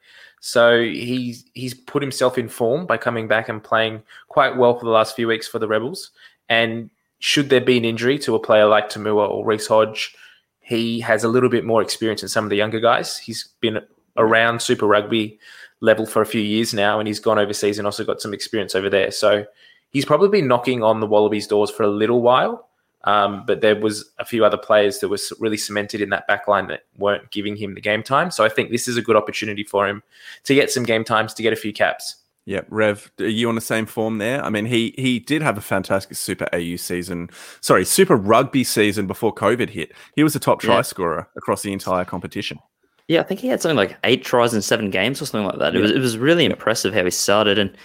So 0.42 0.82
he's 0.82 1.46
he's 1.54 1.74
put 1.74 2.04
himself 2.04 2.38
in 2.38 2.50
form 2.50 2.86
by 2.86 2.98
coming 2.98 3.30
back 3.30 3.48
and 3.48 3.63
playing 3.63 4.04
quite 4.28 4.58
well 4.58 4.78
for 4.78 4.84
the 4.84 4.92
last 4.92 5.16
few 5.16 5.28
weeks 5.28 5.48
for 5.48 5.58
the 5.58 5.70
Rebels. 5.70 6.12
And 6.50 6.89
should 7.20 7.50
there 7.50 7.62
be 7.62 7.78
an 7.78 7.86
injury 7.86 8.20
to 8.20 8.36
a 8.36 8.39
player 8.39 8.66
like 8.66 8.89
Toomua 8.89 9.30
or 9.30 9.46
Reece 9.46 9.68
Hodge, 9.68 10.13
he 10.60 11.00
has 11.00 11.24
a 11.24 11.30
little 11.30 11.48
bit 11.48 11.63
more 11.63 11.82
experience 11.82 12.20
than 12.22 12.30
some 12.30 12.44
of 12.44 12.50
the 12.50 12.58
younger 12.58 12.82
guys. 12.82 13.18
He's 13.18 13.50
been 13.62 13.80
around 14.18 14.62
Super 14.62 14.86
Rugby 14.86 15.39
level 15.80 16.06
for 16.06 16.22
a 16.22 16.26
few 16.26 16.42
years 16.42 16.74
now, 16.74 17.00
and 17.00 17.08
he's 17.08 17.22
gone 17.22 17.39
overseas 17.39 17.78
and 17.78 17.86
also 17.86 18.04
got 18.04 18.22
some 18.22 18.34
experience 18.34 18.76
over 18.76 18.89
there. 18.89 19.12
So 19.12 19.46
he's 19.92 20.04
probably 20.04 20.28
been 20.28 20.48
knocking 20.50 20.84
on 20.84 21.00
the 21.00 21.08
Wallabies' 21.08 21.48
doors 21.48 21.72
for 21.72 21.84
a 21.84 21.88
little 21.88 22.22
while. 22.22 22.68
Um, 23.06 23.44
but 23.46 23.62
there 23.62 23.76
was 23.76 24.12
a 24.20 24.26
few 24.26 24.46
other 24.46 24.58
players 24.58 25.00
that 25.00 25.10
were 25.10 25.18
really 25.39 25.58
cemented 25.58 26.02
in 26.02 26.10
that 26.10 26.28
back 26.28 26.48
line 26.48 26.68
that 26.68 26.86
weren't 26.98 27.32
giving 27.32 27.56
him 27.56 27.76
the 27.76 27.82
game 27.82 28.02
time. 28.02 28.32
So 28.32 28.46
I 28.46 28.50
think 28.50 28.72
this 28.72 28.88
is 28.88 28.96
a 28.96 29.02
good 29.02 29.16
opportunity 29.16 29.63
for 29.63 29.88
him 29.88 30.04
to 30.46 30.56
get 30.56 30.72
some 30.72 30.84
game 30.84 31.04
times, 31.04 31.34
to 31.34 31.44
get 31.44 31.54
a 31.54 31.58
few 31.58 31.74
caps. 31.74 32.18
Yeah, 32.46 32.62
Rev, 32.70 33.10
are 33.20 33.28
you 33.28 33.48
on 33.48 33.56
the 33.56 33.62
same 33.62 33.86
form 33.86 34.18
there? 34.18 34.44
I 34.44 34.50
mean, 34.50 34.66
he 34.66 34.94
he 34.98 35.20
did 35.20 35.42
have 35.42 35.58
a 35.58 35.62
fantastic 35.62 36.18
Super 36.18 36.48
AU 36.54 36.76
season, 36.76 37.30
sorry, 37.62 37.86
Super 37.86 38.18
Rugby 38.18 38.66
season 38.66 39.08
before 39.08 39.34
COVID 39.34 39.70
hit. 39.70 39.94
He 40.16 40.24
was 40.24 40.36
a 40.36 40.39
top 40.39 40.60
try 40.60 40.76
yeah. 40.76 40.82
scorer 40.82 41.30
across 41.38 41.62
the 41.62 41.72
entire 41.72 42.04
competition. 42.04 42.60
Yeah, 43.08 43.22
I 43.22 43.24
think 43.24 43.39
he 43.39 43.48
had 43.48 43.62
something 43.62 43.78
like 43.78 43.98
eight 44.04 44.26
tries 44.26 44.54
in 44.54 44.62
seven 44.62 44.89
games 44.89 45.22
or 45.22 45.26
something 45.26 45.48
like 45.48 45.60
that. 45.60 45.76
It 45.76 45.80
was 45.80 45.92
it 45.92 46.00
was 46.00 46.18
really 46.18 46.44
impressive 46.44 46.94
how 46.94 47.06
he 47.06 47.12
started, 47.12 47.58
and 47.58 47.78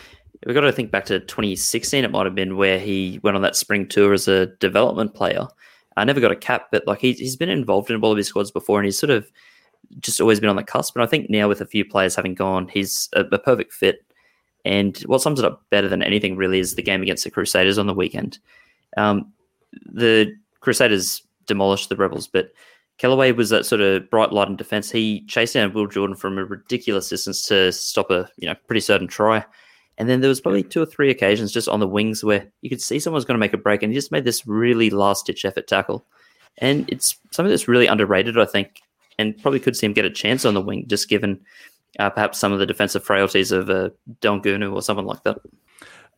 we've 0.46 0.54
got 0.54 0.62
to 0.62 0.72
think 0.72 0.90
back 0.90 1.06
to 1.06 1.20
2016. 1.20 2.04
It 2.04 2.10
might 2.10 2.26
have 2.26 2.34
been 2.34 2.56
where 2.56 2.78
he 2.78 3.20
went 3.22 3.36
on 3.36 3.42
that 3.42 3.56
spring 3.56 3.86
tour 3.86 4.12
as 4.12 4.28
a 4.28 4.46
development 4.46 5.14
player. 5.14 5.46
I 5.96 6.04
never 6.04 6.20
got 6.20 6.32
a 6.32 6.36
cap, 6.36 6.68
but 6.70 6.86
like 6.86 7.00
he, 7.00 7.12
he's 7.12 7.36
been 7.36 7.48
involved 7.48 7.90
in 7.90 8.00
Wallaby 8.00 8.22
squads 8.22 8.50
before, 8.50 8.78
and 8.78 8.84
he's 8.86 8.98
sort 8.98 9.10
of 9.10 9.30
just 10.00 10.20
always 10.20 10.40
been 10.40 10.50
on 10.50 10.56
the 10.56 10.62
cusp. 10.62 10.94
And 10.94 11.02
I 11.02 11.06
think 11.06 11.28
now 11.28 11.48
with 11.48 11.60
a 11.60 11.66
few 11.66 11.84
players 11.84 12.14
having 12.14 12.34
gone, 12.34 12.68
he's 12.68 13.08
a, 13.14 13.20
a 13.20 13.38
perfect 13.38 13.72
fit. 13.72 14.04
And 14.64 14.98
what 15.06 15.22
sums 15.22 15.38
it 15.38 15.44
up 15.44 15.64
better 15.70 15.88
than 15.88 16.02
anything 16.02 16.36
really 16.36 16.58
is 16.60 16.74
the 16.74 16.82
game 16.82 17.02
against 17.02 17.24
the 17.24 17.30
Crusaders 17.30 17.78
on 17.78 17.86
the 17.86 17.94
weekend. 17.94 18.38
Um, 18.96 19.32
the 19.86 20.34
Crusaders 20.60 21.22
demolished 21.46 21.88
the 21.88 21.96
Rebels, 21.96 22.28
but 22.28 22.52
Kellaway 22.98 23.34
was 23.34 23.50
that 23.50 23.64
sort 23.64 23.80
of 23.80 24.10
bright 24.10 24.32
light 24.32 24.48
in 24.48 24.56
defence. 24.56 24.90
He 24.90 25.24
chased 25.26 25.54
down 25.54 25.72
Will 25.72 25.86
Jordan 25.86 26.16
from 26.16 26.36
a 26.36 26.44
ridiculous 26.44 27.08
distance 27.08 27.46
to 27.46 27.72
stop 27.72 28.10
a 28.10 28.28
you 28.36 28.48
know 28.48 28.54
pretty 28.66 28.80
certain 28.80 29.06
try. 29.06 29.44
And 29.98 30.08
then 30.08 30.20
there 30.20 30.28
was 30.28 30.40
probably 30.40 30.62
two 30.62 30.80
or 30.80 30.86
three 30.86 31.10
occasions 31.10 31.52
just 31.52 31.68
on 31.68 31.80
the 31.80 31.88
wings 31.88 32.24
where 32.24 32.46
you 32.62 32.70
could 32.70 32.80
see 32.80 33.00
someone's 33.00 33.24
going 33.24 33.34
to 33.34 33.40
make 33.40 33.52
a 33.52 33.58
break 33.58 33.82
and 33.82 33.92
he 33.92 33.98
just 33.98 34.12
made 34.12 34.24
this 34.24 34.46
really 34.46 34.90
last 34.90 35.26
ditch 35.26 35.44
effort 35.44 35.66
tackle. 35.66 36.06
And 36.58 36.88
it's 36.88 37.16
something 37.32 37.50
that's 37.50 37.68
really 37.68 37.86
underrated, 37.86 38.38
I 38.38 38.44
think, 38.44 38.80
and 39.18 39.36
probably 39.42 39.60
could 39.60 39.76
see 39.76 39.86
him 39.86 39.92
get 39.92 40.04
a 40.04 40.10
chance 40.10 40.44
on 40.44 40.54
the 40.54 40.60
wing, 40.60 40.84
just 40.86 41.08
given 41.08 41.40
uh, 41.98 42.10
perhaps 42.10 42.38
some 42.38 42.52
of 42.52 42.60
the 42.60 42.66
defensive 42.66 43.04
frailties 43.04 43.52
of 43.52 43.68
uh, 43.68 43.90
Daugunu 44.20 44.72
or 44.72 44.82
someone 44.82 45.06
like 45.06 45.24
that. 45.24 45.38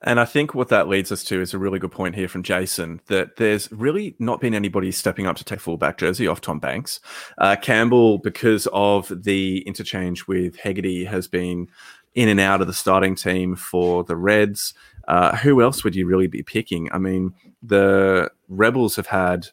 And 0.03 0.19
I 0.19 0.25
think 0.25 0.55
what 0.55 0.69
that 0.69 0.89
leads 0.89 1.13
us 1.13 1.23
to 1.25 1.43
is 1.43 1.53
a 1.53 1.59
really 1.59 1.79
good 1.79 1.93
point 1.93 2.15
here 2.15 2.29
from 2.29 2.43
Jason 2.43 3.03
that 3.09 3.37
there's 3.37 3.71
really 3.71 4.17
not 4.19 4.41
been 4.41 4.55
anybody 4.55 4.93
stepping 4.93 5.27
up 5.27 5.37
to 5.37 5.45
take 5.45 5.61
fullback 5.61 5.99
jersey 5.99 6.27
off 6.27 6.41
Tom 6.41 6.59
Banks. 6.59 7.01
Uh, 7.37 7.55
Campbell, 7.61 8.17
because 8.17 8.67
of 8.73 9.13
the 9.25 9.59
interchange 9.67 10.27
with 10.27 10.57
Hegarty, 10.57 11.05
has 11.05 11.29
been 11.29 11.69
in 12.15 12.29
and 12.29 12.41
out 12.41 12.61
of 12.61 12.67
the 12.67 12.75
starting 12.75 13.15
team 13.15 13.57
for 13.57 14.05
the 14.05 14.17
Reds. 14.17 14.75
Uh, 15.09 15.37
who 15.37 15.61
else 15.63 15.83
would 15.83 15.95
you 15.95 16.07
really 16.07 16.29
be 16.29 16.43
picking? 16.43 16.91
I 16.93 16.99
mean, 16.99 17.35
the 17.63 18.31
Rebels 18.49 18.97
have 18.97 19.07
had 19.07 19.49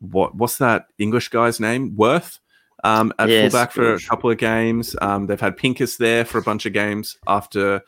what? 0.00 0.34
What's 0.34 0.58
that 0.58 0.86
English 0.98 1.28
guy's 1.28 1.60
name? 1.60 1.94
Worth 1.96 2.40
um, 2.84 3.12
at 3.18 3.28
yes, 3.28 3.52
fullback 3.52 3.72
for 3.72 3.94
a 3.94 4.00
couple 4.00 4.30
of 4.30 4.38
games. 4.38 4.96
Um, 5.00 5.26
they've 5.26 5.40
had 5.40 5.56
Pincus 5.56 5.96
there 5.96 6.24
for 6.24 6.38
a 6.38 6.42
bunch 6.42 6.66
of 6.66 6.72
games 6.72 7.18
after 7.26 7.82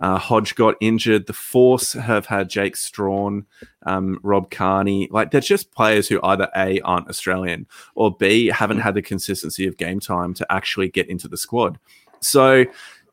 uh, 0.00 0.18
Hodge 0.18 0.54
got 0.54 0.76
injured. 0.80 1.26
The 1.26 1.32
Force 1.32 1.92
have 1.92 2.26
had 2.26 2.48
Jake 2.48 2.76
Strachan, 2.76 3.46
um, 3.84 4.18
Rob 4.22 4.50
Kearney. 4.50 5.08
Like, 5.10 5.30
they're 5.30 5.40
just 5.40 5.72
players 5.72 6.08
who 6.08 6.20
either 6.22 6.48
A, 6.56 6.80
aren't 6.80 7.08
Australian, 7.08 7.66
or 7.94 8.16
B, 8.16 8.46
haven't 8.46 8.78
had 8.78 8.94
the 8.94 9.02
consistency 9.02 9.66
of 9.66 9.76
game 9.76 10.00
time 10.00 10.32
to 10.34 10.46
actually 10.50 10.88
get 10.88 11.08
into 11.08 11.28
the 11.28 11.36
squad. 11.36 11.78
So 12.20 12.64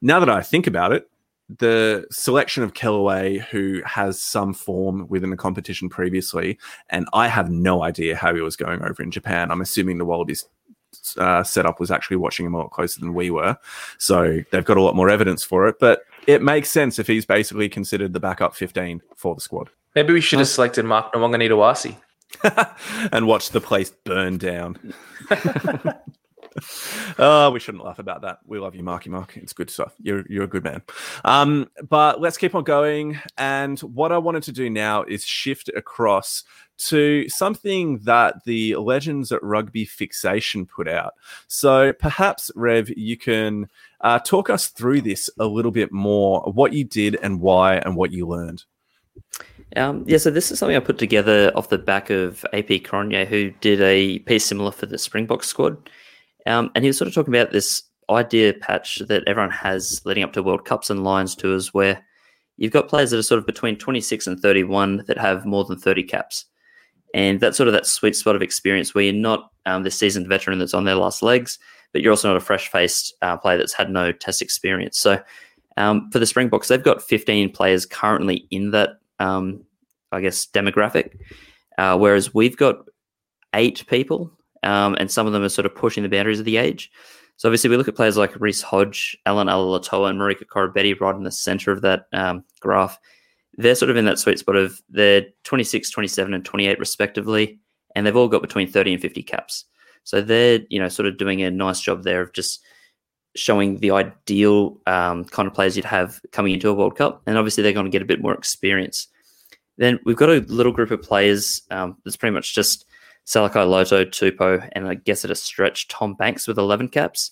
now 0.02 0.20
that 0.20 0.30
I 0.30 0.42
think 0.42 0.68
about 0.68 0.92
it, 0.92 1.10
the 1.50 2.06
selection 2.12 2.64
of 2.64 2.74
Kellaway, 2.74 3.40
who 3.40 3.82
has 3.86 4.22
some 4.22 4.54
form 4.54 5.08
within 5.08 5.30
the 5.30 5.38
competition 5.38 5.88
previously, 5.88 6.58
and 6.90 7.08
I 7.14 7.28
have 7.30 7.50
no 7.50 7.84
idea 7.84 8.16
how 8.16 8.36
he 8.36 8.42
was 8.42 8.58
going 8.58 8.84
over 8.84 9.02
in 9.02 9.12
Japan. 9.12 9.50
I'm 9.50 9.62
assuming 9.62 9.98
the 9.98 10.06
Wallabies 10.06 10.46
uh, 11.18 11.44
setup 11.44 11.80
was 11.80 11.92
actually 11.92 12.18
watching 12.18 12.46
him 12.46 12.54
a 12.54 12.58
lot 12.58 12.72
closer 12.72 13.00
than 13.00 13.14
we 13.14 13.32
were. 13.32 13.58
So 13.98 14.42
they've 14.52 14.66
got 14.66 14.78
a 14.78 14.82
lot 14.82 14.96
more 14.96 15.10
evidence 15.10 15.44
for 15.44 15.68
it. 15.68 15.78
But 15.80 16.02
it 16.28 16.42
makes 16.42 16.70
sense 16.70 17.00
if 17.00 17.08
he's 17.08 17.26
basically 17.26 17.70
considered 17.70 18.14
the 18.14 18.20
backup 18.20 18.56
15 18.56 19.02
for 19.16 19.36
the 19.36 19.42
squad. 19.42 19.70
Maybe 19.96 20.14
we 20.14 20.22
should 20.22 20.40
have 20.40 20.48
selected 20.48 20.86
Mark 20.86 21.14
Nawaqanitawase. 21.14 21.96
and 23.12 23.26
watch 23.26 23.52
the 23.52 23.62
place 23.62 23.90
burn 23.90 24.38
down. 24.38 24.94
oh, 27.20 27.50
we 27.54 27.60
shouldn't 27.60 27.84
laugh 27.84 28.00
about 28.00 28.22
that. 28.22 28.40
We 28.46 28.60
love 28.60 28.76
you, 28.76 28.84
Marky 28.84 29.10
Mark. 29.10 29.38
It's 29.38 29.54
good 29.54 29.70
stuff. 29.70 29.94
You're 30.02 30.26
you're 30.30 30.44
a 30.44 30.48
good 30.48 30.64
man. 30.64 30.82
Um, 31.26 31.70
but 31.90 32.22
let's 32.22 32.38
keep 32.38 32.56
on 32.56 32.64
going. 32.64 33.20
And 33.38 33.80
what 33.80 34.12
I 34.12 34.18
wanted 34.18 34.44
to 34.44 34.52
do 34.52 34.70
now 34.70 35.04
is 35.04 35.26
shift 35.26 35.70
across 35.76 36.44
to 36.78 37.28
something 37.30 38.00
that 38.00 38.44
the 38.46 38.76
Legends 38.76 39.32
at 39.32 39.42
Rugby 39.44 39.86
Fixation 39.86 40.66
put 40.66 40.88
out. 40.88 41.14
So 41.48 41.94
perhaps, 41.94 42.52
Rev, 42.56 42.90
you 42.96 43.18
can 43.18 43.68
uh, 44.02 44.20
talk 44.20 44.50
us 44.50 44.68
through 44.68 45.02
this 45.02 45.30
a 45.40 45.46
little 45.46 45.72
bit 45.72 45.92
more, 45.92 46.42
what 46.54 46.74
you 46.74 46.84
did 46.84 47.18
and 47.22 47.42
why, 47.42 47.78
and 47.78 47.96
what 47.96 48.12
you 48.12 48.28
learned. 48.28 48.64
Um, 49.76 50.06
yeah, 50.08 50.18
so 50.18 50.32
this 50.32 50.52
is 50.52 50.60
something 50.60 50.78
I 50.78 50.80
put 50.80 50.98
together 50.98 51.52
off 51.56 51.70
the 51.70 51.78
back 51.78 52.10
of 52.10 52.46
AP 52.54 52.68
Cronje, 52.84 53.28
who 53.28 53.52
did 53.60 53.82
a 53.82 54.20
piece 54.20 54.46
similar 54.46 54.72
for 54.72 54.86
the 54.86 54.98
Springbok 54.98 55.44
squad. 55.44 55.90
Um, 56.48 56.72
and 56.74 56.84
he 56.84 56.90
was 56.90 56.98
sort 56.98 57.08
of 57.08 57.14
talking 57.14 57.34
about 57.34 57.52
this 57.52 57.84
idea 58.10 58.54
patch 58.54 59.00
that 59.08 59.24
everyone 59.28 59.52
has 59.52 60.02
leading 60.06 60.24
up 60.24 60.34
to 60.34 60.42
World 60.42 60.66
Cups 60.66 60.90
and 60.90 61.04
Lions 61.04 61.36
tours, 61.36 61.74
where 61.74 62.04
you've 62.56 62.72
got 62.72 62.88
players 62.88 63.12
that 63.12 63.20
are 63.20 63.24
sort 63.24 63.40
of 63.40 63.46
between 63.46 63.76
26 63.78 64.28
and 64.28 64.40
31 64.40 65.04
that 65.08 65.18
have 65.18 65.46
more 65.46 65.66
than 65.66 65.78
30 65.78 66.04
caps. 66.04 66.46
And 67.14 67.40
that's 67.40 67.58
sort 67.58 67.68
of 67.68 67.74
that 67.74 67.86
sweet 67.86 68.16
spot 68.16 68.36
of 68.36 68.42
experience 68.42 68.94
where 68.94 69.04
you're 69.04 69.14
not 69.14 69.52
um, 69.66 69.84
the 69.84 69.92
seasoned 69.92 70.28
veteran 70.28 70.60
that's 70.60 70.74
on 70.74 70.86
their 70.86 70.96
last 70.96 71.22
legs, 71.22 71.60
but 71.92 72.02
you're 72.02 72.12
also 72.12 72.30
not 72.30 72.38
a 72.38 72.42
fresh 72.42 72.70
faced 72.70 73.14
uh, 73.22 73.38
player 73.38 73.58
that's 73.58 73.74
had 73.74 73.90
no 73.90 74.12
test 74.12 74.42
experience. 74.42 74.98
So 74.98 75.22
um, 75.78 76.10
for 76.12 76.20
the 76.20 76.26
Springboks, 76.26 76.68
they've 76.68 76.84
got 76.84 77.02
15 77.02 77.52
players 77.52 77.86
currently 77.86 78.48
in 78.52 78.72
that, 78.72 79.00
um, 79.20 79.64
I 80.12 80.22
guess, 80.22 80.46
demographic, 80.48 81.18
uh, 81.78 81.98
whereas 81.98 82.34
we've 82.34 82.58
got 82.58 82.78
eight 83.54 83.86
people 83.88 84.32
um, 84.64 84.96
and 85.00 85.10
some 85.10 85.28
of 85.28 85.34
them 85.34 85.44
are 85.44 85.50
sort 85.50 85.66
of 85.66 85.76
pushing 85.76 86.04
the 86.04 86.10
boundaries 86.10 86.40
of 86.40 86.46
the 86.46 86.58
age. 86.58 86.92
So 87.38 87.48
obviously, 87.48 87.70
we 87.70 87.78
look 87.78 87.88
at 87.88 87.96
players 87.96 88.18
like 88.18 88.40
Reece 88.40 88.64
Hodge, 88.64 89.16
Allan 89.26 89.48
Alaalatoa, 89.48 90.10
and 90.10 90.20
Marika 90.20 90.46
Koroibete 90.46 91.00
right 91.00 91.16
in 91.16 91.24
the 91.24 91.32
center 91.32 91.72
of 91.72 91.82
that 91.82 92.08
um, 92.14 92.44
graph. 92.60 93.00
They're 93.58 93.76
sort 93.76 93.92
of 93.92 93.98
in 93.98 94.06
that 94.06 94.20
sweet 94.20 94.40
spot 94.40 94.56
of 94.56 94.82
they're 94.90 95.28
26, 95.44 95.90
27, 95.90 96.34
and 96.34 96.44
28 96.44 96.80
respectively, 96.80 97.60
and 97.96 98.06
they've 98.06 98.16
all 98.16 98.28
got 98.28 98.42
between 98.42 98.68
30 98.68 98.94
and 98.94 99.02
50 99.02 99.24
caps. 99.24 99.66
So 100.04 100.22
they're 100.22 100.62
you 100.70 100.80
know 100.80 100.90
sort 100.90 101.08
of 101.08 101.18
doing 101.18 101.44
a 101.44 101.52
nice 101.52 101.80
job 101.80 102.04
there 102.04 102.22
of 102.22 102.34
just 102.34 102.64
showing 103.36 103.78
the 103.78 103.92
ideal 103.92 104.82
um, 104.88 105.26
kind 105.26 105.48
of 105.48 105.54
players 105.54 105.76
you'd 105.76 105.86
have 105.86 106.20
coming 106.32 106.54
into 106.54 106.70
a 106.70 106.74
World 106.74 106.98
Cup, 106.98 107.22
and 107.28 107.38
obviously 107.38 107.62
they're 107.62 107.74
going 107.74 107.86
to 107.86 107.92
get 107.92 108.02
a 108.02 108.06
bit 108.06 108.22
more 108.22 108.34
experience. 108.34 109.08
Then 109.78 110.00
we've 110.06 110.16
got 110.16 110.30
a 110.30 110.40
little 110.48 110.72
group 110.72 110.90
of 110.90 111.04
players 111.04 111.62
um, 111.70 111.98
that's 112.04 112.18
pretty 112.18 112.34
much 112.34 112.56
just 112.56 112.87
Salakaia 113.28 113.70
Loto, 113.70 114.06
Tupou, 114.06 114.68
and 114.72 114.88
I 114.88 114.96
guess 114.96 115.26
at 115.26 115.32
a 115.32 115.36
stretch, 115.36 115.90
Tom 115.90 116.14
Banks 116.14 116.48
with 116.48 116.58
11 116.58 116.88
caps. 116.88 117.32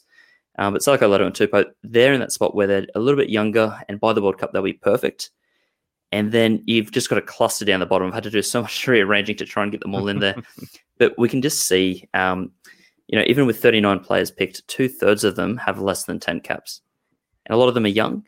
Um, 0.58 0.74
but 0.74 0.82
Salakaia 0.82 1.10
Loto 1.10 1.26
and 1.26 1.34
Tupou, 1.34 1.66
they're 1.84 2.14
in 2.14 2.20
that 2.20 2.34
spot 2.34 2.54
where 2.54 2.68
they're 2.68 2.86
a 2.96 3.00
little 3.00 3.20
bit 3.20 3.30
younger, 3.30 3.82
and 3.88 4.00
by 4.00 4.12
the 4.12 4.22
World 4.22 4.38
Cup, 4.38 4.52
they'll 4.52 4.62
be 4.62 4.74
perfect. 4.74 5.30
And 6.12 6.32
then 6.32 6.62
you've 6.66 6.92
just 6.92 7.10
got 7.10 7.18
a 7.18 7.22
cluster 7.22 7.66
down 7.66 7.80
the 7.80 7.86
bottom. 7.86 8.08
I've 8.08 8.14
had 8.14 8.24
to 8.24 8.30
do 8.30 8.42
so 8.42 8.62
much 8.64 8.88
rearranging 8.88 9.38
to 9.38 9.46
try 9.46 9.64
and 9.64 9.72
get 9.72 9.82
them 9.82 9.96
all 9.96 10.10
in 10.10 10.20
there. 10.20 10.36
but 10.98 11.18
we 11.18 11.30
can 11.30 11.42
just 11.42 11.66
see, 11.66 12.08
um, 12.14 12.52
you 13.08 13.18
know, 13.18 13.26
even 13.28 13.46
with 13.46 13.62
39 13.62 14.02
players 14.02 14.32
picked, 14.32 14.68
two 14.68 14.90
thirds 14.90 15.24
of 15.24 15.38
them 15.38 15.56
have 15.58 15.80
less 15.80 16.04
than 16.04 16.20
10 16.20 16.42
caps. 16.42 16.82
And 17.46 17.56
a 17.56 17.58
lot 17.58 17.70
of 17.70 17.74
them 17.74 17.86
are 17.86 17.90
young. 17.90 18.26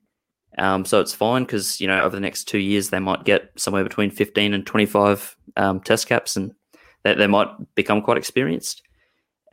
Um, 0.58 0.86
so 0.86 1.02
it's 1.02 1.14
fine 1.14 1.44
because, 1.44 1.82
you 1.82 1.88
know, 1.88 2.02
over 2.02 2.16
the 2.16 2.22
next 2.22 2.46
two 2.46 2.60
years, 2.60 2.90
they 2.90 3.00
might 3.00 3.26
get 3.26 3.52
somewhere 3.58 3.84
between 3.84 4.10
15 4.10 4.54
and 4.54 4.66
25 4.66 5.36
um, 5.58 5.82
test 5.82 6.08
caps 6.08 6.36
and 6.36 6.54
they, 7.08 7.16
they 7.16 7.28
might 7.28 7.50
become 7.76 8.02
quite 8.02 8.18
experienced. 8.18 8.82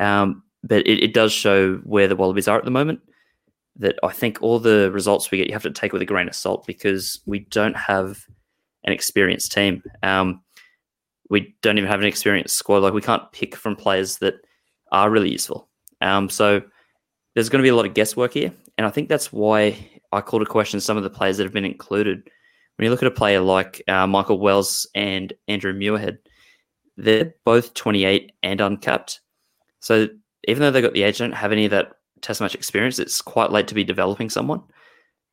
Um, 0.01 0.43
but 0.63 0.87
it, 0.87 1.03
it, 1.03 1.15
does 1.15 1.33
show 1.33 1.77
where 1.85 2.09
the 2.09 2.17
Wallabies 2.17 2.49
are 2.49 2.59
at 2.59 2.65
the 2.65 2.71
moment. 2.71 3.01
That 3.77 3.99
I 4.03 4.13
think 4.13 4.41
all 4.41 4.59
the 4.59 4.91
results 4.93 5.31
we 5.31 5.39
get, 5.39 5.49
you 5.49 5.53
have 5.53 5.63
to 5.65 5.71
take 5.71 5.93
with 5.93 6.03
a 6.03 6.07
grain 6.07 6.29
of 6.29 6.35
salt 6.35 6.67
because 6.67 7.21
we 7.27 7.41
don't 7.41 7.77
have 7.77 8.25
an 8.85 8.93
experienced 8.93 9.53
team. 9.53 9.83
Um, 10.03 10.43
we 11.31 11.55
don't 11.63 11.79
even 11.79 11.91
have 11.91 12.01
an 12.01 12.07
experienced 12.07 12.57
squad. 12.57 12.79
Like 12.79 12.93
we 12.93 13.01
can't 13.01 13.31
pick 13.33 13.57
from 13.57 13.77
players 13.77 14.19
that 14.19 14.35
are 14.93 15.11
really 15.11 15.31
useful. 15.31 15.69
Um, 16.01 16.29
so 16.29 16.63
there's 17.35 17.49
going 17.49 17.61
to 17.61 17.67
be 17.67 17.71
a 17.71 17.75
lot 17.75 17.87
of 17.87 17.95
guesswork 17.95 18.35
here, 18.35 18.53
and 18.79 18.87
I 18.87 18.91
think 18.91 19.09
that's 19.09 19.33
why 19.33 19.77
I 20.13 20.21
called 20.21 20.43
to 20.43 20.47
question 20.47 20.81
some 20.81 20.97
of 20.97 21.03
the 21.03 21.11
players 21.11 21.37
that 21.39 21.45
have 21.45 21.53
been 21.53 21.65
included. 21.65 22.31
When 22.77 22.85
you 22.85 22.91
look 22.91 23.03
at 23.03 23.09
a 23.09 23.13
player 23.13 23.41
like 23.41 23.83
uh, 23.89 24.07
Michael 24.07 24.39
Wells 24.39 24.89
and 24.95 25.33
Andrew 25.49 25.73
Muirhead, 25.73 26.19
they're 26.97 27.35
both 27.45 27.75
28 27.75 28.33
and 28.43 28.61
uncapped. 28.61 29.21
So 29.81 30.09
even 30.47 30.61
though 30.61 30.71
they 30.71 30.81
got 30.81 30.93
the 30.93 31.03
age, 31.03 31.19
don't 31.19 31.33
have 31.33 31.53
any 31.53 31.65
of 31.65 31.71
that 31.73 31.93
test 32.21 32.41
match 32.41 32.55
experience. 32.55 32.99
It's 32.99 33.21
quite 33.21 33.53
late 33.53 33.69
to 33.69 33.75
be 33.75 33.85
developing 33.85 34.31
someone. 34.31 34.63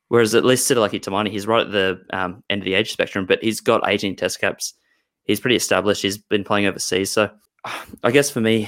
Whereas 0.09 0.35
at 0.35 0.43
least 0.43 0.69
Sitaleki 0.69 0.99
Timani, 0.99 1.29
he's 1.31 1.47
right 1.47 1.65
at 1.65 1.71
the 1.71 2.01
um, 2.11 2.43
end 2.49 2.61
of 2.61 2.65
the 2.65 2.73
age 2.73 2.91
spectrum, 2.91 3.25
but 3.25 3.41
he's 3.41 3.61
got 3.61 3.87
18 3.87 4.15
test 4.15 4.41
caps. 4.41 4.73
He's 5.23 5.39
pretty 5.39 5.55
established. 5.55 6.01
He's 6.01 6.17
been 6.17 6.43
playing 6.43 6.65
overseas. 6.65 7.11
So 7.11 7.29
I 8.03 8.11
guess 8.11 8.29
for 8.29 8.41
me, 8.41 8.67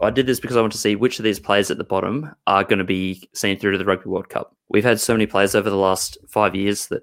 I 0.00 0.10
did 0.10 0.26
this 0.26 0.40
because 0.40 0.56
I 0.56 0.60
want 0.60 0.72
to 0.72 0.78
see 0.78 0.94
which 0.94 1.18
of 1.18 1.24
these 1.24 1.40
players 1.40 1.70
at 1.70 1.78
the 1.78 1.84
bottom 1.84 2.32
are 2.46 2.64
going 2.64 2.78
to 2.78 2.84
be 2.84 3.28
seen 3.34 3.58
through 3.58 3.72
to 3.72 3.78
the 3.78 3.84
Rugby 3.84 4.10
World 4.10 4.28
Cup. 4.28 4.54
We've 4.68 4.84
had 4.84 5.00
so 5.00 5.14
many 5.14 5.26
players 5.26 5.54
over 5.54 5.70
the 5.70 5.76
last 5.76 6.18
five 6.28 6.54
years 6.54 6.88
that, 6.88 7.02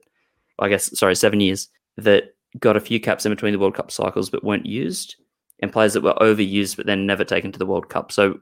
I 0.59 0.69
guess, 0.69 0.97
sorry, 0.97 1.15
seven 1.15 1.41
years, 1.41 1.67
that 1.97 2.35
got 2.59 2.77
a 2.77 2.81
few 2.81 2.99
caps 2.99 3.25
in 3.25 3.31
between 3.31 3.51
the 3.51 3.59
World 3.59 3.75
Cup 3.75 3.91
cycles 3.91 4.29
but 4.29 4.43
weren't 4.43 4.65
used 4.65 5.15
and 5.63 5.71
players 5.71 5.93
that 5.93 6.03
were 6.03 6.13
overused 6.15 6.77
but 6.77 6.85
then 6.85 7.05
never 7.05 7.23
taken 7.23 7.51
to 7.51 7.59
the 7.59 7.65
World 7.65 7.89
Cup. 7.89 8.11
So 8.11 8.39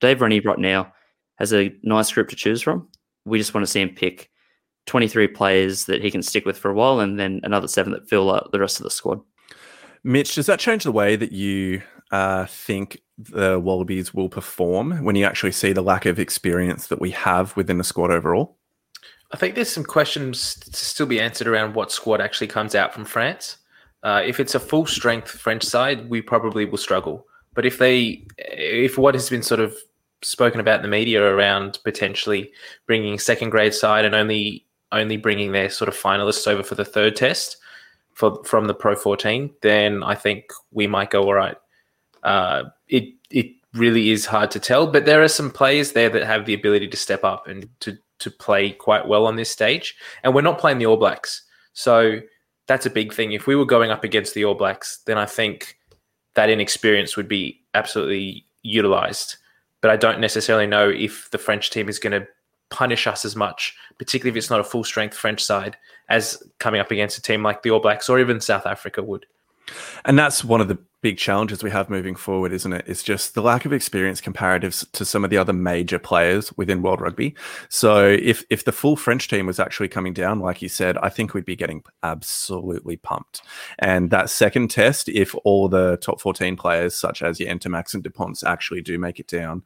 Dave 0.00 0.20
Rennie 0.20 0.40
right 0.40 0.58
now 0.58 0.92
has 1.36 1.52
a 1.52 1.74
nice 1.82 2.10
group 2.12 2.28
to 2.30 2.36
choose 2.36 2.62
from. 2.62 2.88
We 3.24 3.38
just 3.38 3.54
want 3.54 3.64
to 3.66 3.70
see 3.70 3.80
him 3.80 3.90
pick 3.90 4.30
23 4.86 5.28
players 5.28 5.84
that 5.84 6.02
he 6.02 6.10
can 6.10 6.22
stick 6.22 6.44
with 6.44 6.58
for 6.58 6.70
a 6.70 6.74
while 6.74 7.00
and 7.00 7.18
then 7.18 7.40
another 7.42 7.68
seven 7.68 7.92
that 7.92 8.08
fill 8.08 8.34
out 8.34 8.50
the 8.50 8.58
rest 8.58 8.78
of 8.78 8.84
the 8.84 8.90
squad. 8.90 9.20
Mitch, 10.02 10.34
does 10.34 10.46
that 10.46 10.58
change 10.58 10.84
the 10.84 10.92
way 10.92 11.16
that 11.16 11.32
you 11.32 11.82
uh, 12.10 12.46
think 12.46 13.00
the 13.16 13.58
Wallabies 13.58 14.12
will 14.12 14.28
perform 14.28 15.04
when 15.04 15.16
you 15.16 15.24
actually 15.24 15.52
see 15.52 15.72
the 15.72 15.82
lack 15.82 16.06
of 16.06 16.18
experience 16.18 16.88
that 16.88 17.00
we 17.00 17.10
have 17.10 17.56
within 17.56 17.78
the 17.78 17.84
squad 17.84 18.10
overall? 18.10 18.58
I 19.32 19.36
think 19.36 19.54
there's 19.54 19.70
some 19.70 19.84
questions 19.84 20.54
to 20.56 20.72
still 20.72 21.06
be 21.06 21.20
answered 21.20 21.46
around 21.46 21.74
what 21.74 21.90
squad 21.90 22.20
actually 22.20 22.46
comes 22.46 22.74
out 22.74 22.92
from 22.92 23.04
France. 23.04 23.58
Uh, 24.04 24.22
if 24.24 24.38
it's 24.38 24.54
a 24.54 24.60
full 24.60 24.86
strength 24.86 25.30
French 25.30 25.64
side, 25.64 26.08
we 26.08 26.20
probably 26.20 26.64
will 26.64 26.78
struggle. 26.78 27.26
But 27.54 27.66
if 27.66 27.78
they, 27.78 28.26
if 28.38 28.98
what 28.98 29.14
has 29.14 29.30
been 29.30 29.42
sort 29.42 29.60
of 29.60 29.74
spoken 30.22 30.60
about 30.60 30.76
in 30.76 30.82
the 30.82 30.88
media 30.88 31.22
around 31.22 31.78
potentially 31.84 32.52
bringing 32.86 33.18
second 33.18 33.50
grade 33.50 33.74
side 33.74 34.04
and 34.04 34.14
only 34.14 34.64
only 34.92 35.16
bringing 35.16 35.52
their 35.52 35.68
sort 35.68 35.88
of 35.88 35.96
finalists 35.96 36.46
over 36.46 36.62
for 36.62 36.76
the 36.76 36.84
third 36.84 37.16
test 37.16 37.56
for 38.14 38.42
from 38.44 38.66
the 38.66 38.74
Pro 38.74 38.94
14, 38.94 39.50
then 39.60 40.02
I 40.02 40.14
think 40.14 40.44
we 40.70 40.86
might 40.86 41.10
go 41.10 41.24
all 41.24 41.34
right. 41.34 41.56
Uh, 42.22 42.64
it 42.88 43.14
it 43.30 43.46
really 43.74 44.10
is 44.10 44.24
hard 44.24 44.50
to 44.52 44.60
tell, 44.60 44.86
but 44.86 45.04
there 45.04 45.22
are 45.22 45.28
some 45.28 45.50
players 45.50 45.92
there 45.92 46.08
that 46.08 46.24
have 46.24 46.46
the 46.46 46.54
ability 46.54 46.88
to 46.88 46.96
step 46.96 47.24
up 47.24 47.46
and 47.48 47.68
to 47.80 47.98
to 48.20 48.30
play 48.30 48.70
quite 48.70 49.08
well 49.08 49.26
on 49.26 49.36
this 49.36 49.50
stage. 49.50 49.96
And 50.22 50.34
we're 50.34 50.42
not 50.42 50.58
playing 50.58 50.78
the 50.78 50.86
All 50.86 50.96
Blacks, 50.96 51.42
so 51.72 52.20
that's 52.66 52.86
a 52.86 52.90
big 52.90 53.12
thing. 53.12 53.32
If 53.32 53.46
we 53.46 53.56
were 53.56 53.66
going 53.66 53.90
up 53.90 54.04
against 54.04 54.34
the 54.34 54.44
All 54.44 54.54
Blacks, 54.54 54.98
then 55.06 55.18
I 55.18 55.26
think 55.26 55.78
that 56.34 56.50
inexperience 56.50 57.16
would 57.16 57.28
be 57.28 57.60
absolutely 57.74 58.46
utilized. 58.62 59.36
But 59.80 59.90
I 59.90 59.96
don't 59.96 60.20
necessarily 60.20 60.66
know 60.66 60.88
if 60.88 61.30
the 61.30 61.38
French 61.38 61.70
team 61.70 61.88
is 61.88 61.98
going 61.98 62.18
to 62.18 62.26
punish 62.70 63.06
us 63.06 63.24
as 63.24 63.36
much, 63.36 63.76
particularly 63.98 64.30
if 64.30 64.42
it's 64.42 64.50
not 64.50 64.60
a 64.60 64.64
full 64.64 64.82
strength 64.82 65.16
French 65.16 65.44
side, 65.44 65.76
as 66.08 66.42
coming 66.58 66.80
up 66.80 66.90
against 66.90 67.18
a 67.18 67.22
team 67.22 67.42
like 67.42 67.62
the 67.62 67.70
All 67.70 67.80
Blacks 67.80 68.08
or 68.08 68.18
even 68.18 68.40
South 68.40 68.66
Africa 68.66 69.02
would. 69.02 69.26
And 70.04 70.18
that's 70.18 70.44
one 70.44 70.60
of 70.60 70.68
the 70.68 70.78
big 71.04 71.18
challenges 71.18 71.62
we 71.62 71.70
have 71.70 71.90
moving 71.90 72.14
forward, 72.14 72.50
isn't 72.50 72.72
it? 72.72 72.82
It's 72.86 73.02
just 73.02 73.34
the 73.34 73.42
lack 73.42 73.66
of 73.66 73.74
experience 73.74 74.22
comparatives 74.22 74.90
to 74.92 75.04
some 75.04 75.22
of 75.22 75.28
the 75.28 75.36
other 75.36 75.52
major 75.52 75.98
players 75.98 76.50
within 76.56 76.80
World 76.80 77.02
Rugby. 77.02 77.34
So 77.68 78.06
if 78.08 78.42
if 78.48 78.64
the 78.64 78.72
full 78.72 78.96
French 78.96 79.28
team 79.28 79.44
was 79.44 79.60
actually 79.60 79.88
coming 79.88 80.14
down, 80.14 80.40
like 80.40 80.62
you 80.62 80.70
said, 80.70 80.96
I 80.98 81.10
think 81.10 81.34
we'd 81.34 81.44
be 81.44 81.56
getting 81.56 81.82
absolutely 82.02 82.96
pumped. 82.96 83.42
And 83.78 84.10
that 84.10 84.30
second 84.30 84.68
test, 84.70 85.10
if 85.10 85.34
all 85.44 85.68
the 85.68 85.98
top 85.98 86.22
14 86.22 86.56
players, 86.56 86.96
such 86.96 87.22
as 87.22 87.38
your 87.38 87.50
Ntamacks 87.50 87.92
and 87.92 88.02
Duponts, 88.02 88.42
actually 88.42 88.80
do 88.80 88.98
make 88.98 89.20
it 89.20 89.26
down, 89.26 89.62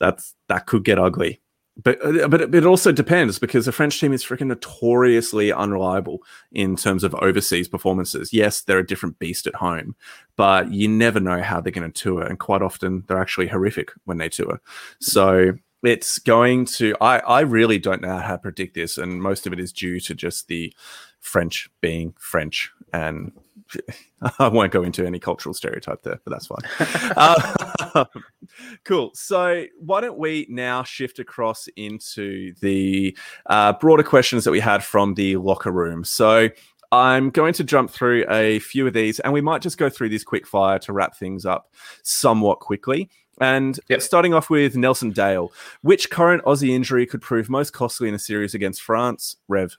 that's 0.00 0.34
that 0.48 0.64
could 0.64 0.84
get 0.84 0.98
ugly 0.98 1.42
but 1.82 2.04
uh, 2.04 2.28
but 2.28 2.54
it 2.54 2.66
also 2.66 2.92
depends 2.92 3.38
because 3.38 3.64
the 3.64 3.72
French 3.72 3.98
team 3.98 4.12
is 4.12 4.24
freaking 4.24 4.48
notoriously 4.48 5.52
unreliable 5.52 6.22
in 6.52 6.76
terms 6.76 7.02
of 7.02 7.14
overseas 7.16 7.68
performances. 7.68 8.32
Yes, 8.32 8.62
they're 8.62 8.78
a 8.78 8.86
different 8.86 9.18
beast 9.18 9.46
at 9.46 9.54
home, 9.54 9.96
but 10.36 10.70
you 10.70 10.86
never 10.88 11.18
know 11.18 11.40
how 11.40 11.60
they're 11.60 11.72
going 11.72 11.90
to 11.90 12.02
tour, 12.02 12.22
and 12.22 12.38
quite 12.38 12.62
often 12.62 13.04
they're 13.06 13.20
actually 13.20 13.48
horrific 13.48 13.90
when 14.04 14.18
they 14.18 14.28
tour. 14.28 14.60
So 15.00 15.52
it's 15.82 16.18
going 16.18 16.66
to. 16.66 16.94
I 17.00 17.18
I 17.20 17.40
really 17.40 17.78
don't 17.78 18.02
know 18.02 18.18
how 18.18 18.32
to 18.32 18.38
predict 18.38 18.74
this, 18.74 18.98
and 18.98 19.22
most 19.22 19.46
of 19.46 19.52
it 19.52 19.60
is 19.60 19.72
due 19.72 19.98
to 20.00 20.14
just 20.14 20.48
the 20.48 20.74
French 21.22 21.70
being 21.80 22.12
French. 22.18 22.70
And 22.92 23.32
I 24.38 24.48
won't 24.48 24.70
go 24.72 24.82
into 24.82 25.06
any 25.06 25.18
cultural 25.18 25.54
stereotype 25.54 26.02
there, 26.02 26.20
but 26.24 26.30
that's 26.30 26.46
fine. 26.46 27.12
uh, 27.16 28.04
cool. 28.84 29.12
So, 29.14 29.64
why 29.80 30.02
don't 30.02 30.18
we 30.18 30.46
now 30.50 30.82
shift 30.82 31.18
across 31.18 31.68
into 31.76 32.52
the 32.60 33.16
uh, 33.46 33.72
broader 33.74 34.02
questions 34.02 34.44
that 34.44 34.50
we 34.50 34.60
had 34.60 34.84
from 34.84 35.14
the 35.14 35.36
locker 35.36 35.70
room? 35.72 36.04
So, 36.04 36.50
I'm 36.90 37.30
going 37.30 37.54
to 37.54 37.64
jump 37.64 37.90
through 37.90 38.26
a 38.28 38.58
few 38.58 38.86
of 38.86 38.92
these, 38.92 39.18
and 39.20 39.32
we 39.32 39.40
might 39.40 39.62
just 39.62 39.78
go 39.78 39.88
through 39.88 40.10
these 40.10 40.24
quick 40.24 40.46
fire 40.46 40.78
to 40.80 40.92
wrap 40.92 41.16
things 41.16 41.46
up 41.46 41.72
somewhat 42.02 42.60
quickly. 42.60 43.08
And 43.40 43.80
Yep. 43.88 44.02
starting 44.02 44.34
off 44.34 44.50
with 44.50 44.76
Nelson 44.76 45.10
Dale, 45.10 45.50
which 45.80 46.10
current 46.10 46.44
Aussie 46.44 46.68
injury 46.68 47.06
could 47.06 47.22
prove 47.22 47.48
most 47.48 47.72
costly 47.72 48.08
in 48.08 48.14
a 48.14 48.18
series 48.18 48.52
against 48.54 48.82
France? 48.82 49.36
Rev. 49.48 49.74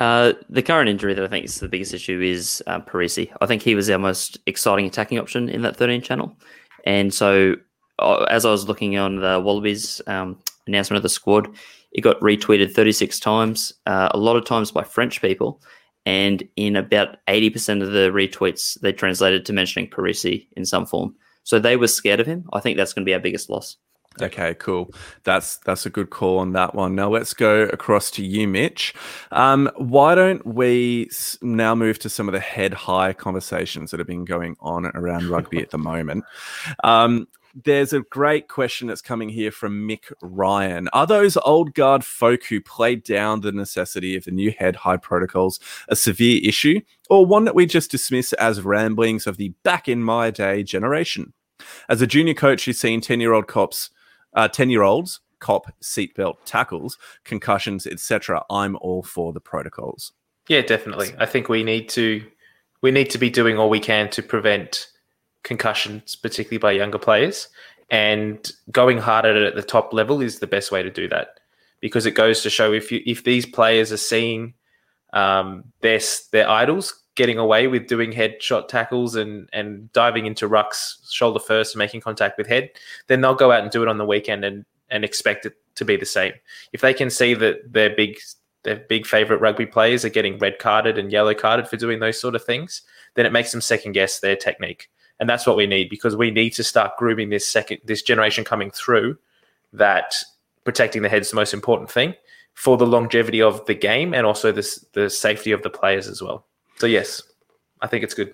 Uh, 0.00 0.32
the 0.48 0.62
current 0.62 0.88
injury 0.88 1.12
that 1.12 1.22
I 1.22 1.28
think 1.28 1.44
is 1.44 1.60
the 1.60 1.68
biggest 1.68 1.92
issue 1.92 2.22
is 2.22 2.62
uh, 2.66 2.80
Perese. 2.80 3.30
I 3.42 3.46
think 3.46 3.60
he 3.60 3.74
was 3.74 3.90
our 3.90 3.98
most 3.98 4.38
exciting 4.46 4.86
attacking 4.86 5.18
option 5.18 5.50
in 5.50 5.60
that 5.60 5.76
13 5.76 6.00
channel. 6.00 6.34
And 6.86 7.12
so, 7.12 7.56
uh, 7.98 8.24
as 8.30 8.46
I 8.46 8.50
was 8.50 8.66
looking 8.66 8.96
on 8.96 9.16
the 9.16 9.38
Wallabies 9.38 10.00
um, 10.06 10.38
announcement 10.66 10.96
of 10.96 11.02
the 11.02 11.10
squad, 11.10 11.54
it 11.92 12.00
got 12.00 12.18
retweeted 12.20 12.72
36 12.72 13.20
times, 13.20 13.74
uh, 13.84 14.08
a 14.12 14.16
lot 14.16 14.36
of 14.36 14.46
times 14.46 14.70
by 14.70 14.82
French 14.82 15.20
people. 15.20 15.60
And 16.06 16.42
in 16.56 16.76
about 16.76 17.18
80% 17.28 17.82
of 17.82 17.92
the 17.92 18.10
retweets, 18.10 18.80
they 18.80 18.92
translated 18.92 19.44
to 19.44 19.52
mentioning 19.52 19.90
Perese 19.90 20.46
in 20.56 20.64
some 20.64 20.86
form. 20.86 21.14
So 21.44 21.58
they 21.58 21.76
were 21.76 21.88
scared 21.88 22.20
of 22.20 22.26
him. 22.26 22.48
I 22.54 22.60
think 22.60 22.78
that's 22.78 22.94
going 22.94 23.04
to 23.04 23.08
be 23.08 23.12
our 23.12 23.20
biggest 23.20 23.50
loss. 23.50 23.76
Okay, 24.20 24.54
cool. 24.54 24.92
That's 25.22 25.58
that's 25.58 25.86
a 25.86 25.90
good 25.90 26.10
call 26.10 26.38
on 26.38 26.52
that 26.52 26.74
one. 26.74 26.94
Now 26.96 27.08
let's 27.08 27.32
go 27.32 27.62
across 27.62 28.10
to 28.12 28.24
you, 28.24 28.48
Mitch. 28.48 28.92
Um, 29.30 29.70
why 29.76 30.16
don't 30.16 30.44
we 30.44 31.08
now 31.42 31.76
move 31.76 32.00
to 32.00 32.08
some 32.08 32.28
of 32.28 32.32
the 32.32 32.40
head 32.40 32.74
high 32.74 33.12
conversations 33.12 33.90
that 33.90 34.00
have 34.00 34.08
been 34.08 34.24
going 34.24 34.56
on 34.60 34.86
around 34.86 35.24
rugby 35.30 35.62
at 35.62 35.70
the 35.70 35.78
moment? 35.78 36.24
Um, 36.82 37.28
there's 37.54 37.92
a 37.92 38.00
great 38.00 38.48
question 38.48 38.88
that's 38.88 39.00
coming 39.00 39.28
here 39.28 39.50
from 39.50 39.88
Mick 39.88 40.12
Ryan. 40.22 40.88
Are 40.92 41.06
those 41.06 41.36
old 41.38 41.74
guard 41.74 42.04
folk 42.04 42.44
who 42.44 42.60
played 42.60 43.04
down 43.04 43.40
the 43.40 43.52
necessity 43.52 44.16
of 44.16 44.24
the 44.24 44.30
new 44.32 44.52
head 44.58 44.76
high 44.76 44.96
protocols 44.96 45.60
a 45.88 45.94
severe 45.94 46.40
issue, 46.44 46.80
or 47.08 47.24
one 47.24 47.44
that 47.44 47.54
we 47.54 47.64
just 47.64 47.90
dismiss 47.92 48.32
as 48.34 48.60
ramblings 48.60 49.26
of 49.26 49.36
the 49.36 49.50
back 49.62 49.88
in 49.88 50.02
my 50.02 50.30
day 50.30 50.64
generation? 50.64 51.32
As 51.88 52.02
a 52.02 52.06
junior 52.06 52.34
coach 52.34 52.64
who's 52.64 52.80
seen 52.80 53.00
10 53.00 53.20
year 53.20 53.32
old 53.32 53.46
cops, 53.46 53.90
10 54.34 54.70
year 54.70 54.82
olds 54.82 55.20
cop 55.40 55.72
seatbelt 55.82 56.36
tackles, 56.44 56.98
concussions, 57.24 57.86
etc., 57.86 58.44
I'm 58.50 58.76
all 58.76 59.02
for 59.02 59.32
the 59.32 59.40
protocols. 59.40 60.12
Yeah, 60.48 60.60
definitely. 60.60 61.12
I 61.18 61.26
think 61.26 61.48
we 61.48 61.64
need 61.64 61.88
to 61.90 62.24
we 62.82 62.90
need 62.90 63.10
to 63.10 63.18
be 63.18 63.30
doing 63.30 63.58
all 63.58 63.68
we 63.68 63.80
can 63.80 64.08
to 64.10 64.22
prevent 64.22 64.88
concussions, 65.42 66.16
particularly 66.16 66.58
by 66.58 66.72
younger 66.72 66.98
players. 66.98 67.48
And 67.90 68.50
going 68.70 68.98
hard 68.98 69.26
at 69.26 69.36
it 69.36 69.42
at 69.42 69.54
the 69.54 69.62
top 69.62 69.92
level 69.92 70.20
is 70.20 70.38
the 70.38 70.46
best 70.46 70.70
way 70.70 70.82
to 70.82 70.90
do 70.90 71.08
that, 71.08 71.40
because 71.80 72.06
it 72.06 72.12
goes 72.12 72.42
to 72.42 72.50
show 72.50 72.72
if 72.72 72.92
you 72.92 73.02
if 73.04 73.24
these 73.24 73.46
players 73.46 73.90
are 73.92 73.96
seeing 73.96 74.54
um, 75.12 75.64
their 75.80 76.00
their 76.32 76.48
idols 76.48 77.02
getting 77.20 77.36
away 77.36 77.66
with 77.66 77.86
doing 77.86 78.12
headshot 78.12 78.66
tackles 78.66 79.14
and 79.14 79.46
and 79.52 79.92
diving 79.92 80.24
into 80.24 80.48
rucks 80.48 80.94
shoulder 81.12 81.38
first 81.38 81.74
and 81.74 81.78
making 81.78 82.00
contact 82.00 82.38
with 82.38 82.46
head, 82.46 82.70
then 83.08 83.20
they'll 83.20 83.34
go 83.34 83.52
out 83.52 83.62
and 83.62 83.70
do 83.70 83.82
it 83.82 83.88
on 83.88 83.98
the 83.98 84.06
weekend 84.06 84.42
and 84.42 84.64
and 84.88 85.04
expect 85.04 85.44
it 85.44 85.52
to 85.74 85.84
be 85.84 85.96
the 85.96 86.06
same. 86.06 86.32
If 86.72 86.80
they 86.80 86.94
can 86.94 87.10
see 87.10 87.34
that 87.34 87.74
their 87.74 87.94
big 87.94 88.18
their 88.62 88.76
big 88.88 89.06
favorite 89.06 89.42
rugby 89.42 89.66
players 89.66 90.02
are 90.02 90.08
getting 90.08 90.38
red 90.38 90.58
carded 90.58 90.96
and 90.96 91.12
yellow 91.12 91.34
carded 91.34 91.68
for 91.68 91.76
doing 91.76 92.00
those 92.00 92.18
sort 92.18 92.34
of 92.34 92.42
things, 92.42 92.80
then 93.16 93.26
it 93.26 93.32
makes 93.32 93.52
them 93.52 93.60
second 93.60 93.92
guess 93.92 94.20
their 94.20 94.36
technique. 94.36 94.88
And 95.18 95.28
that's 95.28 95.46
what 95.46 95.58
we 95.58 95.66
need 95.66 95.90
because 95.90 96.16
we 96.16 96.30
need 96.30 96.54
to 96.54 96.64
start 96.64 96.96
grooming 96.96 97.28
this 97.28 97.46
second 97.46 97.80
this 97.84 98.00
generation 98.00 98.44
coming 98.44 98.70
through 98.70 99.18
that 99.74 100.14
protecting 100.64 101.02
the 101.02 101.10
head 101.10 101.20
is 101.20 101.28
the 101.28 101.36
most 101.36 101.52
important 101.52 101.90
thing 101.90 102.14
for 102.54 102.78
the 102.78 102.86
longevity 102.86 103.42
of 103.42 103.64
the 103.66 103.74
game 103.74 104.14
and 104.14 104.26
also 104.26 104.50
this 104.52 104.86
the 104.94 105.10
safety 105.10 105.52
of 105.52 105.60
the 105.60 105.68
players 105.68 106.08
as 106.08 106.22
well. 106.22 106.46
So 106.80 106.86
yes, 106.86 107.22
I 107.82 107.88
think 107.88 108.04
it's 108.04 108.14
good. 108.14 108.32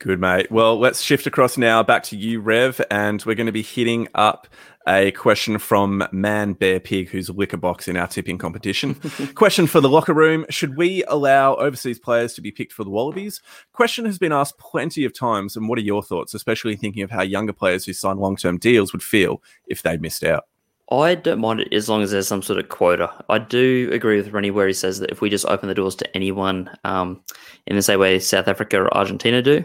Good, 0.00 0.20
mate. 0.20 0.50
Well, 0.50 0.80
let's 0.80 1.00
shift 1.00 1.28
across 1.28 1.56
now 1.56 1.84
back 1.84 2.02
to 2.04 2.16
you, 2.16 2.40
Rev, 2.40 2.80
and 2.90 3.22
we're 3.24 3.36
going 3.36 3.46
to 3.46 3.52
be 3.52 3.62
hitting 3.62 4.08
up 4.16 4.48
a 4.88 5.12
question 5.12 5.58
from 5.58 6.02
Man 6.10 6.54
Bear 6.54 6.80
Pig, 6.80 7.08
who's 7.08 7.28
a 7.28 7.32
liquor 7.32 7.56
box 7.56 7.86
in 7.86 7.96
our 7.96 8.08
tipping 8.08 8.36
competition. 8.36 8.94
question 9.36 9.68
for 9.68 9.80
the 9.80 9.88
locker 9.88 10.12
room 10.12 10.44
Should 10.50 10.76
we 10.76 11.04
allow 11.04 11.54
overseas 11.54 12.00
players 12.00 12.34
to 12.34 12.40
be 12.40 12.50
picked 12.50 12.72
for 12.72 12.82
the 12.82 12.90
Wallabies? 12.90 13.40
Question 13.72 14.06
has 14.06 14.18
been 14.18 14.32
asked 14.32 14.58
plenty 14.58 15.04
of 15.04 15.16
times, 15.16 15.54
and 15.54 15.68
what 15.68 15.78
are 15.78 15.82
your 15.82 16.02
thoughts, 16.02 16.34
especially 16.34 16.74
thinking 16.74 17.04
of 17.04 17.12
how 17.12 17.22
younger 17.22 17.52
players 17.52 17.84
who 17.84 17.92
sign 17.92 18.16
long 18.16 18.34
term 18.34 18.58
deals 18.58 18.92
would 18.92 19.04
feel 19.04 19.40
if 19.68 19.82
they 19.82 19.98
missed 19.98 20.24
out? 20.24 20.46
I 20.90 21.16
don't 21.16 21.40
mind 21.40 21.60
it 21.60 21.72
as 21.72 21.88
long 21.88 22.02
as 22.02 22.10
there's 22.10 22.28
some 22.28 22.42
sort 22.42 22.58
of 22.58 22.70
quota. 22.70 23.12
I 23.28 23.38
do 23.38 23.90
agree 23.92 24.16
with 24.16 24.32
Rennie 24.32 24.50
where 24.50 24.66
he 24.66 24.72
says 24.72 25.00
that 25.00 25.10
if 25.10 25.20
we 25.20 25.28
just 25.28 25.44
open 25.44 25.68
the 25.68 25.74
doors 25.74 25.94
to 25.96 26.16
anyone 26.16 26.70
um, 26.84 27.20
in 27.66 27.76
the 27.76 27.82
same 27.82 28.00
way 28.00 28.18
South 28.18 28.48
Africa 28.48 28.78
or 28.78 28.96
Argentina 28.96 29.42
do, 29.42 29.64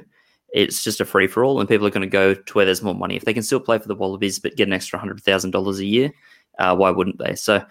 it's 0.53 0.83
just 0.83 0.99
a 0.99 1.05
free 1.05 1.27
for 1.27 1.43
all, 1.45 1.59
and 1.59 1.69
people 1.69 1.87
are 1.87 1.91
going 1.91 2.01
to 2.01 2.07
go 2.07 2.33
to 2.33 2.53
where 2.53 2.65
there's 2.65 2.83
more 2.83 2.93
money. 2.93 3.15
If 3.15 3.23
they 3.23 3.33
can 3.33 3.41
still 3.41 3.59
play 3.59 3.79
for 3.79 3.87
the 3.87 3.95
Wallabies 3.95 4.37
but 4.37 4.55
get 4.55 4.67
an 4.67 4.73
extra 4.73 4.99
hundred 4.99 5.21
thousand 5.21 5.51
dollars 5.51 5.79
a 5.79 5.85
year, 5.85 6.11
uh, 6.59 6.75
why 6.75 6.91
wouldn't 6.91 7.19
they? 7.19 7.35
So 7.35 7.65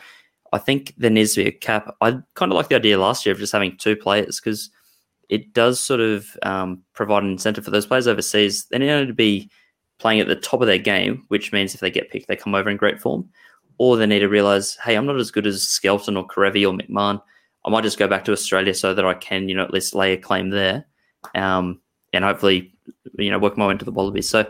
I 0.53 0.59
think 0.59 0.95
there 0.97 1.11
needs 1.11 1.35
to 1.35 1.43
be 1.43 1.49
a 1.49 1.53
cap. 1.53 1.95
I 2.01 2.19
kind 2.35 2.51
of 2.51 2.57
like 2.57 2.69
the 2.69 2.77
idea 2.77 2.99
last 2.99 3.27
year 3.27 3.35
of 3.35 3.39
just 3.39 3.53
having 3.53 3.77
two 3.77 3.97
players 3.97 4.41
because 4.41 4.71
it 5.29 5.53
does 5.53 5.79
sort 5.79 6.01
of 6.01 6.37
um, 6.43 6.83
provide 6.95 7.23
an 7.23 7.31
incentive 7.31 7.65
for 7.65 7.71
those 7.71 7.87
players 7.87 8.09
overseas. 8.09 8.65
They 8.67 8.79
need 8.79 9.07
to 9.07 9.15
be 9.15 9.51
playing 9.99 10.21
at 10.21 10.27
the 10.27 10.37
top 10.37 10.61
of 10.61 10.67
their 10.67 10.79
game, 10.79 11.25
which 11.29 11.53
means 11.53 11.75
if 11.75 11.81
they 11.81 11.91
get 11.91 12.11
picked, 12.11 12.27
they 12.29 12.37
come 12.37 12.55
over 12.55 12.69
in 12.69 12.77
great 12.77 13.01
form. 13.01 13.29
Or 13.83 13.97
they 13.97 14.07
need 14.07 14.21
to 14.21 14.29
realize, 14.29 14.77
hey, 14.77 14.95
I'm 14.95 15.07
not 15.07 15.19
as 15.19 15.33
good 15.33 15.45
as 15.45 15.67
Skelton 15.67 16.17
or 16.17 16.25
Kerevi 16.25 16.65
or 16.65 16.73
McMahon. 16.73 17.21
I 17.65 17.71
might 17.71 17.83
just 17.83 17.99
go 17.99 18.07
back 18.07 18.25
to 18.27 18.33
Australia 18.33 18.75
so 18.75 18.95
that 18.95 19.05
I 19.05 19.15
can, 19.15 19.49
you 19.49 19.57
know, 19.57 19.65
at 19.65 19.73
least 19.73 19.93
lay 19.93 20.13
a 20.13 20.17
claim 20.17 20.51
there, 20.51 20.87
um, 21.35 21.81
and 22.13 22.25
hopefully, 22.25 22.73
you 23.19 23.29
know, 23.33 23.41
work 23.41 23.59
my 23.59 23.67
way 23.67 23.73
into 23.73 23.85
the 23.85 23.91
Wallabies. 23.91 24.29
So 24.29 24.49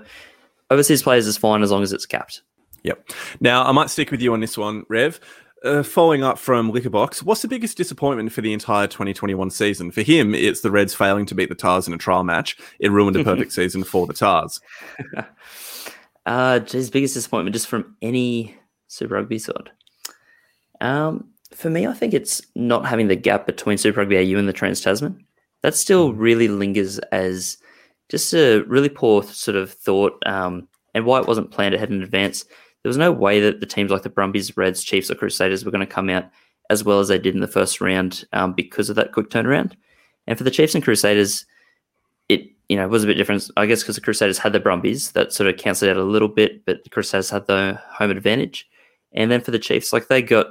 overseas 0.68 1.02
players 1.02 1.26
is 1.26 1.38
fine 1.38 1.62
as 1.62 1.70
long 1.70 1.82
as 1.82 1.94
it's 1.94 2.04
capped. 2.04 2.42
Yep. 2.82 3.08
Now, 3.40 3.64
I 3.64 3.72
might 3.72 3.88
stick 3.88 4.10
with 4.10 4.20
you 4.20 4.34
on 4.34 4.40
this 4.40 4.58
one, 4.58 4.84
Rev. 4.90 5.18
Uh, 5.64 5.82
following 5.82 6.22
up 6.22 6.38
from 6.38 6.70
Liquorbox, 6.70 7.22
what's 7.22 7.40
the 7.40 7.48
biggest 7.48 7.78
disappointment 7.78 8.32
for 8.32 8.42
the 8.42 8.52
entire 8.52 8.86
2021 8.86 9.48
season? 9.48 9.90
For 9.92 10.02
him, 10.02 10.34
it's 10.34 10.60
the 10.60 10.70
Reds 10.70 10.92
failing 10.92 11.24
to 11.24 11.34
beat 11.34 11.48
the 11.48 11.54
Tahs 11.54 11.88
in 11.88 11.94
a 11.94 11.98
trial 11.98 12.22
match. 12.22 12.58
It 12.80 12.90
ruined 12.90 13.16
a 13.16 13.24
perfect 13.24 13.54
season 13.54 13.82
for 13.82 14.06
the 14.06 14.12
Tahs. 14.12 14.60
Uh, 16.24 16.60
his 16.60 16.88
biggest 16.88 17.14
disappointment 17.14 17.52
just 17.52 17.66
from 17.66 17.96
any 18.00 18.56
Super 18.92 19.14
Rugby 19.14 19.38
side. 19.38 19.70
Um, 20.80 21.28
for 21.52 21.70
me, 21.70 21.86
I 21.86 21.92
think 21.92 22.14
it's 22.14 22.42
not 22.54 22.86
having 22.86 23.08
the 23.08 23.16
gap 23.16 23.46
between 23.46 23.78
Super 23.78 24.00
Rugby 24.00 24.16
AU 24.18 24.38
and 24.38 24.48
the 24.48 24.52
Trans 24.52 24.80
Tasman. 24.80 25.24
That 25.62 25.74
still 25.74 26.12
really 26.12 26.48
lingers 26.48 26.98
as 27.10 27.56
just 28.08 28.34
a 28.34 28.62
really 28.66 28.88
poor 28.88 29.22
sort 29.22 29.56
of 29.56 29.72
thought, 29.72 30.20
um, 30.26 30.68
and 30.94 31.06
why 31.06 31.20
it 31.20 31.26
wasn't 31.26 31.50
planned 31.50 31.74
ahead 31.74 31.90
in 31.90 32.02
advance. 32.02 32.44
There 32.82 32.90
was 32.90 32.98
no 32.98 33.12
way 33.12 33.40
that 33.40 33.60
the 33.60 33.66
teams 33.66 33.90
like 33.90 34.02
the 34.02 34.10
Brumbies, 34.10 34.56
Reds, 34.56 34.82
Chiefs, 34.82 35.10
or 35.10 35.14
Crusaders 35.14 35.64
were 35.64 35.70
going 35.70 35.86
to 35.86 35.94
come 35.94 36.10
out 36.10 36.24
as 36.68 36.84
well 36.84 37.00
as 37.00 37.08
they 37.08 37.18
did 37.18 37.34
in 37.34 37.40
the 37.40 37.46
first 37.46 37.80
round 37.80 38.24
um, 38.32 38.52
because 38.52 38.90
of 38.90 38.96
that 38.96 39.12
quick 39.12 39.30
turnaround. 39.30 39.72
And 40.26 40.36
for 40.36 40.44
the 40.44 40.50
Chiefs 40.50 40.74
and 40.74 40.84
Crusaders, 40.84 41.46
it 42.28 42.50
you 42.68 42.76
know 42.76 42.88
was 42.88 43.04
a 43.04 43.06
bit 43.06 43.14
different. 43.14 43.48
I 43.56 43.66
guess 43.66 43.82
because 43.82 43.94
the 43.94 44.02
Crusaders 44.02 44.38
had 44.38 44.52
the 44.52 44.60
Brumbies, 44.60 45.12
that 45.12 45.32
sort 45.32 45.48
of 45.48 45.56
cancelled 45.56 45.90
out 45.90 45.96
a 45.96 46.04
little 46.04 46.28
bit, 46.28 46.64
but 46.66 46.84
the 46.84 46.90
Crusaders 46.90 47.30
had 47.30 47.46
the 47.46 47.80
home 47.88 48.10
advantage. 48.10 48.68
And 49.14 49.30
then 49.30 49.40
for 49.40 49.50
the 49.50 49.58
Chiefs, 49.58 49.92
like 49.92 50.08
they 50.08 50.22
got 50.22 50.46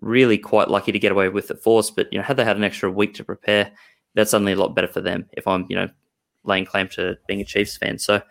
really 0.00 0.38
quite 0.38 0.68
lucky 0.68 0.92
to 0.92 0.98
get 0.98 1.12
away 1.12 1.28
with 1.28 1.48
the 1.48 1.54
force, 1.54 1.90
but 1.90 2.12
you 2.12 2.18
know 2.18 2.24
had 2.24 2.36
they 2.36 2.44
had 2.44 2.56
an 2.56 2.64
extra 2.64 2.90
week 2.90 3.14
to 3.14 3.24
prepare, 3.24 3.72
that's 4.14 4.30
suddenly 4.30 4.52
a 4.52 4.56
lot 4.56 4.74
better 4.74 4.88
for 4.88 5.00
them. 5.00 5.26
If 5.32 5.46
I'm 5.46 5.66
you 5.68 5.76
know 5.76 5.88
laying 6.44 6.64
claim 6.64 6.88
to 6.88 7.16
being 7.26 7.40
a 7.40 7.44
Chiefs 7.44 7.76
fan, 7.76 7.98
so 7.98 8.22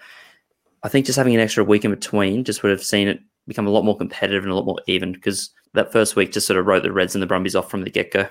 I 0.83 0.89
think 0.89 1.05
just 1.05 1.17
having 1.17 1.35
an 1.35 1.41
extra 1.41 1.63
week 1.63 1.85
in 1.85 1.91
between 1.91 2.43
just 2.43 2.63
would 2.63 2.71
have 2.71 2.83
seen 2.83 3.07
it 3.07 3.19
become 3.47 3.67
a 3.67 3.71
lot 3.71 3.85
more 3.85 3.97
competitive 3.97 4.43
and 4.43 4.51
a 4.51 4.55
lot 4.55 4.65
more 4.65 4.79
even 4.87 5.11
because 5.11 5.49
that 5.73 5.91
first 5.91 6.15
week 6.15 6.31
just 6.31 6.47
sort 6.47 6.59
of 6.59 6.65
wrote 6.65 6.83
the 6.83 6.91
Reds 6.91 7.15
and 7.15 7.21
the 7.21 7.27
Brumbies 7.27 7.55
off 7.55 7.69
from 7.69 7.83
the 7.83 7.89
get 7.89 8.11
go. 8.11 8.27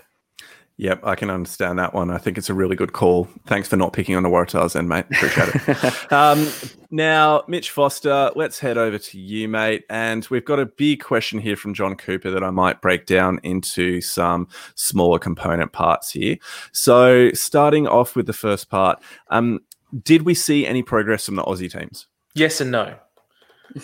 Yep, 0.81 1.01
I 1.05 1.15
can 1.15 1.29
understand 1.29 1.79
that 1.79 1.93
one. 1.93 2.11
I 2.11 2.17
think 2.17 2.39
it's 2.39 2.49
a 2.49 2.55
really 2.55 2.75
good 2.75 2.95
call. 2.95 3.29
Thanks 3.45 3.69
for 3.69 3.77
not 3.77 3.93
picking 3.93 4.17
on 4.17 4.23
the 4.23 4.31
Waratahs, 4.31 4.73
then, 4.73 4.89
mate. 4.89 5.05
Appreciate 5.11 5.51
it. 5.55 6.13
um, 6.13 6.49
now, 6.91 7.45
Mitch 7.47 7.71
Foster, 7.71 8.31
let's 8.35 8.59
head 8.59 8.79
over 8.79 8.97
to 8.97 9.21
you, 9.21 9.47
mate. 9.47 9.85
And 9.91 10.27
we've 10.31 10.47
got 10.47 10.59
a 10.59 10.65
big 10.65 11.05
question 11.05 11.39
here 11.39 11.55
from 11.55 11.75
John 11.75 11.97
Cooper 11.97 12.31
that 12.31 12.43
I 12.43 12.49
might 12.49 12.81
break 12.81 13.05
down 13.05 13.41
into 13.43 14.01
some 14.01 14.49
smaller 14.75 15.19
component 15.19 15.73
parts 15.73 16.13
here. 16.13 16.39
So, 16.73 17.31
starting 17.33 17.87
off 17.87 18.17
with 18.17 18.25
the 18.25 18.33
first 18.33 18.71
part, 18.71 19.03
um, 19.29 19.61
did 20.03 20.23
we 20.23 20.33
see 20.33 20.67
any 20.67 20.83
progress 20.83 21.27
from 21.27 21.37
the 21.37 21.43
Aussie 21.43 21.71
teams? 21.71 22.07
Yes 22.33 22.59
and 22.59 22.71
no. 22.71 22.97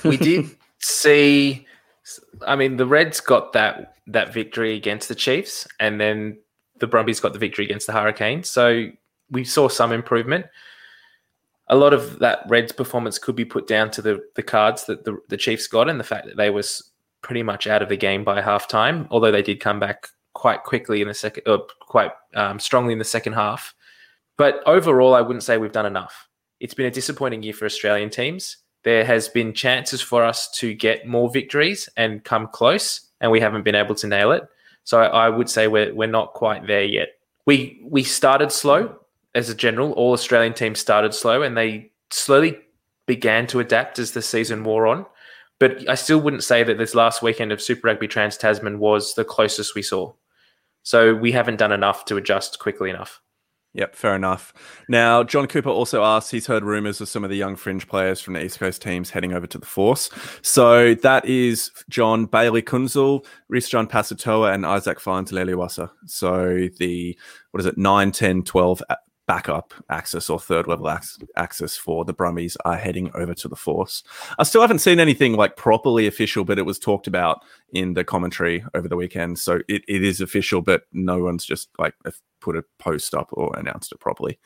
We 0.03 0.17
did 0.17 0.47
see. 0.79 1.67
I 2.47 2.57
mean, 2.57 2.79
the 2.79 2.87
Reds 2.87 3.21
got 3.21 3.53
that 3.53 3.97
that 4.07 4.33
victory 4.33 4.75
against 4.75 5.11
the 5.11 5.15
Chiefs, 5.15 5.69
and 5.79 6.01
then 6.01 6.39
the 6.79 6.87
Brumbies 6.87 7.21
got 7.21 7.33
the 7.33 7.39
victory 7.39 7.65
against 7.65 7.87
the 7.87 7.93
Hurricanes. 7.93 8.49
So 8.49 8.87
we 9.31 9.45
saw 9.45 9.69
some 9.69 9.93
improvement. 9.93 10.47
A 11.69 11.77
lot 11.77 11.93
of 11.93 12.21
that 12.21 12.41
Reds 12.49 12.73
performance 12.73 13.19
could 13.19 13.35
be 13.35 13.45
put 13.45 13.67
down 13.67 13.91
to 13.93 14.03
the 14.03 14.23
the 14.37 14.43
cards 14.43 14.85
that 14.87 15.05
the, 15.05 15.19
the 15.29 15.37
Chiefs 15.37 15.67
got 15.67 15.89
and 15.89 15.99
the 15.99 16.05
fact 16.05 16.27
that 16.27 16.37
they 16.37 16.51
was 16.51 16.91
pretty 17.23 17.43
much 17.43 17.67
out 17.67 17.83
of 17.83 17.89
the 17.89 17.97
game 17.97 18.23
by 18.23 18.41
half 18.41 18.69
time, 18.69 19.09
although 19.11 19.33
they 19.33 19.43
did 19.43 19.59
come 19.59 19.81
back 19.81 20.09
quite 20.33 20.63
quickly 20.63 21.03
in 21.03 21.09
the 21.09 21.15
second, 21.15 21.43
uh, 21.47 21.59
quite 21.81 22.13
um, 22.35 22.61
strongly 22.61 22.93
in 22.93 22.99
the 22.99 23.05
second 23.05 23.33
half. 23.33 23.75
But 24.37 24.63
overall, 24.67 25.15
I 25.15 25.23
wouldn't 25.23 25.43
say 25.43 25.57
we've 25.57 25.73
done 25.73 25.87
enough. 25.87 26.29
It's 26.61 26.75
been 26.75 26.87
a 26.87 26.91
disappointing 26.91 27.43
year 27.43 27.55
for 27.55 27.65
Australian 27.65 28.11
teams. 28.11 28.59
There 28.85 29.05
has 29.05 29.29
been 29.29 29.53
chances 29.55 30.01
for 30.01 30.23
us 30.23 30.51
to 30.59 30.73
get 30.73 31.07
more 31.07 31.29
victories 31.29 31.89
and 31.97 32.23
come 32.23 32.47
close, 32.47 33.11
and 33.21 33.33
we 33.33 33.41
haven't 33.41 33.65
been 33.65 33.75
able 33.75 33.95
to 33.97 34.07
nail 34.07 34.31
it. 34.31 34.47
So 34.87 35.01
I, 35.01 35.29
would 35.29 35.51
say 35.51 35.67
we're 35.67 35.93
we're 35.93 36.07
not 36.07 36.33
quite 36.33 36.69
there 36.69 36.85
yet. 36.85 37.09
We 37.45 37.81
we 37.83 38.05
started 38.05 38.53
slow 38.53 38.97
as 39.35 39.51
a 39.51 39.55
general. 39.55 39.91
All 39.93 40.13
Australian 40.13 40.55
teams 40.55 40.79
started 40.79 41.13
slow, 41.13 41.43
and 41.43 41.57
they 41.57 41.91
slowly 42.11 42.61
began 43.07 43.49
to 43.49 43.59
adapt 43.59 43.99
as 43.99 44.13
the 44.13 44.23
season 44.23 44.63
wore 44.63 44.87
on. 44.87 45.05
But 45.59 45.89
I 45.89 45.97
still 45.97 46.21
wouldn't 46.21 46.45
say 46.45 46.63
that 46.63 46.79
this 46.79 46.95
last 46.95 47.21
weekend 47.21 47.51
of 47.51 47.61
Super 47.61 47.89
Rugby 47.89 48.07
Trans 48.07 48.37
Tasman 48.37 48.79
was 48.79 49.15
the 49.15 49.25
closest 49.25 49.75
we 49.75 49.83
saw. 49.83 50.13
So 50.85 51.17
we 51.17 51.33
haven't 51.33 51.57
done 51.57 51.73
enough 51.73 52.05
to 52.05 52.17
adjust 52.17 52.61
quickly 52.61 52.89
enough. 52.89 53.21
Yep, 53.77 53.95
fair 53.95 54.17
enough. 54.17 54.55
Now, 54.89 55.23
John 55.23 55.47
Cooper 55.47 55.69
also 55.69 56.03
asked, 56.03 56.31
he's 56.31 56.47
heard 56.47 56.65
rumors 56.65 57.03
of 57.03 57.11
some 57.11 57.25
of 57.25 57.31
the 57.31 57.37
young 57.37 57.57
fringe 57.57 57.87
players 57.87 58.23
from 58.23 58.33
the 58.33 58.43
East 58.43 58.59
Coast 58.59 58.81
teams 58.81 59.11
heading 59.11 59.35
over 59.35 59.47
to 59.47 59.59
the 59.59 59.67
Force. 59.67 60.09
So 60.41 60.95
that 60.95 61.27
is 61.27 61.71
John 61.91 62.25
Bayley 62.25 62.63
Kuenzle, 62.63 63.27
Rhys 63.49 63.69
John 63.69 63.85
and 63.85 64.65
Issak 64.65 64.99
Fines-Leleiwasa. 64.99 65.91
So 66.07 66.69
the, 66.79 67.19
what 67.51 67.61
is 67.61 67.67
it, 67.67 67.77
9, 67.77 68.13
10, 68.13 68.45
12 68.45 68.83
backup 69.27 69.75
access 69.91 70.31
or 70.31 70.39
third 70.39 70.67
level 70.67 70.89
access 71.37 71.77
for 71.77 72.05
the 72.05 72.13
Brumbies 72.13 72.57
are 72.65 72.77
heading 72.77 73.11
over 73.15 73.35
to 73.35 73.49
the 73.49 73.57
Force. 73.57 74.03
I 74.39 74.45
still 74.45 74.61
haven't 74.61 74.79
seen 74.79 75.01
anything 75.01 75.35
like 75.35 75.57
properly 75.57 76.07
official, 76.07 76.45
but 76.45 76.59
it 76.59 76.67
was 76.67 76.79
talked 76.79 77.07
about 77.07 77.45
in 77.73 77.95
the 77.95 78.05
commentary 78.05 78.65
over 78.75 78.89
the 78.89 78.97
weekend. 78.97 79.39
So 79.39 79.61
it, 79.69 79.83
it 79.89 80.05
is 80.05 80.21
official, 80.21 80.63
but 80.63 80.83
no 80.93 81.23
one's 81.23 81.45
just 81.45 81.69
like 81.79 81.95
put 82.41 82.57
a 82.57 82.65
post 82.79 83.15
up 83.15 83.29
or 83.33 83.57
announced 83.59 83.91
it 83.91 83.99
properly. 83.99 84.39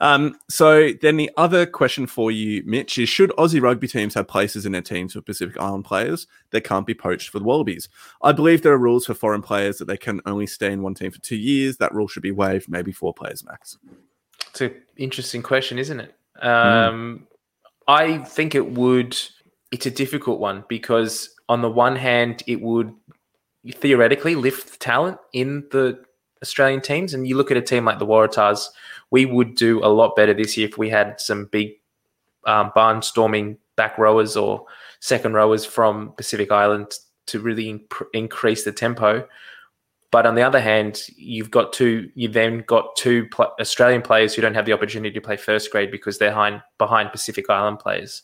Um, 0.00 0.38
so 0.50 0.90
then 1.00 1.16
the 1.16 1.30
other 1.38 1.64
question 1.64 2.06
for 2.06 2.30
you, 2.30 2.62
Mitch, 2.66 2.98
is 2.98 3.08
should 3.08 3.30
Aussie 3.30 3.62
rugby 3.62 3.88
teams 3.88 4.14
have 4.14 4.28
places 4.28 4.66
in 4.66 4.72
their 4.72 4.82
teams 4.82 5.14
for 5.14 5.22
Pacific 5.22 5.58
Island 5.58 5.86
players 5.86 6.26
that 6.50 6.64
can't 6.64 6.86
be 6.86 6.94
poached 6.94 7.30
for 7.30 7.38
the 7.38 7.44
Wallabies? 7.44 7.88
I 8.22 8.32
believe 8.32 8.60
there 8.60 8.74
are 8.74 8.78
rules 8.78 9.06
for 9.06 9.14
foreign 9.14 9.42
players 9.42 9.78
that 9.78 9.86
they 9.86 9.96
can 9.96 10.20
only 10.26 10.46
stay 10.46 10.70
in 10.70 10.82
one 10.82 10.94
team 10.94 11.10
for 11.10 11.20
two 11.20 11.36
years. 11.36 11.78
That 11.78 11.94
rule 11.94 12.08
should 12.08 12.22
be 12.22 12.30
waived, 12.30 12.68
maybe 12.68 12.92
four 12.92 13.14
players 13.14 13.42
max. 13.42 13.78
It's 14.60 14.74
an 14.74 14.82
interesting 14.96 15.42
question, 15.42 15.78
isn't 15.78 16.00
it? 16.00 16.14
Um, 16.40 16.48
mm. 16.48 17.22
I 17.86 18.18
think 18.18 18.54
it 18.54 18.72
would. 18.72 19.16
It's 19.70 19.86
a 19.86 19.90
difficult 19.90 20.40
one 20.40 20.64
because 20.68 21.30
on 21.48 21.62
the 21.62 21.70
one 21.70 21.96
hand, 21.96 22.42
it 22.46 22.60
would 22.60 22.94
theoretically 23.70 24.34
lift 24.34 24.72
the 24.72 24.78
talent 24.78 25.18
in 25.32 25.66
the 25.72 26.02
Australian 26.42 26.80
teams. 26.80 27.12
And 27.12 27.26
you 27.26 27.36
look 27.36 27.50
at 27.50 27.56
a 27.56 27.62
team 27.62 27.84
like 27.84 27.98
the 27.98 28.06
Waratahs, 28.06 28.68
we 29.10 29.26
would 29.26 29.56
do 29.56 29.84
a 29.84 29.88
lot 29.88 30.16
better 30.16 30.32
this 30.32 30.56
year 30.56 30.68
if 30.68 30.78
we 30.78 30.88
had 30.88 31.20
some 31.20 31.46
big 31.46 31.72
um, 32.46 32.72
barnstorming 32.76 33.58
back 33.76 33.98
rowers 33.98 34.36
or 34.36 34.64
second 35.00 35.34
rowers 35.34 35.64
from 35.64 36.12
Pacific 36.12 36.50
Island 36.50 36.92
to 37.26 37.40
really 37.40 37.84
increase 38.14 38.64
the 38.64 38.72
tempo. 38.72 39.26
But 40.16 40.24
on 40.24 40.34
the 40.34 40.40
other 40.40 40.62
hand, 40.62 41.02
you've 41.14 41.50
got 41.50 41.74
two. 41.74 42.10
You 42.14 42.28
then 42.28 42.64
got 42.66 42.96
two 42.96 43.26
pl- 43.26 43.52
Australian 43.60 44.00
players 44.00 44.32
who 44.32 44.40
don't 44.40 44.54
have 44.54 44.64
the 44.64 44.72
opportunity 44.72 45.12
to 45.12 45.20
play 45.20 45.36
first 45.36 45.70
grade 45.70 45.90
because 45.90 46.16
they're 46.16 46.30
behind, 46.30 46.62
behind 46.78 47.12
Pacific 47.12 47.50
Island 47.50 47.80
players. 47.80 48.22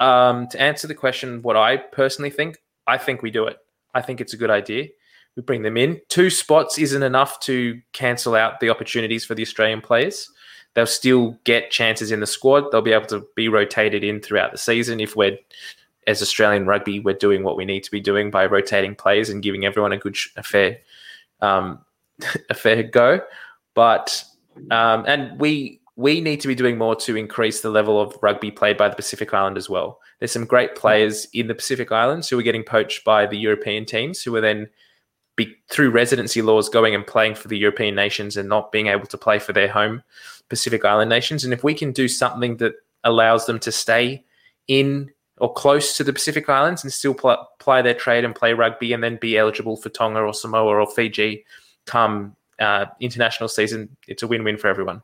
Um, 0.00 0.48
to 0.48 0.60
answer 0.60 0.88
the 0.88 0.96
question, 0.96 1.40
what 1.42 1.56
I 1.56 1.76
personally 1.76 2.30
think, 2.30 2.58
I 2.88 2.98
think 2.98 3.22
we 3.22 3.30
do 3.30 3.46
it. 3.46 3.56
I 3.94 4.02
think 4.02 4.20
it's 4.20 4.32
a 4.32 4.36
good 4.36 4.50
idea 4.50 4.88
we 5.36 5.42
bring 5.44 5.62
them 5.62 5.76
in. 5.76 6.00
Two 6.08 6.28
spots 6.28 6.76
isn't 6.76 7.04
enough 7.04 7.38
to 7.42 7.80
cancel 7.92 8.34
out 8.34 8.58
the 8.58 8.70
opportunities 8.70 9.24
for 9.24 9.36
the 9.36 9.42
Australian 9.42 9.80
players. 9.80 10.28
They'll 10.74 10.86
still 10.86 11.38
get 11.44 11.70
chances 11.70 12.10
in 12.10 12.18
the 12.18 12.26
squad. 12.26 12.72
They'll 12.72 12.82
be 12.82 12.92
able 12.92 13.06
to 13.06 13.24
be 13.36 13.48
rotated 13.48 14.02
in 14.02 14.20
throughout 14.20 14.50
the 14.50 14.58
season 14.58 14.98
if 14.98 15.14
we're 15.14 15.38
as 16.08 16.22
Australian 16.22 16.66
rugby, 16.66 16.98
we're 16.98 17.14
doing 17.14 17.44
what 17.44 17.56
we 17.56 17.66
need 17.66 17.84
to 17.84 17.90
be 17.90 18.00
doing 18.00 18.30
by 18.30 18.46
rotating 18.46 18.94
players 18.94 19.28
and 19.28 19.42
giving 19.42 19.66
everyone 19.66 19.92
a 19.92 19.98
good, 19.98 20.16
a 20.36 20.42
fair, 20.42 20.78
um, 21.40 21.84
a 22.50 22.54
fair 22.54 22.82
go. 22.82 23.20
But 23.74 24.24
um, 24.70 25.04
and 25.06 25.38
we 25.40 25.80
we 25.96 26.20
need 26.20 26.40
to 26.40 26.48
be 26.48 26.54
doing 26.54 26.78
more 26.78 26.94
to 26.94 27.16
increase 27.16 27.60
the 27.60 27.70
level 27.70 28.00
of 28.00 28.16
rugby 28.22 28.52
played 28.52 28.76
by 28.76 28.88
the 28.88 28.94
Pacific 28.94 29.34
Island 29.34 29.56
as 29.56 29.68
well. 29.68 29.98
There's 30.18 30.30
some 30.30 30.44
great 30.44 30.76
players 30.76 31.26
in 31.32 31.48
the 31.48 31.54
Pacific 31.54 31.90
Islands 31.90 32.28
who 32.28 32.38
are 32.38 32.42
getting 32.42 32.62
poached 32.62 33.04
by 33.04 33.26
the 33.26 33.36
European 33.36 33.84
teams, 33.84 34.22
who 34.22 34.34
are 34.36 34.40
then 34.40 34.68
be 35.34 35.56
through 35.70 35.90
residency 35.90 36.42
laws 36.42 36.68
going 36.68 36.94
and 36.94 37.06
playing 37.06 37.34
for 37.34 37.48
the 37.48 37.58
European 37.58 37.94
nations 37.94 38.36
and 38.36 38.48
not 38.48 38.70
being 38.72 38.88
able 38.88 39.06
to 39.06 39.18
play 39.18 39.38
for 39.38 39.52
their 39.52 39.68
home 39.68 40.02
Pacific 40.48 40.84
Island 40.84 41.08
nations. 41.08 41.44
And 41.44 41.52
if 41.52 41.64
we 41.64 41.74
can 41.74 41.92
do 41.92 42.08
something 42.08 42.58
that 42.58 42.74
allows 43.04 43.46
them 43.46 43.58
to 43.60 43.72
stay 43.72 44.24
in 44.66 45.10
or 45.40 45.52
close 45.52 45.96
to 45.96 46.04
the 46.04 46.12
Pacific 46.12 46.48
Islands 46.48 46.82
and 46.82 46.92
still 46.92 47.14
pl- 47.14 47.48
apply 47.60 47.82
their 47.82 47.94
trade 47.94 48.24
and 48.24 48.34
play 48.34 48.52
rugby 48.52 48.92
and 48.92 49.02
then 49.02 49.16
be 49.16 49.36
eligible 49.36 49.76
for 49.76 49.88
Tonga 49.88 50.20
or 50.20 50.34
Samoa 50.34 50.74
or 50.74 50.86
Fiji 50.86 51.44
come 51.86 52.36
uh, 52.58 52.86
international 53.00 53.48
season, 53.48 53.96
it's 54.06 54.22
a 54.22 54.26
win 54.26 54.44
win 54.44 54.56
for 54.56 54.68
everyone. 54.68 55.02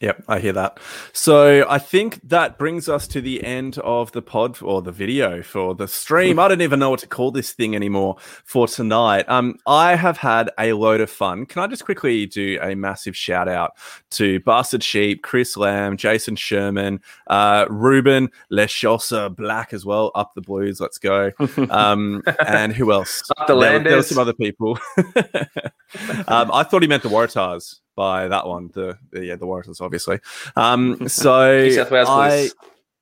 Yep, 0.00 0.24
I 0.28 0.38
hear 0.38 0.52
that. 0.52 0.78
So 1.12 1.64
I 1.68 1.78
think 1.78 2.20
that 2.28 2.58
brings 2.58 2.88
us 2.88 3.06
to 3.08 3.20
the 3.20 3.42
end 3.44 3.78
of 3.78 4.12
the 4.12 4.22
pod 4.22 4.60
or 4.62 4.82
the 4.82 4.92
video 4.92 5.42
for 5.42 5.74
the 5.74 5.88
stream. 5.88 6.38
I 6.38 6.48
don't 6.48 6.60
even 6.60 6.78
know 6.78 6.90
what 6.90 7.00
to 7.00 7.06
call 7.06 7.30
this 7.30 7.52
thing 7.52 7.74
anymore 7.74 8.16
for 8.44 8.66
tonight. 8.66 9.28
Um, 9.28 9.56
I 9.66 9.94
have 9.94 10.18
had 10.18 10.50
a 10.58 10.72
load 10.72 11.00
of 11.00 11.10
fun. 11.10 11.46
Can 11.46 11.62
I 11.62 11.66
just 11.68 11.84
quickly 11.84 12.26
do 12.26 12.58
a 12.60 12.74
massive 12.74 13.16
shout 13.16 13.48
out 13.48 13.72
to 14.10 14.40
Bastard 14.40 14.82
Sheep, 14.82 15.22
Chris 15.22 15.56
Lamb, 15.56 15.96
Jason 15.96 16.36
Sherman, 16.36 17.00
uh, 17.28 17.66
Ruben 17.70 18.30
Leshosa 18.52 19.34
Black 19.34 19.72
as 19.72 19.86
well. 19.86 20.10
Up 20.14 20.34
the 20.34 20.42
Blues, 20.42 20.80
let's 20.80 20.98
go. 20.98 21.30
Um, 21.70 22.22
and 22.46 22.72
who 22.72 22.92
else? 22.92 23.22
Up 23.38 23.46
the 23.46 23.58
there, 23.58 23.78
there 23.78 23.96
were 23.96 24.02
some 24.02 24.18
other 24.18 24.32
people. 24.32 24.78
um, 26.28 26.50
I 26.52 26.62
thought 26.62 26.82
he 26.82 26.88
meant 26.88 27.02
the 27.02 27.08
Waratahs 27.08 27.80
by 27.94 28.28
that 28.28 28.46
one. 28.46 28.70
The, 28.74 28.98
the 29.10 29.24
yeah, 29.24 29.36
the 29.36 29.46
Warriors, 29.46 29.80
obviously. 29.80 30.20
Um, 30.56 31.08
so 31.08 31.62
New 31.62 31.72
South 31.72 31.90
Wales 31.90 32.08
I, 32.08 32.48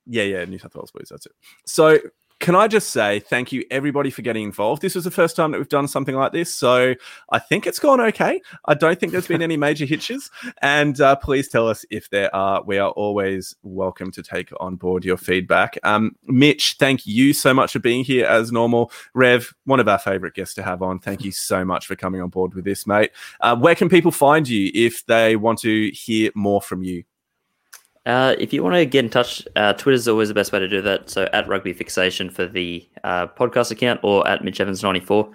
yeah, 0.07 0.23
yeah, 0.23 0.45
New 0.45 0.59
South 0.59 0.75
Wales 0.75 0.91
Blues. 0.91 1.09
That's 1.11 1.27
it. 1.27 1.33
So 1.67 1.99
can 2.43 2.57
I 2.57 2.67
just 2.67 2.91
say 2.91 3.21
thank 3.21 3.53
you 3.53 3.65
everybody 3.71 4.11
for 4.11 4.23
getting 4.23 4.43
involved? 4.43 4.83
This 4.83 4.97
was 4.97 5.05
the 5.05 5.13
first 5.13 5.37
time 5.37 5.53
that 5.53 5.59
we've 5.59 5.69
done 5.69 5.87
something 5.87 6.17
like 6.17 6.33
this, 6.33 6.53
so 6.53 6.95
I 7.31 7.39
think 7.39 7.69
it's 7.69 7.79
gone 7.79 8.01
okay. 8.01 8.43
I 8.65 8.75
don't 8.75 8.99
think 8.99 9.13
there's 9.13 9.29
been 9.29 9.43
any 9.43 9.57
major 9.57 9.85
hitches, 9.85 10.29
and 10.61 11.01
uh, 11.01 11.15
please 11.15 11.49
tell 11.49 11.69
us 11.69 11.87
if 11.89 12.11
there 12.11 12.35
are. 12.35 12.61
We 12.65 12.79
are 12.79 12.91
always 12.91 13.55
welcome 13.63 14.11
to 14.11 14.25
take 14.25 14.51
on 14.59 14.75
board 14.75 15.05
your 15.05 15.17
feedback. 15.17 15.79
Um, 15.85 16.17
Mitch, 16.27 16.75
thank 16.81 17.07
you 17.07 17.33
so 17.33 17.55
much 17.55 17.73
for 17.73 17.79
being 17.79 18.03
here 18.03 18.27
as 18.27 18.51
normal. 18.51 18.91
Rev, 19.15 19.55
one 19.65 19.79
of 19.79 19.87
our 19.87 19.99
favorite 19.99 20.35
guests 20.35 20.55
to 20.57 20.65
have 20.65 20.83
on. 20.83 20.99
Thank 20.99 21.25
you 21.25 21.31
so 21.31 21.65
much 21.65 21.87
for 21.87 21.95
coming 21.95 22.21
on 22.21 22.29
board 22.29 22.55
with 22.55 22.65
this, 22.65 22.89
mate. 22.89 23.13
Uh, 23.41 23.55
where 23.55 23.77
can 23.77 23.89
people 23.89 24.11
find 24.11 24.49
you 24.49 24.69
if 24.75 25.07
they 25.07 25.37
want 25.37 25.61
to 25.61 25.93
hear 25.93 26.33
more 26.35 26.61
from 26.61 26.83
you? 26.83 27.05
Uh, 28.05 28.35
if 28.39 28.53
you 28.53 28.63
want 28.63 28.75
to 28.75 28.85
get 28.85 29.05
in 29.05 29.11
touch, 29.11 29.47
uh, 29.55 29.73
Twitter 29.75 29.95
is 29.95 30.09
always 30.09 30.29
the 30.29 30.35
best 30.35 30.53
way 30.53 30.59
to 30.59 30.69
do 30.69 30.83
that. 30.83 31.09
So 31.09 31.29
at 31.33 31.47
Rugby 31.47 31.73
Fixation 31.73 32.31
for 32.31 32.47
the 32.47 32.89
uh, 33.05 33.29
podcast 33.29 33.71
account 33.71 34.01
or 34.03 34.27
at 34.27 34.43
Mitch 34.45 34.61
Evans 34.61 34.83
ninety 34.83 35.01
four. 35.01 35.31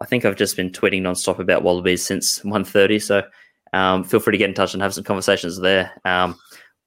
I 0.00 0.06
think 0.06 0.24
I've 0.24 0.36
just 0.36 0.56
been 0.56 0.70
tweeting 0.70 1.02
nonstop 1.02 1.38
about 1.38 1.62
Wallabies 1.62 2.04
since 2.04 2.40
1.30, 2.40 3.00
so 3.00 3.22
um, 3.72 4.02
feel 4.02 4.20
free 4.20 4.32
to 4.32 4.38
get 4.38 4.48
in 4.48 4.54
touch 4.54 4.74
and 4.74 4.82
have 4.82 4.94
some 4.94 5.04
conversations 5.04 5.60
there. 5.60 5.92
Um, 6.04 6.36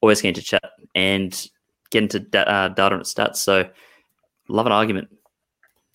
always 0.01 0.21
keen 0.21 0.33
to 0.33 0.41
chat 0.41 0.71
and 0.93 1.49
get 1.89 2.03
into 2.03 2.19
da- 2.19 2.41
uh, 2.41 2.67
data 2.69 2.95
and 2.95 3.03
stats. 3.05 3.37
So 3.37 3.69
love 4.49 4.65
an 4.65 4.71
argument. 4.71 5.07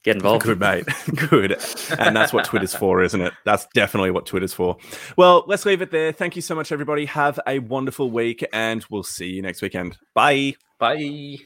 Get 0.05 0.17
involved. 0.17 0.45
Good, 0.45 0.59
mate. 0.59 0.85
Good. 1.31 1.53
And 1.97 2.17
that's 2.17 2.33
what 2.33 2.45
Twitter's 2.45 2.75
for, 2.75 3.03
isn't 3.03 3.21
it? 3.21 3.33
That's 3.45 3.67
definitely 3.73 4.11
what 4.11 4.27
Twitter's 4.27 4.53
for. 4.53 4.77
Well, 5.17 5.45
let's 5.47 5.65
leave 5.65 5.81
it 5.81 5.93
there. 5.93 6.13
Thank 6.13 6.35
you 6.35 6.43
so 6.43 6.57
much, 6.57 6.73
everybody. 6.73 7.05
Have 7.05 7.39
a 7.47 7.61
wonderful 7.61 8.11
week, 8.11 8.45
and 8.53 8.85
we'll 8.91 9.05
see 9.05 9.31
you 9.31 9.43
next 9.43 9.63
weekend. 9.63 9.97
Bye. 10.15 10.57
Bye. 10.79 11.39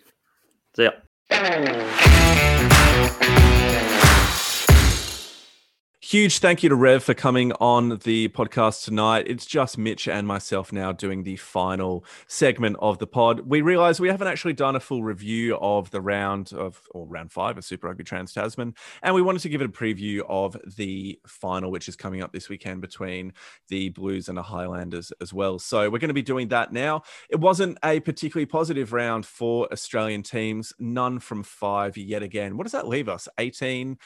See 0.75 0.85
ya. 0.85 0.93
Huge 6.07 6.39
thank 6.39 6.63
you 6.63 6.69
to 6.69 6.77
Rev 6.77 7.03
for 7.03 7.15
coming 7.15 7.51
on 7.55 7.99
the 8.05 8.29
podcast 8.29 8.85
tonight. 8.85 9.27
It's 9.27 9.45
just 9.45 9.77
Mitch 9.77 10.07
and 10.07 10.25
myself 10.25 10.73
now 10.73 10.93
doing 10.93 11.25
the 11.25 11.35
final 11.35 12.05
segment 12.29 12.77
of 12.79 13.01
the 13.01 13.09
pod. 13.09 13.41
We 13.41 13.61
realize 13.61 13.99
we 13.99 14.07
haven't 14.07 14.29
actually 14.29 14.53
done 14.53 14.77
a 14.77 14.81
full 14.81 15.03
review 15.03 15.57
of 15.57 15.91
the 15.91 16.01
round 16.01 16.53
of 16.53 16.81
or 16.93 17.09
round 17.09 17.33
five 17.33 17.59
of 17.59 17.65
Super 17.65 17.89
Rugby 17.89 18.05
Trans 18.05 18.33
Tasman, 18.33 18.77
and 19.03 19.17
we 19.17 19.21
wanted 19.21 19.43
to 19.43 19.49
give 19.49 19.61
it 19.61 19.65
a 19.65 19.69
preview 19.69 20.23
of 20.29 20.57
the 20.77 21.19
final, 21.27 21.73
which 21.73 21.89
is 21.89 21.97
coming 21.97 22.23
up 22.23 22.33
this 22.33 22.49
weekend 22.49 22.83
between 22.83 23.33
the 23.67 23.89
Blues 23.89 24.29
and 24.29 24.39
the 24.39 24.45
Highlanders 24.45 25.13
as 25.21 25.33
well. 25.33 25.59
So 25.59 25.91
we're 25.91 25.99
going 25.99 26.07
to 26.07 26.15
be 26.15 26.23
doing 26.23 26.47
that 26.51 26.73
now. 26.73 27.03
It 27.31 27.41
wasn't 27.41 27.79
a 27.83 27.99
particularly 27.99 28.47
positive 28.47 28.93
round 28.93 29.27
for 29.27 29.67
Australian 29.73 30.23
teams, 30.23 30.73
none 30.79 31.19
from 31.19 31.43
five 31.43 31.97
yet 31.97 32.23
again. 32.23 32.57
What 32.57 32.63
does 32.63 32.73
that 32.75 32.87
leave 32.87 33.09
us? 33.09 33.27
18 33.41 33.99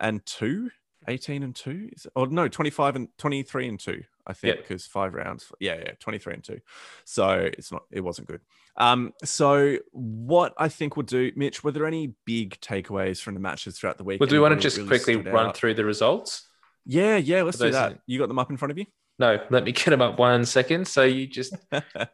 and 0.00 0.24
two 0.24 0.70
18 1.06 1.42
and 1.42 1.54
2 1.54 1.90
is, 1.92 2.06
or 2.14 2.26
no 2.26 2.48
25 2.48 2.96
and 2.96 3.08
23 3.18 3.68
and 3.68 3.80
2 3.80 4.02
i 4.26 4.32
think 4.32 4.58
because 4.58 4.86
five 4.86 5.14
rounds 5.14 5.50
yeah 5.60 5.76
yeah 5.76 5.92
23 6.00 6.34
and 6.34 6.44
2 6.44 6.60
so 7.04 7.50
it's 7.56 7.70
not 7.70 7.82
it 7.90 8.00
wasn't 8.00 8.26
good. 8.26 8.40
Um 8.76 9.12
so 9.24 9.78
what 9.92 10.54
i 10.58 10.68
think 10.68 10.96
we'll 10.96 11.06
do 11.06 11.32
mitch 11.36 11.62
were 11.64 11.72
there 11.72 11.86
any 11.86 12.14
big 12.24 12.60
takeaways 12.60 13.20
from 13.20 13.34
the 13.34 13.40
matches 13.40 13.78
throughout 13.78 13.98
the 13.98 14.04
week 14.04 14.20
well 14.20 14.28
do 14.28 14.36
we 14.36 14.40
want 14.40 14.54
to 14.54 14.60
just 14.60 14.76
really 14.76 14.88
quickly 14.88 15.16
run 15.16 15.46
out? 15.46 15.56
through 15.56 15.74
the 15.74 15.84
results 15.84 16.46
yeah 16.84 17.16
yeah 17.16 17.42
let's 17.42 17.58
do 17.58 17.70
that. 17.70 17.98
you 18.06 18.18
got 18.18 18.28
them 18.28 18.38
up 18.38 18.50
in 18.50 18.56
front 18.56 18.70
of 18.72 18.78
you 18.78 18.86
no, 19.18 19.40
let 19.50 19.64
me 19.64 19.72
get 19.72 19.90
them 19.90 20.00
up 20.00 20.18
one 20.18 20.44
second. 20.44 20.86
So 20.86 21.02
you 21.02 21.26
just 21.26 21.54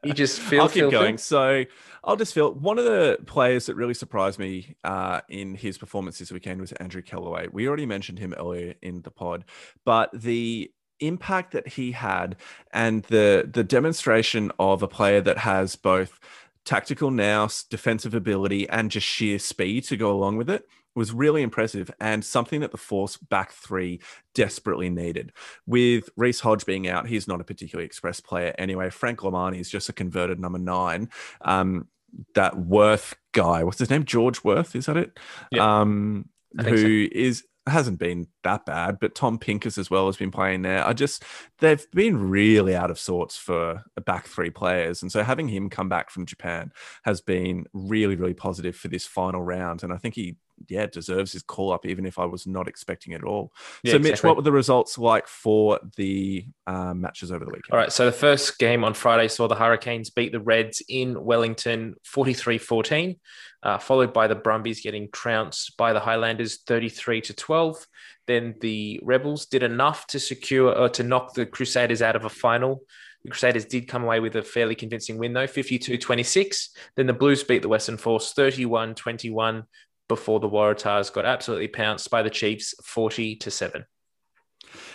you 0.03 0.13
just 0.15 0.41
feel. 0.41 0.63
I'll 0.63 0.69
keep 0.69 0.91
going. 0.91 1.19
So 1.19 1.65
I'll 2.03 2.17
just 2.17 2.33
feel 2.33 2.55
one 2.55 2.79
of 2.79 2.85
the 2.85 3.19
players 3.27 3.67
that 3.67 3.75
really 3.75 3.95
surprised 3.95 4.39
me 4.39 4.77
uh, 4.85 5.21
in 5.29 5.55
his 5.55 5.77
performance 5.77 6.19
this 6.19 6.33
weekend 6.33 6.61
was 6.61 6.73
Andrew 6.73 7.03
Kellaway. 7.03 7.53
We 7.53 7.69
already 7.69 7.87
mentioned 7.87 8.19
him 8.19 8.35
earlier 8.39 8.75
in 8.81 9.03
the 9.03 9.11
pod, 9.11 9.45
but 9.85 10.11
the 10.13 10.73
impact 11.01 11.53
that 11.53 11.69
he 11.69 11.93
had 11.93 12.37
and 12.73 13.03
the 13.05 13.51
the 13.53 13.65
demonstration 13.65 14.51
of 14.59 14.83
a 14.83 14.89
player 14.89 15.21
that 15.21 15.39
has 15.39 15.77
both 15.77 16.19
tactical 16.65 17.11
nous, 17.11 17.65
defensive 17.65 18.15
ability, 18.15 18.67
and 18.71 18.91
just 18.91 19.07
sheer 19.07 19.39
speed 19.39 19.85
to 19.85 19.99
go 19.99 20.11
along 20.11 20.39
with 20.39 20.49
it 20.49 20.67
was 20.95 21.13
really 21.13 21.43
impressive 21.43 21.91
and 22.01 22.25
something 22.25 22.61
that 22.61 22.71
the 22.71 22.79
Force 22.79 23.17
back 23.17 23.53
three 23.53 24.01
desperately 24.35 24.91
needed. 24.91 25.33
With 25.67 26.09
Reece 26.17 26.41
Hodge 26.41 26.67
being 26.67 26.89
out, 26.89 27.07
he's 27.07 27.29
not 27.29 27.41
a 27.41 27.45
particularly 27.45 27.87
express 27.87 28.21
player 28.21 28.55
anyway. 28.59 28.91
Frank 28.91 29.21
Lomani 29.21 29.61
is 29.61 29.71
just 29.71 29.89
a 29.89 29.93
converted 29.93 30.39
number 30.41 30.59
nine. 30.59 31.11
Um, 31.41 31.89
that 32.35 32.57
Worth 32.57 33.17
guy, 33.33 33.65
what's 33.65 33.79
his 33.79 33.91
name? 33.91 34.05
George 34.05 34.45
Worth, 34.45 34.77
is 34.77 34.87
that 34.87 34.97
it? 34.97 35.19
Yeah. 35.51 35.81
Um, 35.81 36.29
who 36.61 37.07
so. 37.07 37.13
is 37.13 37.45
hasn't 37.67 37.99
been 37.99 38.27
that 38.43 38.67
bad, 38.67 38.99
but 39.01 39.15
Tom 39.15 39.39
Pincus 39.39 39.79
as 39.79 39.91
well 39.91 40.07
has 40.07 40.17
been 40.17 40.31
playing 40.31 40.63
there. 40.63 40.87
I 40.87 40.93
just 40.93 41.25
they've 41.61 41.85
been 41.93 42.29
really 42.29 42.77
out 42.77 42.91
of 42.91 42.99
sorts 42.99 43.37
for 43.37 43.83
a 43.97 44.01
back 44.01 44.27
three 44.27 44.51
players, 44.51 45.03
and 45.03 45.11
so 45.11 45.23
having 45.23 45.49
him 45.49 45.71
come 45.71 45.89
back 45.89 46.11
from 46.11 46.27
Japan 46.27 46.73
has 47.05 47.21
been 47.21 47.67
really 47.73 48.17
really 48.17 48.35
positive 48.35 48.77
for 48.77 48.89
this 48.89 49.07
final 49.07 49.43
round. 49.43 49.83
And 49.83 49.93
I 49.93 49.97
think 49.97 50.15
he 50.15 50.37
yeah 50.69 50.87
deserves 50.87 51.33
his 51.33 51.43
call 51.43 51.73
up, 51.73 51.87
even 51.87 52.07
if 52.07 52.19
I 52.19 52.25
was 52.25 52.47
not 52.47 52.69
expecting 52.69 53.13
it 53.13 53.17
at 53.17 53.25
all. 53.25 53.53
Yeah, 53.83 53.93
so, 53.93 53.99
Mitch, 53.99 54.11
exactly. 54.13 54.29
what 54.29 54.37
were 54.37 54.43
the 54.43 54.53
results 54.53 54.99
like 54.99 55.27
for 55.27 55.81
the 55.97 56.47
uh, 56.67 56.95
matches 56.95 57.31
over 57.31 57.45
the 57.45 57.51
weekend? 57.51 57.73
All 57.73 57.79
right, 57.79 57.93
so 57.93 58.07
the 58.07 58.13
first 58.13 58.59
game 58.59 58.85
on 58.85 58.95
Friday 58.95 59.29
saw 59.29 59.49
the 59.49 59.55
Hurricanes 59.55 60.11
beat 60.11 60.33
the 60.33 60.41
Reds 60.41 60.83
in 60.89 61.23
Wellington 61.23 61.95
43-14, 62.15 63.19
uh, 63.63 63.79
followed 63.79 64.13
by 64.13 64.27
the 64.27 64.35
Brumbies 64.35 64.81
getting 64.81 65.09
trounced 65.11 65.77
by 65.77 65.93
the 65.93 66.01
Highlanders 66.01 66.59
33 66.67 67.21
to 67.23 67.35
12. 67.35 67.87
Then 68.27 68.55
the 68.61 69.01
Rebels 69.03 69.47
did 69.47 69.63
enough 69.63 70.07
to 70.09 70.21
secure 70.21 70.75
or 70.75 70.89
to 70.91 71.03
knock 71.03 71.35
the 71.35 71.47
Crusaders 71.47 72.03
out 72.03 72.17
of 72.17 72.25
a 72.25 72.31
final. 72.31 72.83
The 73.25 73.31
Crusaders 73.31 73.65
did 73.65 73.89
come 73.89 74.05
away 74.05 74.21
with 74.21 74.37
a 74.37 74.43
fairly 74.43 74.75
convincing 74.75 75.17
win, 75.17 75.33
though 75.33 75.47
52 75.47 75.97
26. 75.97 76.71
Then 76.97 77.07
the 77.07 77.15
Blues 77.15 77.43
beat 77.43 77.63
the 77.63 77.69
Western 77.69 77.97
Force 77.97 78.35
31 78.35 78.95
21 78.95 79.65
before 80.09 80.41
the 80.41 80.49
Waratahs 80.49 81.13
got 81.13 81.25
absolutely 81.25 81.69
pounced 81.69 82.11
by 82.11 82.23
the 82.23 82.31
Chiefs 82.31 82.75
40 82.83 83.37
to 83.37 83.51
7. 83.51 83.85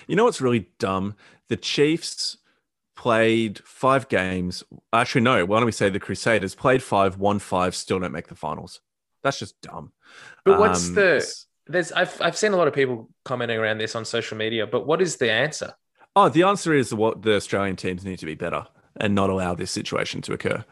You 0.07 0.15
know 0.15 0.25
what's 0.25 0.41
really 0.41 0.69
dumb? 0.79 1.15
The 1.47 1.57
Chiefs 1.57 2.37
played 2.95 3.59
five 3.59 4.09
games. 4.09 4.63
Actually, 4.91 5.21
no, 5.21 5.45
why 5.45 5.57
don't 5.57 5.65
we 5.65 5.71
say 5.71 5.89
the 5.89 5.99
Crusaders 5.99 6.55
played 6.55 6.83
five, 6.83 7.17
won 7.17 7.39
five, 7.39 7.75
still 7.75 7.99
don't 7.99 8.11
make 8.11 8.27
the 8.27 8.35
finals. 8.35 8.81
That's 9.23 9.39
just 9.39 9.59
dumb. 9.61 9.91
But 10.45 10.59
what's 10.59 10.89
um, 10.89 10.95
the 10.95 11.35
there's 11.67 11.91
I've 11.91 12.19
I've 12.21 12.37
seen 12.37 12.53
a 12.53 12.57
lot 12.57 12.67
of 12.67 12.73
people 12.73 13.09
commenting 13.23 13.57
around 13.57 13.77
this 13.77 13.95
on 13.95 14.03
social 14.03 14.37
media, 14.37 14.65
but 14.65 14.87
what 14.87 15.01
is 15.01 15.17
the 15.17 15.31
answer? 15.31 15.73
Oh, 16.15 16.27
the 16.27 16.43
answer 16.43 16.73
is 16.73 16.93
what 16.93 17.21
the 17.21 17.35
Australian 17.35 17.75
teams 17.75 18.03
need 18.03 18.19
to 18.19 18.25
be 18.25 18.35
better 18.35 18.65
and 18.97 19.15
not 19.15 19.29
allow 19.29 19.53
this 19.53 19.71
situation 19.71 20.21
to 20.21 20.33
occur. 20.33 20.63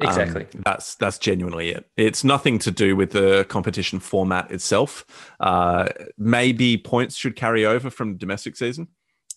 Exactly. 0.00 0.42
Um, 0.42 0.62
that's 0.64 0.94
that's 0.96 1.18
genuinely 1.18 1.70
it. 1.70 1.88
It's 1.96 2.24
nothing 2.24 2.58
to 2.60 2.70
do 2.70 2.96
with 2.96 3.10
the 3.10 3.44
competition 3.48 4.00
format 4.00 4.50
itself. 4.50 5.04
Uh, 5.40 5.88
maybe 6.18 6.76
points 6.76 7.16
should 7.16 7.36
carry 7.36 7.64
over 7.66 7.90
from 7.90 8.16
domestic 8.16 8.56
season 8.56 8.88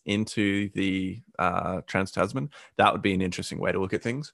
into 0.05 0.69
the 0.73 1.21
uh, 1.37 1.81
Trans 1.85 2.11
Tasman. 2.11 2.49
That 2.77 2.93
would 2.93 3.01
be 3.01 3.13
an 3.13 3.21
interesting 3.21 3.59
way 3.59 3.71
to 3.71 3.79
look 3.79 3.93
at 3.93 4.01
things. 4.01 4.33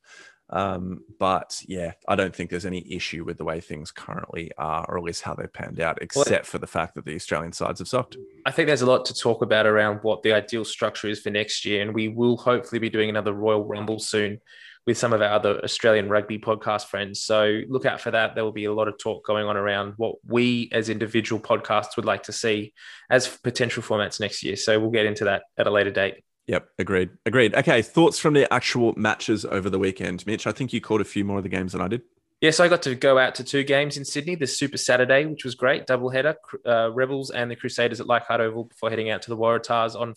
Um, 0.53 1.01
but 1.19 1.63
yeah, 1.67 1.93
I 2.07 2.15
don't 2.15 2.33
think 2.33 2.51
there's 2.51 2.65
any 2.65 2.85
issue 2.93 3.23
with 3.23 3.37
the 3.37 3.43
way 3.43 3.59
things 3.59 3.89
currently 3.91 4.51
are, 4.57 4.85
or 4.87 4.99
at 4.99 5.03
least 5.03 5.23
how 5.23 5.33
they've 5.33 5.51
panned 5.51 5.79
out, 5.79 5.97
except 5.99 6.29
well, 6.29 6.43
for 6.43 6.59
the 6.59 6.67
fact 6.67 6.93
that 6.93 7.05
the 7.05 7.15
Australian 7.15 7.53
sides 7.53 7.79
have 7.79 7.87
sucked. 7.87 8.17
I 8.45 8.51
think 8.51 8.67
there's 8.67 8.83
a 8.83 8.85
lot 8.85 9.03
to 9.05 9.15
talk 9.15 9.41
about 9.41 9.65
around 9.65 9.99
what 10.03 10.21
the 10.21 10.31
ideal 10.31 10.63
structure 10.63 11.07
is 11.07 11.19
for 11.19 11.31
next 11.31 11.65
year, 11.65 11.81
and 11.81 11.93
we 11.93 12.07
will 12.07 12.37
hopefully 12.37 12.77
be 12.77 12.91
doing 12.91 13.09
another 13.09 13.33
Royal 13.33 13.65
Rumble 13.65 13.97
soon 13.97 14.39
with 14.85 14.97
some 14.97 15.11
of 15.11 15.21
our 15.21 15.29
other 15.29 15.59
Australian 15.63 16.07
rugby 16.07 16.37
podcast 16.37 16.85
friends. 16.85 17.21
So 17.23 17.61
look 17.67 17.85
out 17.85 18.01
for 18.01 18.11
that. 18.11 18.35
There 18.35 18.43
will 18.43 18.51
be 18.51 18.65
a 18.65 18.73
lot 18.73 18.87
of 18.87 18.97
talk 18.99 19.25
going 19.25 19.47
on 19.47 19.57
around 19.57 19.93
what 19.97 20.15
we 20.27 20.69
as 20.71 20.89
individual 20.89 21.41
podcasts 21.41 21.95
would 21.95 22.05
like 22.05 22.23
to 22.23 22.33
see 22.33 22.73
as 23.09 23.27
potential 23.27 23.81
formats 23.81 24.19
next 24.19 24.43
year. 24.43 24.55
So 24.55 24.79
we'll 24.79 24.91
get 24.91 25.05
into 25.05 25.25
that 25.25 25.43
at 25.57 25.67
a 25.67 25.71
later 25.71 25.91
date. 25.91 26.23
Yep, 26.47 26.67
agreed. 26.77 27.09
Agreed. 27.25 27.55
Okay, 27.55 27.81
thoughts 27.81 28.19
from 28.19 28.33
the 28.33 28.51
actual 28.53 28.93
matches 28.97 29.45
over 29.45 29.69
the 29.69 29.79
weekend, 29.79 30.25
Mitch. 30.25 30.45
I 30.45 30.51
think 30.51 30.73
you 30.73 30.81
caught 30.81 31.01
a 31.01 31.05
few 31.05 31.23
more 31.23 31.37
of 31.37 31.43
the 31.43 31.49
games 31.49 31.71
than 31.71 31.81
I 31.81 31.87
did. 31.87 32.01
Yes, 32.41 32.59
I 32.59 32.67
got 32.67 32.81
to 32.81 32.95
go 32.95 33.17
out 33.17 33.35
to 33.35 33.43
two 33.45 33.63
games 33.63 33.95
in 33.95 34.03
Sydney. 34.03 34.35
The 34.35 34.47
Super 34.47 34.75
Saturday, 34.75 35.25
which 35.25 35.45
was 35.45 35.55
great, 35.55 35.87
double 35.87 36.09
header, 36.09 36.35
uh, 36.65 36.91
Rebels 36.91 37.31
and 37.31 37.49
the 37.49 37.55
Crusaders 37.55 38.01
at 38.01 38.07
Leichhardt 38.07 38.41
Oval 38.41 38.65
before 38.65 38.89
heading 38.89 39.09
out 39.09 39.21
to 39.21 39.29
the 39.29 39.37
Waratahs 39.37 39.97
on 39.97 40.15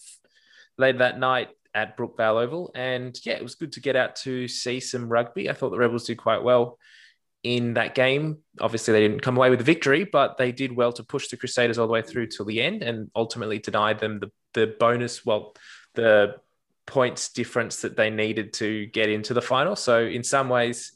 late 0.76 0.98
that 0.98 1.20
night 1.20 1.50
at 1.72 1.96
Brookvale 1.96 2.42
Oval. 2.42 2.72
And 2.74 3.16
yeah, 3.24 3.34
it 3.34 3.44
was 3.44 3.54
good 3.54 3.72
to 3.72 3.80
get 3.80 3.94
out 3.94 4.16
to 4.16 4.48
see 4.48 4.80
some 4.80 5.08
rugby. 5.08 5.48
I 5.48 5.52
thought 5.52 5.70
the 5.70 5.78
Rebels 5.78 6.06
did 6.06 6.16
quite 6.16 6.42
well 6.42 6.78
in 7.44 7.74
that 7.74 7.94
game. 7.94 8.38
Obviously, 8.60 8.90
they 8.92 9.06
didn't 9.06 9.22
come 9.22 9.36
away 9.36 9.50
with 9.50 9.60
the 9.60 9.64
victory, 9.64 10.02
but 10.02 10.36
they 10.36 10.50
did 10.50 10.74
well 10.74 10.92
to 10.94 11.04
push 11.04 11.28
the 11.28 11.36
Crusaders 11.36 11.78
all 11.78 11.86
the 11.86 11.92
way 11.92 12.02
through 12.02 12.26
till 12.26 12.44
the 12.44 12.60
end 12.60 12.82
and 12.82 13.08
ultimately 13.14 13.60
denied 13.60 14.00
them 14.00 14.18
the, 14.18 14.32
the 14.54 14.74
bonus. 14.80 15.24
Well, 15.24 15.54
the 15.96 16.36
points 16.86 17.30
difference 17.30 17.82
that 17.82 17.96
they 17.96 18.10
needed 18.10 18.52
to 18.54 18.86
get 18.86 19.08
into 19.08 19.34
the 19.34 19.42
final. 19.42 19.76
So, 19.76 20.04
in 20.04 20.22
some 20.22 20.48
ways, 20.48 20.92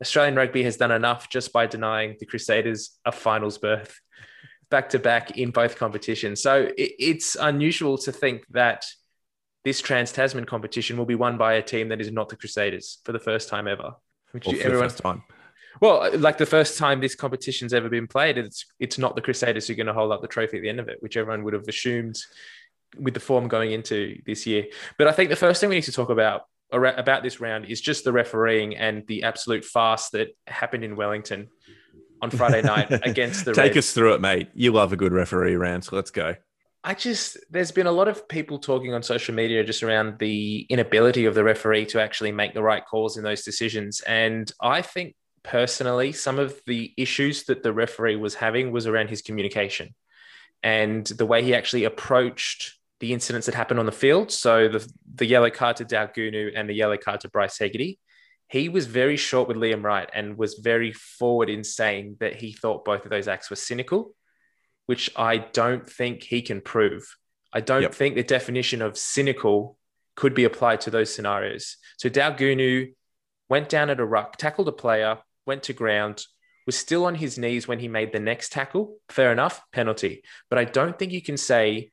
Australian 0.00 0.34
rugby 0.34 0.64
has 0.64 0.76
done 0.76 0.90
enough 0.90 1.28
just 1.28 1.52
by 1.52 1.66
denying 1.66 2.16
the 2.18 2.26
Crusaders 2.26 2.98
a 3.04 3.12
finals 3.12 3.58
berth 3.58 4.00
back 4.70 4.88
to 4.90 4.98
back 4.98 5.36
in 5.36 5.50
both 5.50 5.76
competitions. 5.76 6.42
So, 6.42 6.70
it, 6.76 6.92
it's 6.98 7.36
unusual 7.38 7.98
to 7.98 8.12
think 8.12 8.44
that 8.50 8.86
this 9.64 9.80
Trans 9.80 10.12
Tasman 10.12 10.44
competition 10.44 10.96
will 10.96 11.06
be 11.06 11.14
won 11.14 11.38
by 11.38 11.54
a 11.54 11.62
team 11.62 11.88
that 11.88 12.00
is 12.00 12.10
not 12.10 12.28
the 12.28 12.36
Crusaders 12.36 12.98
for 13.04 13.12
the 13.12 13.18
first 13.18 13.48
time 13.48 13.68
ever. 13.68 13.92
Which 14.32 14.46
well, 14.46 14.56
everyone, 14.60 14.88
first 14.88 15.02
time. 15.02 15.22
Well, 15.80 16.10
like 16.18 16.38
the 16.38 16.46
first 16.46 16.78
time 16.78 17.00
this 17.00 17.14
competition's 17.14 17.72
ever 17.72 17.88
been 17.88 18.06
played, 18.06 18.38
it's 18.38 18.66
it's 18.78 18.98
not 18.98 19.14
the 19.14 19.22
Crusaders 19.22 19.66
who 19.66 19.72
are 19.72 19.76
going 19.76 19.86
to 19.86 19.92
hold 19.92 20.12
up 20.12 20.22
the 20.22 20.28
trophy 20.28 20.58
at 20.58 20.62
the 20.62 20.68
end 20.68 20.80
of 20.80 20.88
it, 20.88 20.98
which 21.00 21.16
everyone 21.16 21.44
would 21.44 21.54
have 21.54 21.68
assumed 21.68 22.16
with 22.98 23.14
the 23.14 23.20
form 23.20 23.48
going 23.48 23.72
into 23.72 24.20
this 24.26 24.46
year. 24.46 24.66
But 24.98 25.08
I 25.08 25.12
think 25.12 25.30
the 25.30 25.36
first 25.36 25.60
thing 25.60 25.70
we 25.70 25.76
need 25.76 25.82
to 25.82 25.92
talk 25.92 26.10
about 26.10 26.42
about 26.72 27.22
this 27.22 27.40
round 27.40 27.66
is 27.66 27.80
just 27.80 28.04
the 28.04 28.12
refereeing 28.12 28.76
and 28.76 29.06
the 29.06 29.22
absolute 29.22 29.64
farce 29.64 30.10
that 30.10 30.36
happened 30.46 30.82
in 30.82 30.96
Wellington 30.96 31.48
on 32.20 32.30
Friday 32.30 32.62
night 32.62 32.90
against 33.06 33.44
the. 33.44 33.52
Take 33.52 33.74
Reds. 33.74 33.78
us 33.78 33.92
through 33.92 34.14
it, 34.14 34.20
mate. 34.20 34.48
You 34.54 34.72
love 34.72 34.92
a 34.92 34.96
good 34.96 35.12
referee 35.12 35.56
round, 35.56 35.84
so 35.84 35.96
let's 35.96 36.10
go. 36.10 36.34
I 36.82 36.94
just 36.94 37.38
there's 37.50 37.72
been 37.72 37.86
a 37.86 37.92
lot 37.92 38.08
of 38.08 38.28
people 38.28 38.58
talking 38.58 38.92
on 38.92 39.02
social 39.02 39.34
media 39.34 39.64
just 39.64 39.82
around 39.82 40.18
the 40.18 40.66
inability 40.68 41.24
of 41.24 41.34
the 41.34 41.44
referee 41.44 41.86
to 41.86 42.00
actually 42.00 42.32
make 42.32 42.54
the 42.54 42.62
right 42.62 42.84
calls 42.84 43.16
in 43.16 43.24
those 43.24 43.42
decisions, 43.42 44.00
and 44.00 44.50
I 44.60 44.82
think 44.82 45.14
personally 45.44 46.10
some 46.10 46.38
of 46.38 46.58
the 46.66 46.92
issues 46.96 47.44
that 47.44 47.62
the 47.62 47.72
referee 47.72 48.16
was 48.16 48.34
having 48.34 48.72
was 48.72 48.86
around 48.86 49.10
his 49.10 49.20
communication 49.22 49.94
and 50.62 51.06
the 51.06 51.26
way 51.26 51.44
he 51.44 51.54
actually 51.54 51.84
approached 51.84 52.74
the 53.00 53.12
incidents 53.12 53.46
that 53.46 53.54
happened 53.54 53.80
on 53.80 53.86
the 53.86 53.92
field. 53.92 54.30
So 54.30 54.68
the, 54.68 54.92
the 55.14 55.26
yellow 55.26 55.50
card 55.50 55.76
to 55.76 55.84
Daugunu 55.84 56.52
and 56.54 56.68
the 56.68 56.74
yellow 56.74 56.96
card 56.96 57.20
to 57.20 57.28
Bryce 57.28 57.58
Hegarty. 57.58 57.98
He 58.48 58.68
was 58.68 58.86
very 58.86 59.16
short 59.16 59.48
with 59.48 59.56
Liam 59.56 59.82
Wright 59.82 60.08
and 60.14 60.36
was 60.36 60.54
very 60.54 60.92
forward 60.92 61.48
in 61.48 61.64
saying 61.64 62.16
that 62.20 62.36
he 62.36 62.52
thought 62.52 62.84
both 62.84 63.04
of 63.04 63.10
those 63.10 63.26
acts 63.26 63.50
were 63.50 63.56
cynical, 63.56 64.14
which 64.86 65.10
I 65.16 65.38
don't 65.38 65.88
think 65.88 66.22
he 66.22 66.42
can 66.42 66.60
prove. 66.60 67.16
I 67.52 67.60
don't 67.60 67.82
Yep. 67.82 67.94
think 67.94 68.14
the 68.14 68.22
definition 68.22 68.82
of 68.82 68.98
cynical 68.98 69.78
could 70.14 70.34
be 70.34 70.44
applied 70.44 70.80
to 70.82 70.90
those 70.90 71.12
scenarios. 71.12 71.76
So 71.98 72.08
Daugunu 72.08 72.94
went 73.48 73.68
down 73.68 73.90
at 73.90 74.00
a 74.00 74.04
ruck, 74.04 74.36
tackled 74.36 74.68
a 74.68 74.72
player, 74.72 75.18
went 75.46 75.64
to 75.64 75.72
ground, 75.72 76.24
was 76.66 76.76
still 76.76 77.04
on 77.04 77.16
his 77.16 77.36
knees 77.38 77.66
when 77.68 77.78
he 77.78 77.88
made 77.88 78.12
the 78.12 78.20
next 78.20 78.52
tackle. 78.52 78.98
Fair 79.08 79.32
enough, 79.32 79.60
penalty. 79.72 80.22
But 80.48 80.58
I 80.58 80.64
don't 80.64 80.98
think 80.98 81.12
you 81.12 81.22
can 81.22 81.36
say 81.36 81.90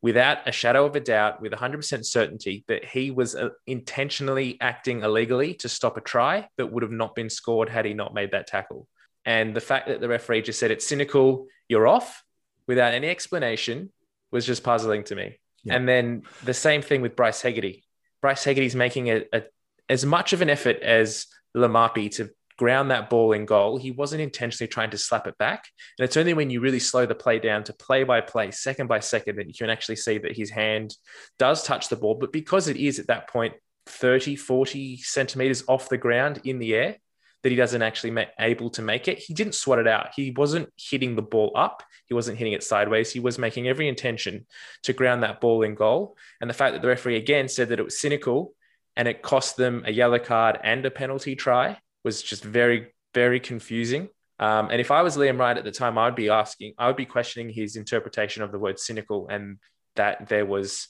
without 0.00 0.46
a 0.46 0.52
shadow 0.52 0.86
of 0.86 0.94
a 0.94 1.00
doubt, 1.00 1.40
with 1.40 1.52
100% 1.52 2.04
certainty, 2.04 2.64
that 2.68 2.84
he 2.84 3.10
was 3.10 3.34
uh, 3.34 3.48
intentionally 3.66 4.56
acting 4.60 5.02
illegally 5.02 5.54
to 5.54 5.68
stop 5.68 5.96
a 5.96 6.00
try 6.00 6.48
that 6.56 6.66
would 6.66 6.82
have 6.82 6.92
not 6.92 7.14
been 7.14 7.28
scored 7.30 7.68
had 7.68 7.84
he 7.84 7.94
not 7.94 8.14
made 8.14 8.30
that 8.30 8.46
tackle. 8.46 8.86
And 9.24 9.54
the 9.54 9.60
fact 9.60 9.88
that 9.88 10.00
the 10.00 10.08
referee 10.08 10.42
just 10.42 10.60
said 10.60 10.70
it's 10.70 10.86
cynical, 10.86 11.46
you're 11.68 11.86
off, 11.86 12.22
without 12.66 12.94
any 12.94 13.08
explanation, 13.08 13.92
was 14.30 14.46
just 14.46 14.62
puzzling 14.62 15.04
to 15.04 15.16
me. 15.16 15.38
Yeah. 15.64 15.74
And 15.74 15.88
then 15.88 16.22
the 16.44 16.54
same 16.54 16.82
thing 16.82 17.02
with 17.02 17.16
Bryce 17.16 17.42
Hegarty. 17.42 17.84
Bryce 18.22 18.44
Hegarty's 18.44 18.76
making 18.76 19.10
a, 19.10 19.24
a, 19.32 19.42
as 19.88 20.06
much 20.06 20.32
of 20.32 20.42
an 20.42 20.50
effort 20.50 20.80
as 20.80 21.26
Lamapi 21.56 22.10
to 22.16 22.30
ground 22.58 22.90
that 22.90 23.08
ball 23.08 23.32
in 23.32 23.46
goal. 23.46 23.78
He 23.78 23.92
wasn't 23.92 24.20
intentionally 24.20 24.68
trying 24.68 24.90
to 24.90 24.98
slap 24.98 25.26
it 25.26 25.38
back. 25.38 25.68
And 25.98 26.04
it's 26.04 26.16
only 26.16 26.34
when 26.34 26.50
you 26.50 26.60
really 26.60 26.80
slow 26.80 27.06
the 27.06 27.14
play 27.14 27.38
down 27.38 27.64
to 27.64 27.72
play 27.72 28.04
by 28.04 28.20
play, 28.20 28.50
second 28.50 28.88
by 28.88 29.00
second, 29.00 29.36
that 29.36 29.46
you 29.46 29.54
can 29.54 29.70
actually 29.70 29.96
see 29.96 30.18
that 30.18 30.36
his 30.36 30.50
hand 30.50 30.94
does 31.38 31.62
touch 31.62 31.88
the 31.88 31.96
ball. 31.96 32.16
But 32.16 32.32
because 32.32 32.68
it 32.68 32.76
is 32.76 32.98
at 32.98 33.06
that 33.06 33.28
point 33.28 33.54
30, 33.86 34.36
40 34.36 34.98
centimeters 34.98 35.64
off 35.68 35.88
the 35.88 35.96
ground 35.96 36.40
in 36.44 36.58
the 36.58 36.74
air, 36.74 36.96
that 37.44 37.50
he 37.50 37.56
doesn't 37.56 37.82
actually 37.82 38.10
make, 38.10 38.28
able 38.40 38.68
to 38.70 38.82
make 38.82 39.06
it. 39.06 39.18
He 39.18 39.32
didn't 39.32 39.54
swat 39.54 39.78
it 39.78 39.86
out. 39.86 40.08
He 40.16 40.32
wasn't 40.32 40.72
hitting 40.76 41.14
the 41.14 41.22
ball 41.22 41.52
up. 41.54 41.84
He 42.06 42.14
wasn't 42.14 42.36
hitting 42.36 42.52
it 42.52 42.64
sideways. 42.64 43.12
He 43.12 43.20
was 43.20 43.38
making 43.38 43.68
every 43.68 43.88
intention 43.88 44.44
to 44.82 44.92
ground 44.92 45.22
that 45.22 45.40
ball 45.40 45.62
in 45.62 45.76
goal. 45.76 46.16
And 46.40 46.50
the 46.50 46.54
fact 46.54 46.72
that 46.72 46.82
the 46.82 46.88
referee 46.88 47.16
again 47.16 47.48
said 47.48 47.68
that 47.68 47.78
it 47.78 47.84
was 47.84 48.00
cynical 48.00 48.54
and 48.96 49.06
it 49.06 49.22
cost 49.22 49.56
them 49.56 49.84
a 49.86 49.92
yellow 49.92 50.18
card 50.18 50.58
and 50.64 50.84
a 50.84 50.90
penalty 50.90 51.36
try 51.36 51.78
was 52.04 52.22
just 52.22 52.44
very, 52.44 52.94
very 53.14 53.40
confusing. 53.40 54.08
Um, 54.38 54.70
and 54.70 54.80
if 54.80 54.90
I 54.90 55.02
was 55.02 55.16
Liam 55.16 55.38
Wright 55.38 55.56
at 55.56 55.64
the 55.64 55.72
time, 55.72 55.98
I'd 55.98 56.14
be 56.14 56.28
asking, 56.28 56.74
I 56.78 56.86
would 56.86 56.96
be 56.96 57.06
questioning 57.06 57.52
his 57.52 57.76
interpretation 57.76 58.42
of 58.42 58.52
the 58.52 58.58
word 58.58 58.78
cynical 58.78 59.28
and 59.28 59.58
that 59.96 60.28
there 60.28 60.46
was 60.46 60.88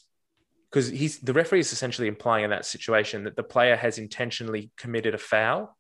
because 0.71 0.89
he's 0.89 1.19
the 1.21 1.33
referee 1.33 1.61
is 1.61 1.73
essentially 1.73 2.09
implying 2.09 2.45
in 2.45 2.51
that 2.51 2.67
situation 2.67 3.25
that 3.25 3.37
the 3.37 3.43
player 3.43 3.75
has 3.75 3.97
intentionally 3.97 4.71
committed 4.77 5.15
a 5.15 5.19
foul 5.19 5.75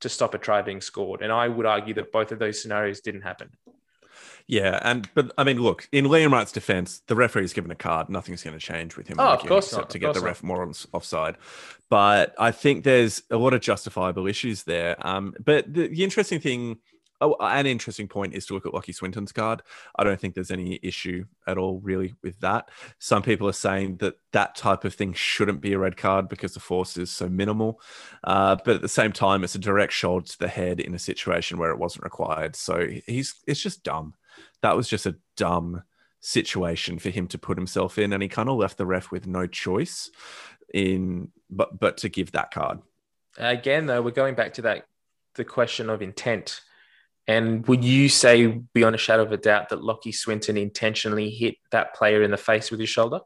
to 0.00 0.08
stop 0.08 0.34
a 0.34 0.38
try 0.38 0.62
being 0.62 0.80
scored. 0.80 1.22
And 1.22 1.32
I 1.32 1.48
would 1.48 1.66
argue 1.66 1.94
that 1.94 2.12
both 2.12 2.30
of 2.30 2.38
those 2.38 2.62
scenarios 2.62 3.00
didn't 3.00 3.22
happen. 3.22 3.50
Yeah, 4.46 4.78
and 4.82 5.08
but 5.14 5.32
I 5.36 5.44
mean, 5.44 5.60
look, 5.60 5.88
in 5.92 6.06
Liam 6.06 6.32
Wright's 6.32 6.52
defense, 6.52 7.02
the 7.06 7.14
referee's 7.14 7.52
given 7.52 7.70
a 7.70 7.74
card. 7.74 8.08
Nothing's 8.08 8.42
going 8.42 8.58
to 8.58 8.64
change 8.64 8.96
with 8.96 9.06
him. 9.06 9.20
Oh, 9.20 9.28
of 9.34 9.40
course 9.40 9.72
not, 9.72 9.90
To 9.90 9.98
get 9.98 10.14
the 10.14 10.20
ref 10.20 10.42
more 10.42 10.62
on, 10.62 10.72
offside, 10.92 11.36
but 11.90 12.34
I 12.38 12.50
think 12.50 12.84
there's 12.84 13.22
a 13.30 13.36
lot 13.36 13.52
of 13.52 13.60
justifiable 13.60 14.26
issues 14.26 14.62
there. 14.62 14.96
Um, 15.06 15.34
but 15.44 15.72
the, 15.72 15.88
the 15.88 16.02
interesting 16.02 16.40
thing, 16.40 16.78
oh, 17.20 17.36
an 17.40 17.66
interesting 17.66 18.08
point 18.08 18.34
is 18.34 18.46
to 18.46 18.54
look 18.54 18.66
at 18.66 18.72
Lachie 18.72 18.94
Swinton's 18.94 19.32
card. 19.32 19.62
I 19.96 20.04
don't 20.04 20.20
think 20.20 20.34
there's 20.34 20.50
any 20.50 20.78
issue 20.82 21.24
at 21.46 21.58
all 21.58 21.80
really 21.80 22.14
with 22.22 22.38
that. 22.40 22.70
Some 22.98 23.22
people 23.22 23.48
are 23.48 23.52
saying 23.52 23.96
that 23.98 24.14
that 24.32 24.54
type 24.54 24.84
of 24.84 24.94
thing 24.94 25.12
shouldn't 25.12 25.60
be 25.60 25.72
a 25.72 25.78
red 25.78 25.96
card 25.96 26.28
because 26.28 26.54
the 26.54 26.60
force 26.60 26.96
is 26.96 27.10
so 27.10 27.28
minimal. 27.28 27.80
Uh, 28.24 28.56
but 28.64 28.76
at 28.76 28.82
the 28.82 28.88
same 28.88 29.12
time, 29.12 29.44
it's 29.44 29.54
a 29.54 29.58
direct 29.60 29.92
shoulder 29.92 30.26
to 30.26 30.38
the 30.38 30.48
head 30.48 30.80
in 30.80 30.94
a 30.94 30.98
situation 30.98 31.58
where 31.58 31.70
it 31.70 31.78
wasn't 31.78 32.04
required. 32.04 32.56
So 32.56 32.88
he's 33.06 33.34
it's 33.46 33.62
just 33.62 33.82
dumb 33.82 34.14
that 34.62 34.76
was 34.76 34.88
just 34.88 35.06
a 35.06 35.16
dumb 35.36 35.82
situation 36.20 36.98
for 36.98 37.10
him 37.10 37.26
to 37.28 37.38
put 37.38 37.56
himself 37.56 37.98
in 37.98 38.12
and 38.12 38.22
he 38.22 38.28
kind 38.28 38.48
of 38.48 38.56
left 38.56 38.76
the 38.76 38.86
ref 38.86 39.10
with 39.10 39.26
no 39.26 39.46
choice 39.46 40.10
in 40.74 41.30
but 41.48 41.78
but 41.78 41.96
to 41.96 42.08
give 42.08 42.32
that 42.32 42.50
card 42.52 42.80
Again, 43.38 43.86
though, 43.86 44.02
we're 44.02 44.10
going 44.10 44.34
back 44.34 44.54
to 44.54 44.62
that 44.62 44.86
the 45.34 45.44
question 45.44 45.88
of 45.88 46.02
intent. 46.02 46.60
And 47.28 47.64
would 47.68 47.84
you 47.84 48.08
say, 48.08 48.46
beyond 48.46 48.94
a 48.94 48.98
shadow 48.98 49.22
of 49.22 49.30
a 49.32 49.36
doubt, 49.36 49.68
that 49.68 49.80
Lachie 49.80 50.14
Swinton 50.14 50.56
intentionally 50.56 51.30
hit 51.30 51.56
that 51.70 51.94
player 51.94 52.22
in 52.22 52.30
the 52.32 52.36
face 52.38 52.70
with 52.70 52.80
his 52.80 52.88
shoulder? 52.88 53.20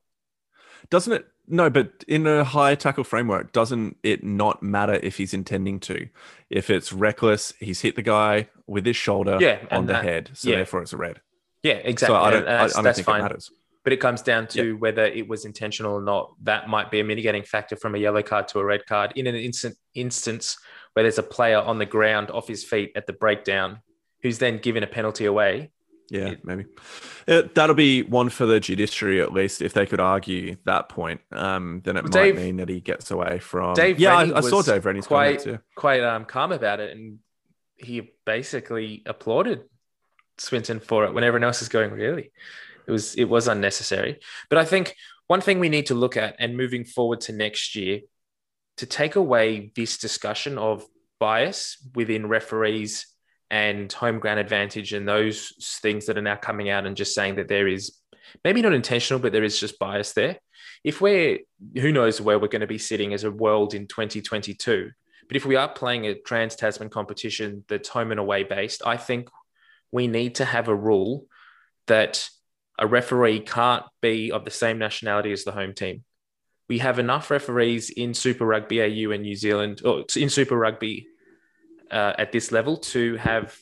doesn't 0.91 1.13
it 1.13 1.27
no 1.47 1.71
but 1.71 2.05
in 2.09 2.27
a 2.27 2.43
high 2.43 2.75
tackle 2.75 3.05
framework 3.05 3.53
doesn't 3.53 3.97
it 4.03 4.25
not 4.25 4.65
matter 4.65 4.95
if 4.95 5.17
he's 5.17 5.33
intending 5.33 5.79
to 5.79 6.09
if 6.51 6.69
it's 6.71 6.93
reckless 6.93 7.53
he's 7.61 7.81
hit 7.81 7.95
the 7.95 8.03
guy 8.03 8.49
with 8.67 8.85
his 8.85 8.97
shoulder 8.97 9.39
Yeah, 9.41 9.59
on 9.71 9.87
the 9.87 9.93
that- 9.93 10.05
head 10.05 10.31
so 10.35 10.51
yeah. 10.51 10.57
therefore 10.57 10.83
it's 10.83 10.93
a 10.93 10.97
red 10.97 11.21
Yeah, 11.63 11.75
exactly. 11.75 12.17
so 12.17 12.21
i 12.21 12.31
don't, 12.33 12.49
I, 12.49 12.65
I 12.65 12.83
don't 12.83 12.95
think 12.97 13.07
fine. 13.07 13.21
it 13.21 13.23
matters 13.23 13.51
But 13.85 13.93
it 13.93 13.99
comes 13.99 14.23
down 14.23 14.49
to 14.49 14.73
whether 14.75 15.05
it 15.05 15.29
was 15.29 15.45
intentional 15.45 15.93
or 15.95 16.03
not. 16.03 16.35
That 16.43 16.69
might 16.69 16.91
be 16.91 16.99
a 16.99 17.05
mitigating 17.05 17.45
factor 17.45 17.77
from 17.77 17.95
a 17.95 17.99
yellow 17.99 18.23
card 18.23 18.49
to 18.49 18.59
a 18.59 18.65
red 18.65 18.85
card. 18.87 19.13
In 19.17 19.27
an 19.29 19.37
instant 19.37 19.77
instance 19.95 20.57
where 20.95 21.05
there's 21.05 21.19
a 21.19 21.23
player 21.37 21.59
on 21.61 21.79
the 21.79 21.87
ground 21.87 22.31
off 22.33 22.49
his 22.49 22.65
feet 22.65 22.91
at 22.97 23.07
the 23.07 23.13
breakdown, 23.13 23.81
who's 24.23 24.39
then 24.39 24.59
given 24.59 24.83
a 24.83 24.87
penalty 24.87 25.25
away. 25.25 25.71
Yeah, 26.11 26.29
It- 26.33 26.45
maybe 26.45 26.67
Uh, 27.27 27.43
that'll 27.55 27.75
be 27.75 28.03
one 28.03 28.29
for 28.29 28.45
the 28.45 28.61
judiciary 28.61 29.21
at 29.23 29.33
least. 29.33 29.63
If 29.63 29.73
they 29.73 29.87
could 29.87 30.01
argue 30.01 30.57
that 30.65 30.89
point, 30.89 31.21
um, 31.31 31.81
then 31.85 31.97
it 31.97 32.03
Well, 32.05 32.11
might 32.13 32.23
Dave- 32.33 32.37
mean 32.37 32.57
that 32.57 32.69
he 32.69 32.81
gets 32.81 33.11
away 33.11 33.39
from. 33.39 33.75
Dave 33.75 33.99
yeah, 33.99 34.19
Rennie 34.19 34.33
I, 34.35 34.39
I 34.39 34.41
saw 34.41 34.61
Dave 34.63 34.85
Rennie's 34.85 35.07
quite 35.07 35.39
comments. 35.39 35.47
Yeah. 35.47 35.57
quite 35.75 36.03
um, 36.03 36.25
calm 36.25 36.53
about 36.53 36.81
it, 36.81 36.95
and 36.97 37.19
he 37.77 38.13
basically 38.27 39.03
applauded 39.07 39.63
Swinton 40.39 40.81
for 40.81 41.05
it 41.05 41.15
when 41.15 41.25
everyone 41.25 41.45
else 41.45 41.63
is 41.63 41.69
going, 41.69 41.93
really, 41.93 42.31
it 42.87 42.91
was 42.91 43.15
it 43.15 43.25
was 43.25 43.49
unnecessary. 43.49 44.19
But 44.51 44.59
I 44.59 44.65
think 44.65 44.97
one 45.29 45.41
thing 45.41 45.61
we 45.61 45.69
need 45.69 45.87
to 45.87 45.95
look 45.95 46.17
at, 46.17 46.37
and 46.39 46.57
moving 46.57 46.85
forward 46.85 47.21
to 47.23 47.33
next 47.33 47.75
year, 47.77 48.01
to 48.79 48.87
take 48.87 49.17
away 49.17 49.71
this 49.77 49.97
discussion 49.99 50.59
of 50.59 50.85
bias 51.21 51.79
within 51.95 52.27
referees 52.27 53.07
and 53.53 53.93
home 53.93 54.19
ground 54.19 54.41
advantage 54.41 54.95
and 54.95 55.07
those 55.07 55.53
things 55.83 56.07
that 56.07 56.17
are 56.17 56.23
now 56.23 56.37
coming 56.37 56.71
out 56.71 56.87
and 56.87 56.97
just 56.97 57.15
saying 57.15 57.37
that 57.37 57.49
there 57.49 57.69
is 57.69 57.99
maybe 58.43 58.63
not 58.63 58.73
intentional, 58.73 59.21
but 59.21 59.31
there 59.31 59.45
is 59.45 59.61
just 59.61 59.79
bias 59.79 60.15
there. 60.15 60.39
If 60.83 61.03
we're, 61.03 61.41
who 61.75 61.93
knows 61.93 62.19
where 62.19 62.39
we're 62.39 62.49
going 62.49 62.63
to 62.63 62.67
be 62.67 62.79
sitting 62.79 63.13
as 63.13 63.25
a 63.25 63.31
world 63.31 63.75
in 63.75 63.87
2022, 63.87 64.91
but 65.29 65.37
if 65.37 65.45
we 65.45 65.57
are 65.57 65.69
playing 65.69 66.07
a 66.07 66.15
trans 66.15 66.57
Tasman 66.57 66.89
competition 66.89 67.63
that's 67.69 67.91
home 67.91 68.11
and 68.11 68.19
away 68.19 68.43
based, 68.43 68.83
I 68.87 68.97
think 68.97 69.29
we 69.93 70.09
need 70.09 70.37
to 70.37 70.47
have 70.47 70.69
a 70.69 70.75
rule 70.75 71.27
that 71.89 72.31
a 72.79 72.87
referee 72.87 73.41
can't 73.41 73.85
be 74.01 74.33
of 74.33 74.47
the 74.47 74.51
same 74.51 74.79
nationality 74.79 75.31
as 75.31 75.45
the 75.45 75.53
home 75.53 75.75
team. 75.75 76.05
We 76.71 76.79
have 76.79 76.99
enough 76.99 77.31
referees 77.31 77.91
in 77.91 78.15
Super 78.15 78.47
Rugby 78.47 78.81
AU 78.81 79.11
and 79.11 79.23
New 79.23 79.37
Zealand, 79.37 79.83
or 79.85 80.05
in 80.17 80.31
Super 80.31 80.57
Rugby 80.57 81.07
uh, 81.93 82.15
at 82.19 82.33
this 82.33 82.51
level 82.51 82.79
to 82.79 83.17
have 83.17 83.57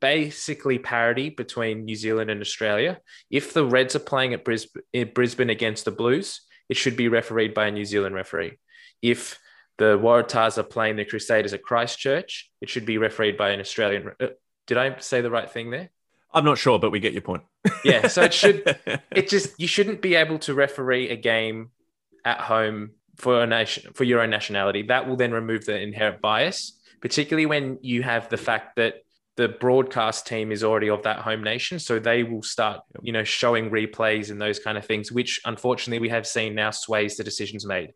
basically 0.00 0.78
parity 0.78 1.30
between 1.30 1.84
New 1.84 1.96
Zealand 1.96 2.30
and 2.30 2.40
Australia. 2.40 3.00
If 3.30 3.54
the 3.54 3.64
Reds 3.64 3.96
are 3.96 4.00
playing 4.00 4.34
at 4.34 4.44
Brisbane, 4.44 4.82
Brisbane 5.14 5.50
against 5.50 5.86
the 5.86 5.90
Blues, 5.90 6.42
it 6.68 6.76
should 6.76 6.96
be 6.96 7.08
refereed 7.08 7.54
by 7.54 7.66
a 7.66 7.70
New 7.70 7.84
Zealand 7.84 8.14
referee. 8.14 8.58
If 9.00 9.38
the 9.78 9.98
Waratahs 9.98 10.58
are 10.58 10.62
playing 10.62 10.96
the 10.96 11.04
Crusaders 11.04 11.52
at 11.52 11.62
Christchurch, 11.62 12.50
it 12.60 12.68
should 12.68 12.86
be 12.86 12.98
refereed 12.98 13.36
by 13.36 13.50
an 13.50 13.60
Australian. 13.60 14.12
Uh, 14.20 14.28
did 14.66 14.78
I 14.78 14.98
say 14.98 15.20
the 15.20 15.30
right 15.30 15.50
thing 15.50 15.70
there? 15.70 15.90
I'm 16.32 16.44
not 16.44 16.58
sure, 16.58 16.78
but 16.78 16.90
we 16.90 17.00
get 17.00 17.12
your 17.12 17.22
point. 17.22 17.42
Yeah, 17.82 18.08
so 18.08 18.22
it 18.22 18.34
should 18.34 18.78
it 19.10 19.28
just 19.28 19.58
you 19.58 19.66
shouldn't 19.66 20.00
be 20.00 20.14
able 20.14 20.38
to 20.40 20.54
referee 20.54 21.08
a 21.10 21.16
game 21.16 21.70
at 22.24 22.40
home 22.40 22.90
for 23.16 23.42
a 23.42 23.46
nation 23.46 23.92
for 23.94 24.04
your 24.04 24.20
own 24.20 24.30
nationality. 24.30 24.82
That 24.82 25.06
will 25.08 25.16
then 25.16 25.32
remove 25.32 25.64
the 25.64 25.78
inherent 25.78 26.20
bias, 26.20 26.78
particularly 27.04 27.44
when 27.44 27.78
you 27.82 28.02
have 28.02 28.30
the 28.30 28.36
fact 28.38 28.76
that 28.76 28.94
the 29.36 29.46
broadcast 29.46 30.26
team 30.26 30.50
is 30.50 30.64
already 30.64 30.88
of 30.88 31.02
that 31.02 31.18
home 31.18 31.44
nation, 31.44 31.78
so 31.78 31.98
they 31.98 32.22
will 32.22 32.42
start, 32.42 32.80
you 33.02 33.12
know, 33.12 33.24
showing 33.24 33.68
replays 33.68 34.30
and 34.30 34.40
those 34.40 34.58
kind 34.58 34.78
of 34.78 34.86
things, 34.86 35.12
which 35.12 35.38
unfortunately 35.44 35.98
we 35.98 36.08
have 36.08 36.26
seen 36.26 36.54
now 36.54 36.70
sways 36.70 37.18
the 37.18 37.24
decisions 37.24 37.66
made. 37.66 37.92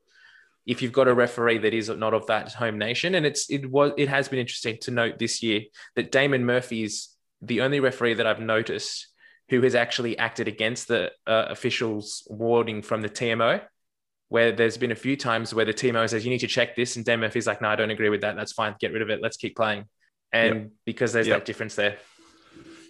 If 0.67 0.83
you've 0.83 0.93
got 0.93 1.09
a 1.09 1.15
referee 1.15 1.57
that 1.59 1.73
is 1.73 1.89
not 1.89 2.13
of 2.13 2.27
that 2.27 2.53
home 2.53 2.77
nation, 2.77 3.15
and 3.15 3.25
it's 3.25 3.49
it 3.49 3.71
was 3.71 3.93
it 3.97 4.11
has 4.11 4.29
been 4.29 4.41
interesting 4.41 4.77
to 4.83 4.91
note 4.91 5.19
this 5.19 5.43
year 5.43 5.63
that 5.97 6.13
Damon 6.13 6.45
Murphy 6.45 6.83
is 6.83 7.09
the 7.41 7.63
only 7.63 7.81
referee 7.81 8.15
that 8.15 8.27
I've 8.27 8.41
noticed 8.41 9.09
who 9.49 9.63
has 9.63 9.75
actually 9.75 10.19
acted 10.19 10.49
against 10.49 10.87
the 10.89 11.13
uh, 11.27 11.47
officials' 11.49 12.27
warning 12.29 12.83
from 12.83 13.01
the 13.01 13.09
TMO, 13.09 13.63
where 14.29 14.53
there's 14.53 14.77
been 14.77 14.93
a 14.93 14.97
few 14.97 15.17
times 15.17 15.55
where 15.55 15.65
the 15.65 15.73
TMO 15.75 16.09
says, 16.09 16.25
you 16.25 16.31
need 16.31 16.41
to 16.41 16.47
check 16.47 16.77
this. 16.77 16.97
And 16.97 17.05
Dan 17.05 17.21
Murphy's 17.21 17.47
like, 17.47 17.63
no, 17.63 17.69
I 17.69 17.77
don't 17.77 17.91
agree 17.91 18.11
with 18.11 18.21
that. 18.23 18.37
That's 18.37 18.53
fine. 18.53 18.75
Get 18.81 18.93
rid 18.93 19.03
of 19.03 19.11
it. 19.11 19.21
Let's 19.23 19.37
keep 19.37 19.57
playing. 19.57 19.85
And 20.33 20.73
because 20.85 21.13
there's 21.13 21.27
Yep. 21.27 21.39
that 21.39 21.45
difference 21.47 21.75
there. 21.75 21.97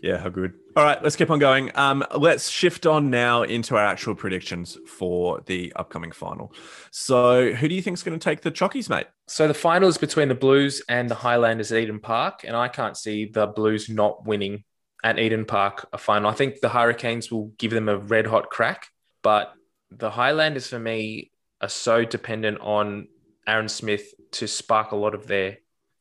Yeah, 0.03 0.19
how 0.19 0.29
good. 0.29 0.55
All 0.77 0.85
right, 0.85 1.03
let's 1.03 1.17
keep 1.17 1.29
on 1.29 1.41
going. 1.41 1.73
Um, 1.75 2.05
let's 2.17 2.49
shift 2.49 2.87
on 2.87 3.11
now 3.11 3.43
into 3.43 3.75
our 3.77 3.85
actual 3.85 4.15
predictions 4.15 4.79
for 4.87 5.41
the 5.47 5.73
upcoming 5.75 6.13
final. 6.13 6.53
So, 6.93 7.53
who 7.53 7.69
do 7.69 7.75
you 7.75 7.83
think 7.83 7.97
is 7.97 8.05
going 8.05 8.17
to 8.17 8.23
take 8.23 8.43
the 8.43 8.53
chockies, 8.53 8.89
mate? 8.89 9.07
So 9.27 9.49
the 9.49 9.55
final 9.55 9.89
is 9.89 9.99
between 9.99 10.29
the 10.29 10.37
Blues 10.37 10.83
and 10.89 11.09
the 11.11 11.17
Highlanders 11.17 11.73
at 11.73 11.79
Eden 11.79 11.99
Park. 11.99 12.45
And 12.45 12.55
I 12.55 12.69
can't 12.69 12.97
see 12.97 13.25
the 13.27 13.49
Blues 13.49 13.89
not 13.89 14.25
winning 14.25 14.63
at 15.03 15.19
Eden 15.19 15.45
Park 15.45 15.89
a 15.93 15.99
final. 15.99 16.31
I 16.31 16.35
think 16.35 16.61
the 16.61 16.69
Hurricanes 16.69 17.33
will 17.33 17.53
give 17.59 17.73
them 17.73 17.89
a 17.89 17.97
red 17.99 18.27
hot 18.27 18.51
crack. 18.51 18.87
but 19.23 19.53
the 19.91 20.11
Highlanders 20.11 20.69
for 20.69 20.79
me 20.79 21.31
are 21.61 21.69
so 21.69 22.05
dependent 22.05 22.59
on 22.61 23.09
Aaron 23.47 23.69
Smith 23.69 24.13
to 24.33 24.47
spark 24.47 24.93
a 24.93 24.97
lot 24.97 25.15
of 25.15 25.27
their 25.27 25.59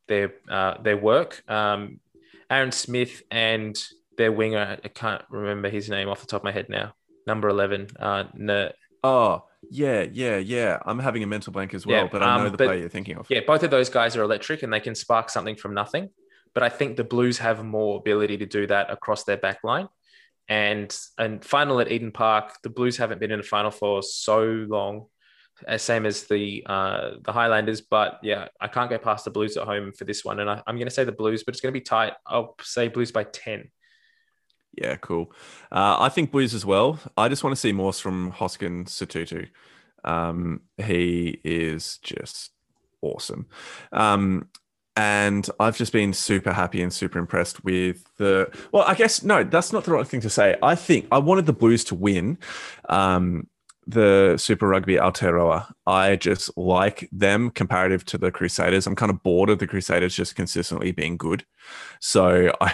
their 0.08 0.34
uh, 0.50 0.82
their 0.82 0.98
work. 0.98 1.44
Um, 1.50 2.00
Aaron 2.50 2.72
Smith 2.72 3.24
and 3.32 3.78
their 4.18 4.32
winger, 4.32 4.78
I 4.84 4.88
can't 4.88 5.22
remember 5.30 5.70
his 5.70 5.90
name 5.90 6.10
off 6.10 6.22
the 6.22 6.28
top 6.28 6.42
of 6.42 6.46
my 6.46 6.52
head 6.52 6.70
now. 6.70 6.94
Number 7.26 7.50
eleven, 7.50 7.88
uh, 8.00 8.24
N- 8.40 8.72
Oh, 9.04 9.44
yeah, 9.70 10.06
yeah, 10.12 10.38
yeah. 10.38 10.80
I'm 10.86 11.00
having 11.00 11.24
a 11.24 11.28
mental 11.28 11.54
blank 11.54 11.74
as 11.74 11.86
well, 11.86 12.04
Yeah, 12.04 12.10
but 12.12 12.24
I 12.24 12.38
know 12.38 12.46
um, 12.46 12.52
the 12.52 12.58
but- 12.58 12.68
player 12.68 12.80
you're 12.80 12.90
thinking 12.90 13.18
of. 13.18 13.28
yeah, 13.30 13.42
both 13.46 13.64
of 13.64 13.70
those 13.72 13.90
guys 13.90 14.16
are 14.18 14.24
electric 14.24 14.64
and 14.64 14.74
they 14.74 14.80
can 14.80 14.96
spark 14.96 15.30
something 15.30 15.56
from 15.56 15.74
nothing. 15.74 16.10
But 16.54 16.64
I 16.64 16.70
think 16.70 16.98
the 16.98 17.04
Blues 17.04 17.38
have 17.38 17.64
more 17.64 17.98
ability 17.98 18.38
to 18.40 18.46
do 18.48 18.66
that 18.68 18.90
across 18.90 19.24
their 19.24 19.38
back 19.38 19.64
line. 19.64 19.88
And 20.50 20.98
and 21.18 21.44
final 21.44 21.82
at 21.82 21.92
Eden 21.92 22.12
Park, 22.12 22.54
the 22.64 22.70
Blues 22.70 22.98
haven't 22.98 23.20
been 23.20 23.32
in 23.32 23.40
a 23.40 23.44
final 23.44 23.72
for 23.72 24.02
so 24.02 24.44
long, 24.44 25.08
uh, 25.68 25.78
same 25.78 26.06
as 26.06 26.24
the 26.24 26.64
uh, 26.66 27.12
the 27.22 27.34
Highlanders. 27.34 27.82
But 27.82 28.20
yeah, 28.24 28.48
I 28.62 28.68
can't 28.68 28.90
go 28.90 28.98
past 28.98 29.26
the 29.26 29.32
Blues 29.32 29.58
at 29.58 29.66
home 29.66 29.92
for 29.92 30.06
this 30.06 30.24
one, 30.24 30.40
and 30.40 30.50
I, 30.50 30.64
I'm 30.66 30.76
going 30.76 30.88
to 30.88 30.94
say 30.94 31.04
the 31.04 31.12
Blues, 31.12 31.44
but 31.44 31.54
it's 31.54 31.62
going 31.62 31.74
to 31.74 31.80
be 31.80 31.84
tight. 31.84 32.14
I'll 32.26 32.56
say 32.62 32.88
Blues 32.88 33.12
by 33.12 33.26
ten. 33.26 33.70
Yeah, 34.74 34.96
cool. 34.98 35.34
Uh, 35.72 35.98
I 36.00 36.10
think 36.10 36.32
Blues 36.32 36.54
as 36.54 36.66
well. 36.66 37.00
I 37.18 37.30
just 37.30 37.44
want 37.44 37.56
to 37.56 37.60
see 37.60 37.74
more 37.74 37.92
from 37.92 38.32
Hoskin 38.32 38.86
Sotutu. 38.86 39.48
Um, 40.04 40.62
he 40.78 41.42
is 41.44 41.98
just 42.04 42.52
awesome. 43.02 43.48
Um, 43.92 44.50
and 44.98 45.48
I've 45.60 45.78
just 45.78 45.94
been 45.94 46.12
super 46.12 46.52
happy 46.52 46.82
and 46.82 46.92
super 46.92 47.20
impressed 47.20 47.64
with 47.64 48.04
the. 48.18 48.52
Well, 48.72 48.84
I 48.88 48.96
guess, 48.96 49.22
no, 49.22 49.44
that's 49.44 49.72
not 49.72 49.84
the 49.84 49.92
right 49.92 50.08
thing 50.08 50.22
to 50.22 50.30
say. 50.30 50.58
I 50.64 50.74
think 50.74 51.08
I 51.12 51.20
wanted 51.20 51.46
the 51.46 51.54
Blues 51.54 51.84
to 51.86 51.96
win. 51.96 52.40
Um, 52.90 53.48
the 53.86 54.36
Super 54.38 54.68
Rugby 54.68 54.96
Aotearoa. 54.96 55.72
I 55.86 56.18
just 56.18 56.56
like 56.58 57.08
them 57.12 57.52
comparative 57.52 58.04
to 58.06 58.18
the 58.18 58.32
Crusaders. 58.32 58.86
I'm 58.86 58.96
kind 58.96 59.12
of 59.12 59.24
bored 59.24 59.50
of 59.50 59.60
the 59.60 59.68
Crusaders 59.68 60.16
just 60.16 60.36
consistently 60.36 60.92
being 60.92 61.16
good. 61.16 61.46
So 62.02 62.52
I 62.60 62.74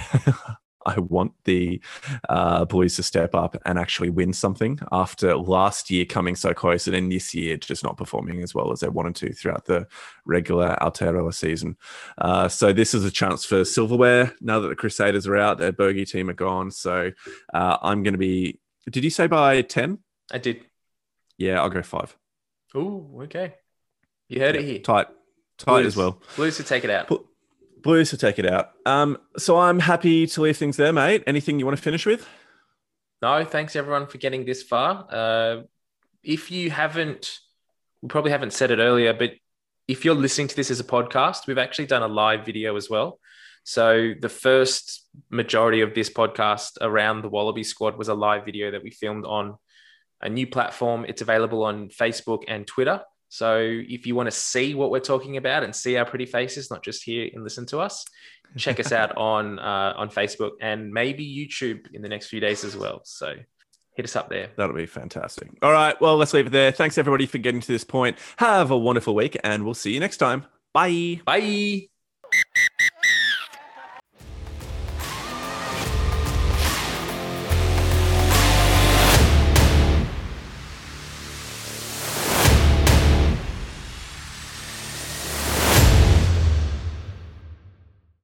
I 0.85 0.99
want 0.99 1.33
the 1.45 1.81
uh, 2.29 2.65
Blues 2.65 2.95
to 2.97 3.03
step 3.03 3.35
up 3.35 3.55
and 3.65 3.77
actually 3.79 4.09
win 4.09 4.33
something 4.33 4.79
after 4.91 5.35
last 5.35 5.89
year 5.89 6.05
coming 6.05 6.35
so 6.35 6.53
close 6.53 6.87
and 6.87 6.95
then 6.95 7.09
this 7.09 7.33
year 7.33 7.57
just 7.57 7.83
not 7.83 7.97
performing 7.97 8.41
as 8.41 8.53
well 8.53 8.71
as 8.71 8.79
they 8.79 8.89
wanted 8.89 9.15
to 9.15 9.33
throughout 9.33 9.65
the 9.65 9.87
regular 10.25 10.75
Aotearoa 10.81 11.33
season. 11.33 11.77
Uh, 12.17 12.47
so 12.47 12.73
this 12.73 12.93
is 12.93 13.05
a 13.05 13.11
chance 13.11 13.45
for 13.45 13.65
silverware 13.65 14.33
now 14.41 14.59
that 14.59 14.67
the 14.67 14.75
Crusaders 14.75 15.27
are 15.27 15.37
out, 15.37 15.57
their 15.57 15.71
bogey 15.71 16.05
team 16.05 16.29
are 16.29 16.33
gone. 16.33 16.71
So 16.71 17.11
uh, 17.53 17.77
I'm 17.81 18.03
going 18.03 18.13
to 18.13 18.17
be. 18.17 18.59
Did 18.89 19.03
you 19.03 19.09
say 19.09 19.27
by 19.27 19.61
10? 19.61 19.99
I 20.31 20.37
did. 20.37 20.65
Yeah, 21.37 21.61
I'll 21.61 21.69
go 21.69 21.81
five. 21.81 22.15
Ooh, 22.75 23.21
okay. 23.23 23.55
You 24.29 24.39
heard 24.39 24.55
it 24.55 24.63
here. 24.65 24.79
Tight. 24.79 25.07
Tight 25.57 25.81
Blues. 25.81 25.85
as 25.87 25.97
well. 25.97 26.21
Blues 26.35 26.57
to 26.57 26.63
take 26.63 26.83
it 26.83 26.89
out. 26.89 27.07
Bl- 27.07 27.15
Blues 27.83 28.09
to 28.11 28.17
take 28.17 28.39
it 28.39 28.45
out. 28.45 28.71
Um, 28.85 29.17
so 29.37 29.59
I'm 29.59 29.79
happy 29.79 30.25
to 30.25 30.41
leave 30.41 30.57
things 30.57 30.77
there, 30.77 30.93
mate. 30.93 31.23
Anything 31.27 31.59
you 31.59 31.65
want 31.65 31.77
to 31.77 31.83
finish 31.83 32.05
with? 32.05 32.27
No, 33.21 33.43
thanks 33.45 33.75
everyone 33.75 34.07
for 34.07 34.17
getting 34.17 34.45
this 34.45 34.63
far. 34.63 35.05
Uh, 35.09 35.61
if 36.23 36.49
you 36.49 36.71
haven't, 36.71 37.39
we 38.01 38.09
probably 38.09 38.31
haven't 38.31 38.53
said 38.53 38.71
it 38.71 38.79
earlier, 38.79 39.13
but 39.13 39.31
if 39.87 40.05
you're 40.05 40.15
listening 40.15 40.47
to 40.47 40.55
this 40.55 40.71
as 40.71 40.79
a 40.79 40.83
podcast, 40.83 41.45
we've 41.45 41.57
actually 41.57 41.85
done 41.85 42.03
a 42.03 42.07
live 42.07 42.45
video 42.45 42.75
as 42.75 42.89
well. 42.89 43.19
So 43.63 44.13
the 44.19 44.29
first 44.29 45.07
majority 45.29 45.81
of 45.81 45.93
this 45.93 46.09
podcast 46.09 46.77
around 46.81 47.21
the 47.21 47.29
Wallaby 47.29 47.63
squad 47.63 47.97
was 47.97 48.09
a 48.09 48.13
live 48.13 48.45
video 48.45 48.71
that 48.71 48.83
we 48.83 48.91
filmed 48.91 49.25
on 49.25 49.57
a 50.21 50.29
new 50.29 50.47
platform. 50.47 51.05
It's 51.07 51.21
available 51.21 51.63
on 51.63 51.89
Facebook 51.89 52.43
and 52.47 52.65
Twitter. 52.65 53.01
So 53.33 53.57
if 53.59 54.05
you 54.05 54.13
want 54.13 54.27
to 54.27 54.31
see 54.31 54.75
what 54.75 54.91
we're 54.91 54.99
talking 54.99 55.37
about 55.37 55.63
and 55.63 55.75
see 55.75 55.97
our 55.97 56.05
pretty 56.05 56.27
faces, 56.27 56.69
not 56.69 56.83
just 56.83 57.03
hear 57.03 57.31
and 57.33 57.43
listen 57.43 57.65
to 57.67 57.79
us, 57.79 58.05
check 58.57 58.79
us 58.79 58.91
out 58.91 59.17
on 59.17 59.57
uh, 59.57 59.95
on 59.97 60.09
Facebook 60.09 60.51
and 60.61 60.93
maybe 60.93 61.25
YouTube 61.25 61.91
in 61.95 62.03
the 62.03 62.09
next 62.09 62.27
few 62.27 62.39
days 62.39 62.63
as 62.63 62.77
well. 62.77 63.01
So 63.05 63.33
hit 63.95 64.05
us 64.05 64.15
up 64.15 64.29
there. 64.29 64.51
That'll 64.55 64.75
be 64.75 64.85
fantastic. 64.85 65.49
All 65.63 65.71
right. 65.71 65.99
Well, 65.99 66.15
let's 66.15 66.35
leave 66.35 66.45
it 66.45 66.51
there. 66.51 66.71
Thanks, 66.71 66.99
everybody, 66.99 67.25
for 67.25 67.39
getting 67.39 67.61
to 67.61 67.71
this 67.71 67.83
point. 67.83 68.19
Have 68.37 68.69
a 68.69 68.77
wonderful 68.77 69.15
week, 69.15 69.35
and 69.43 69.65
we'll 69.65 69.73
see 69.73 69.95
you 69.95 69.99
next 69.99 70.17
time. 70.17 70.45
Bye. 70.71 71.19
Bye. 71.25 71.87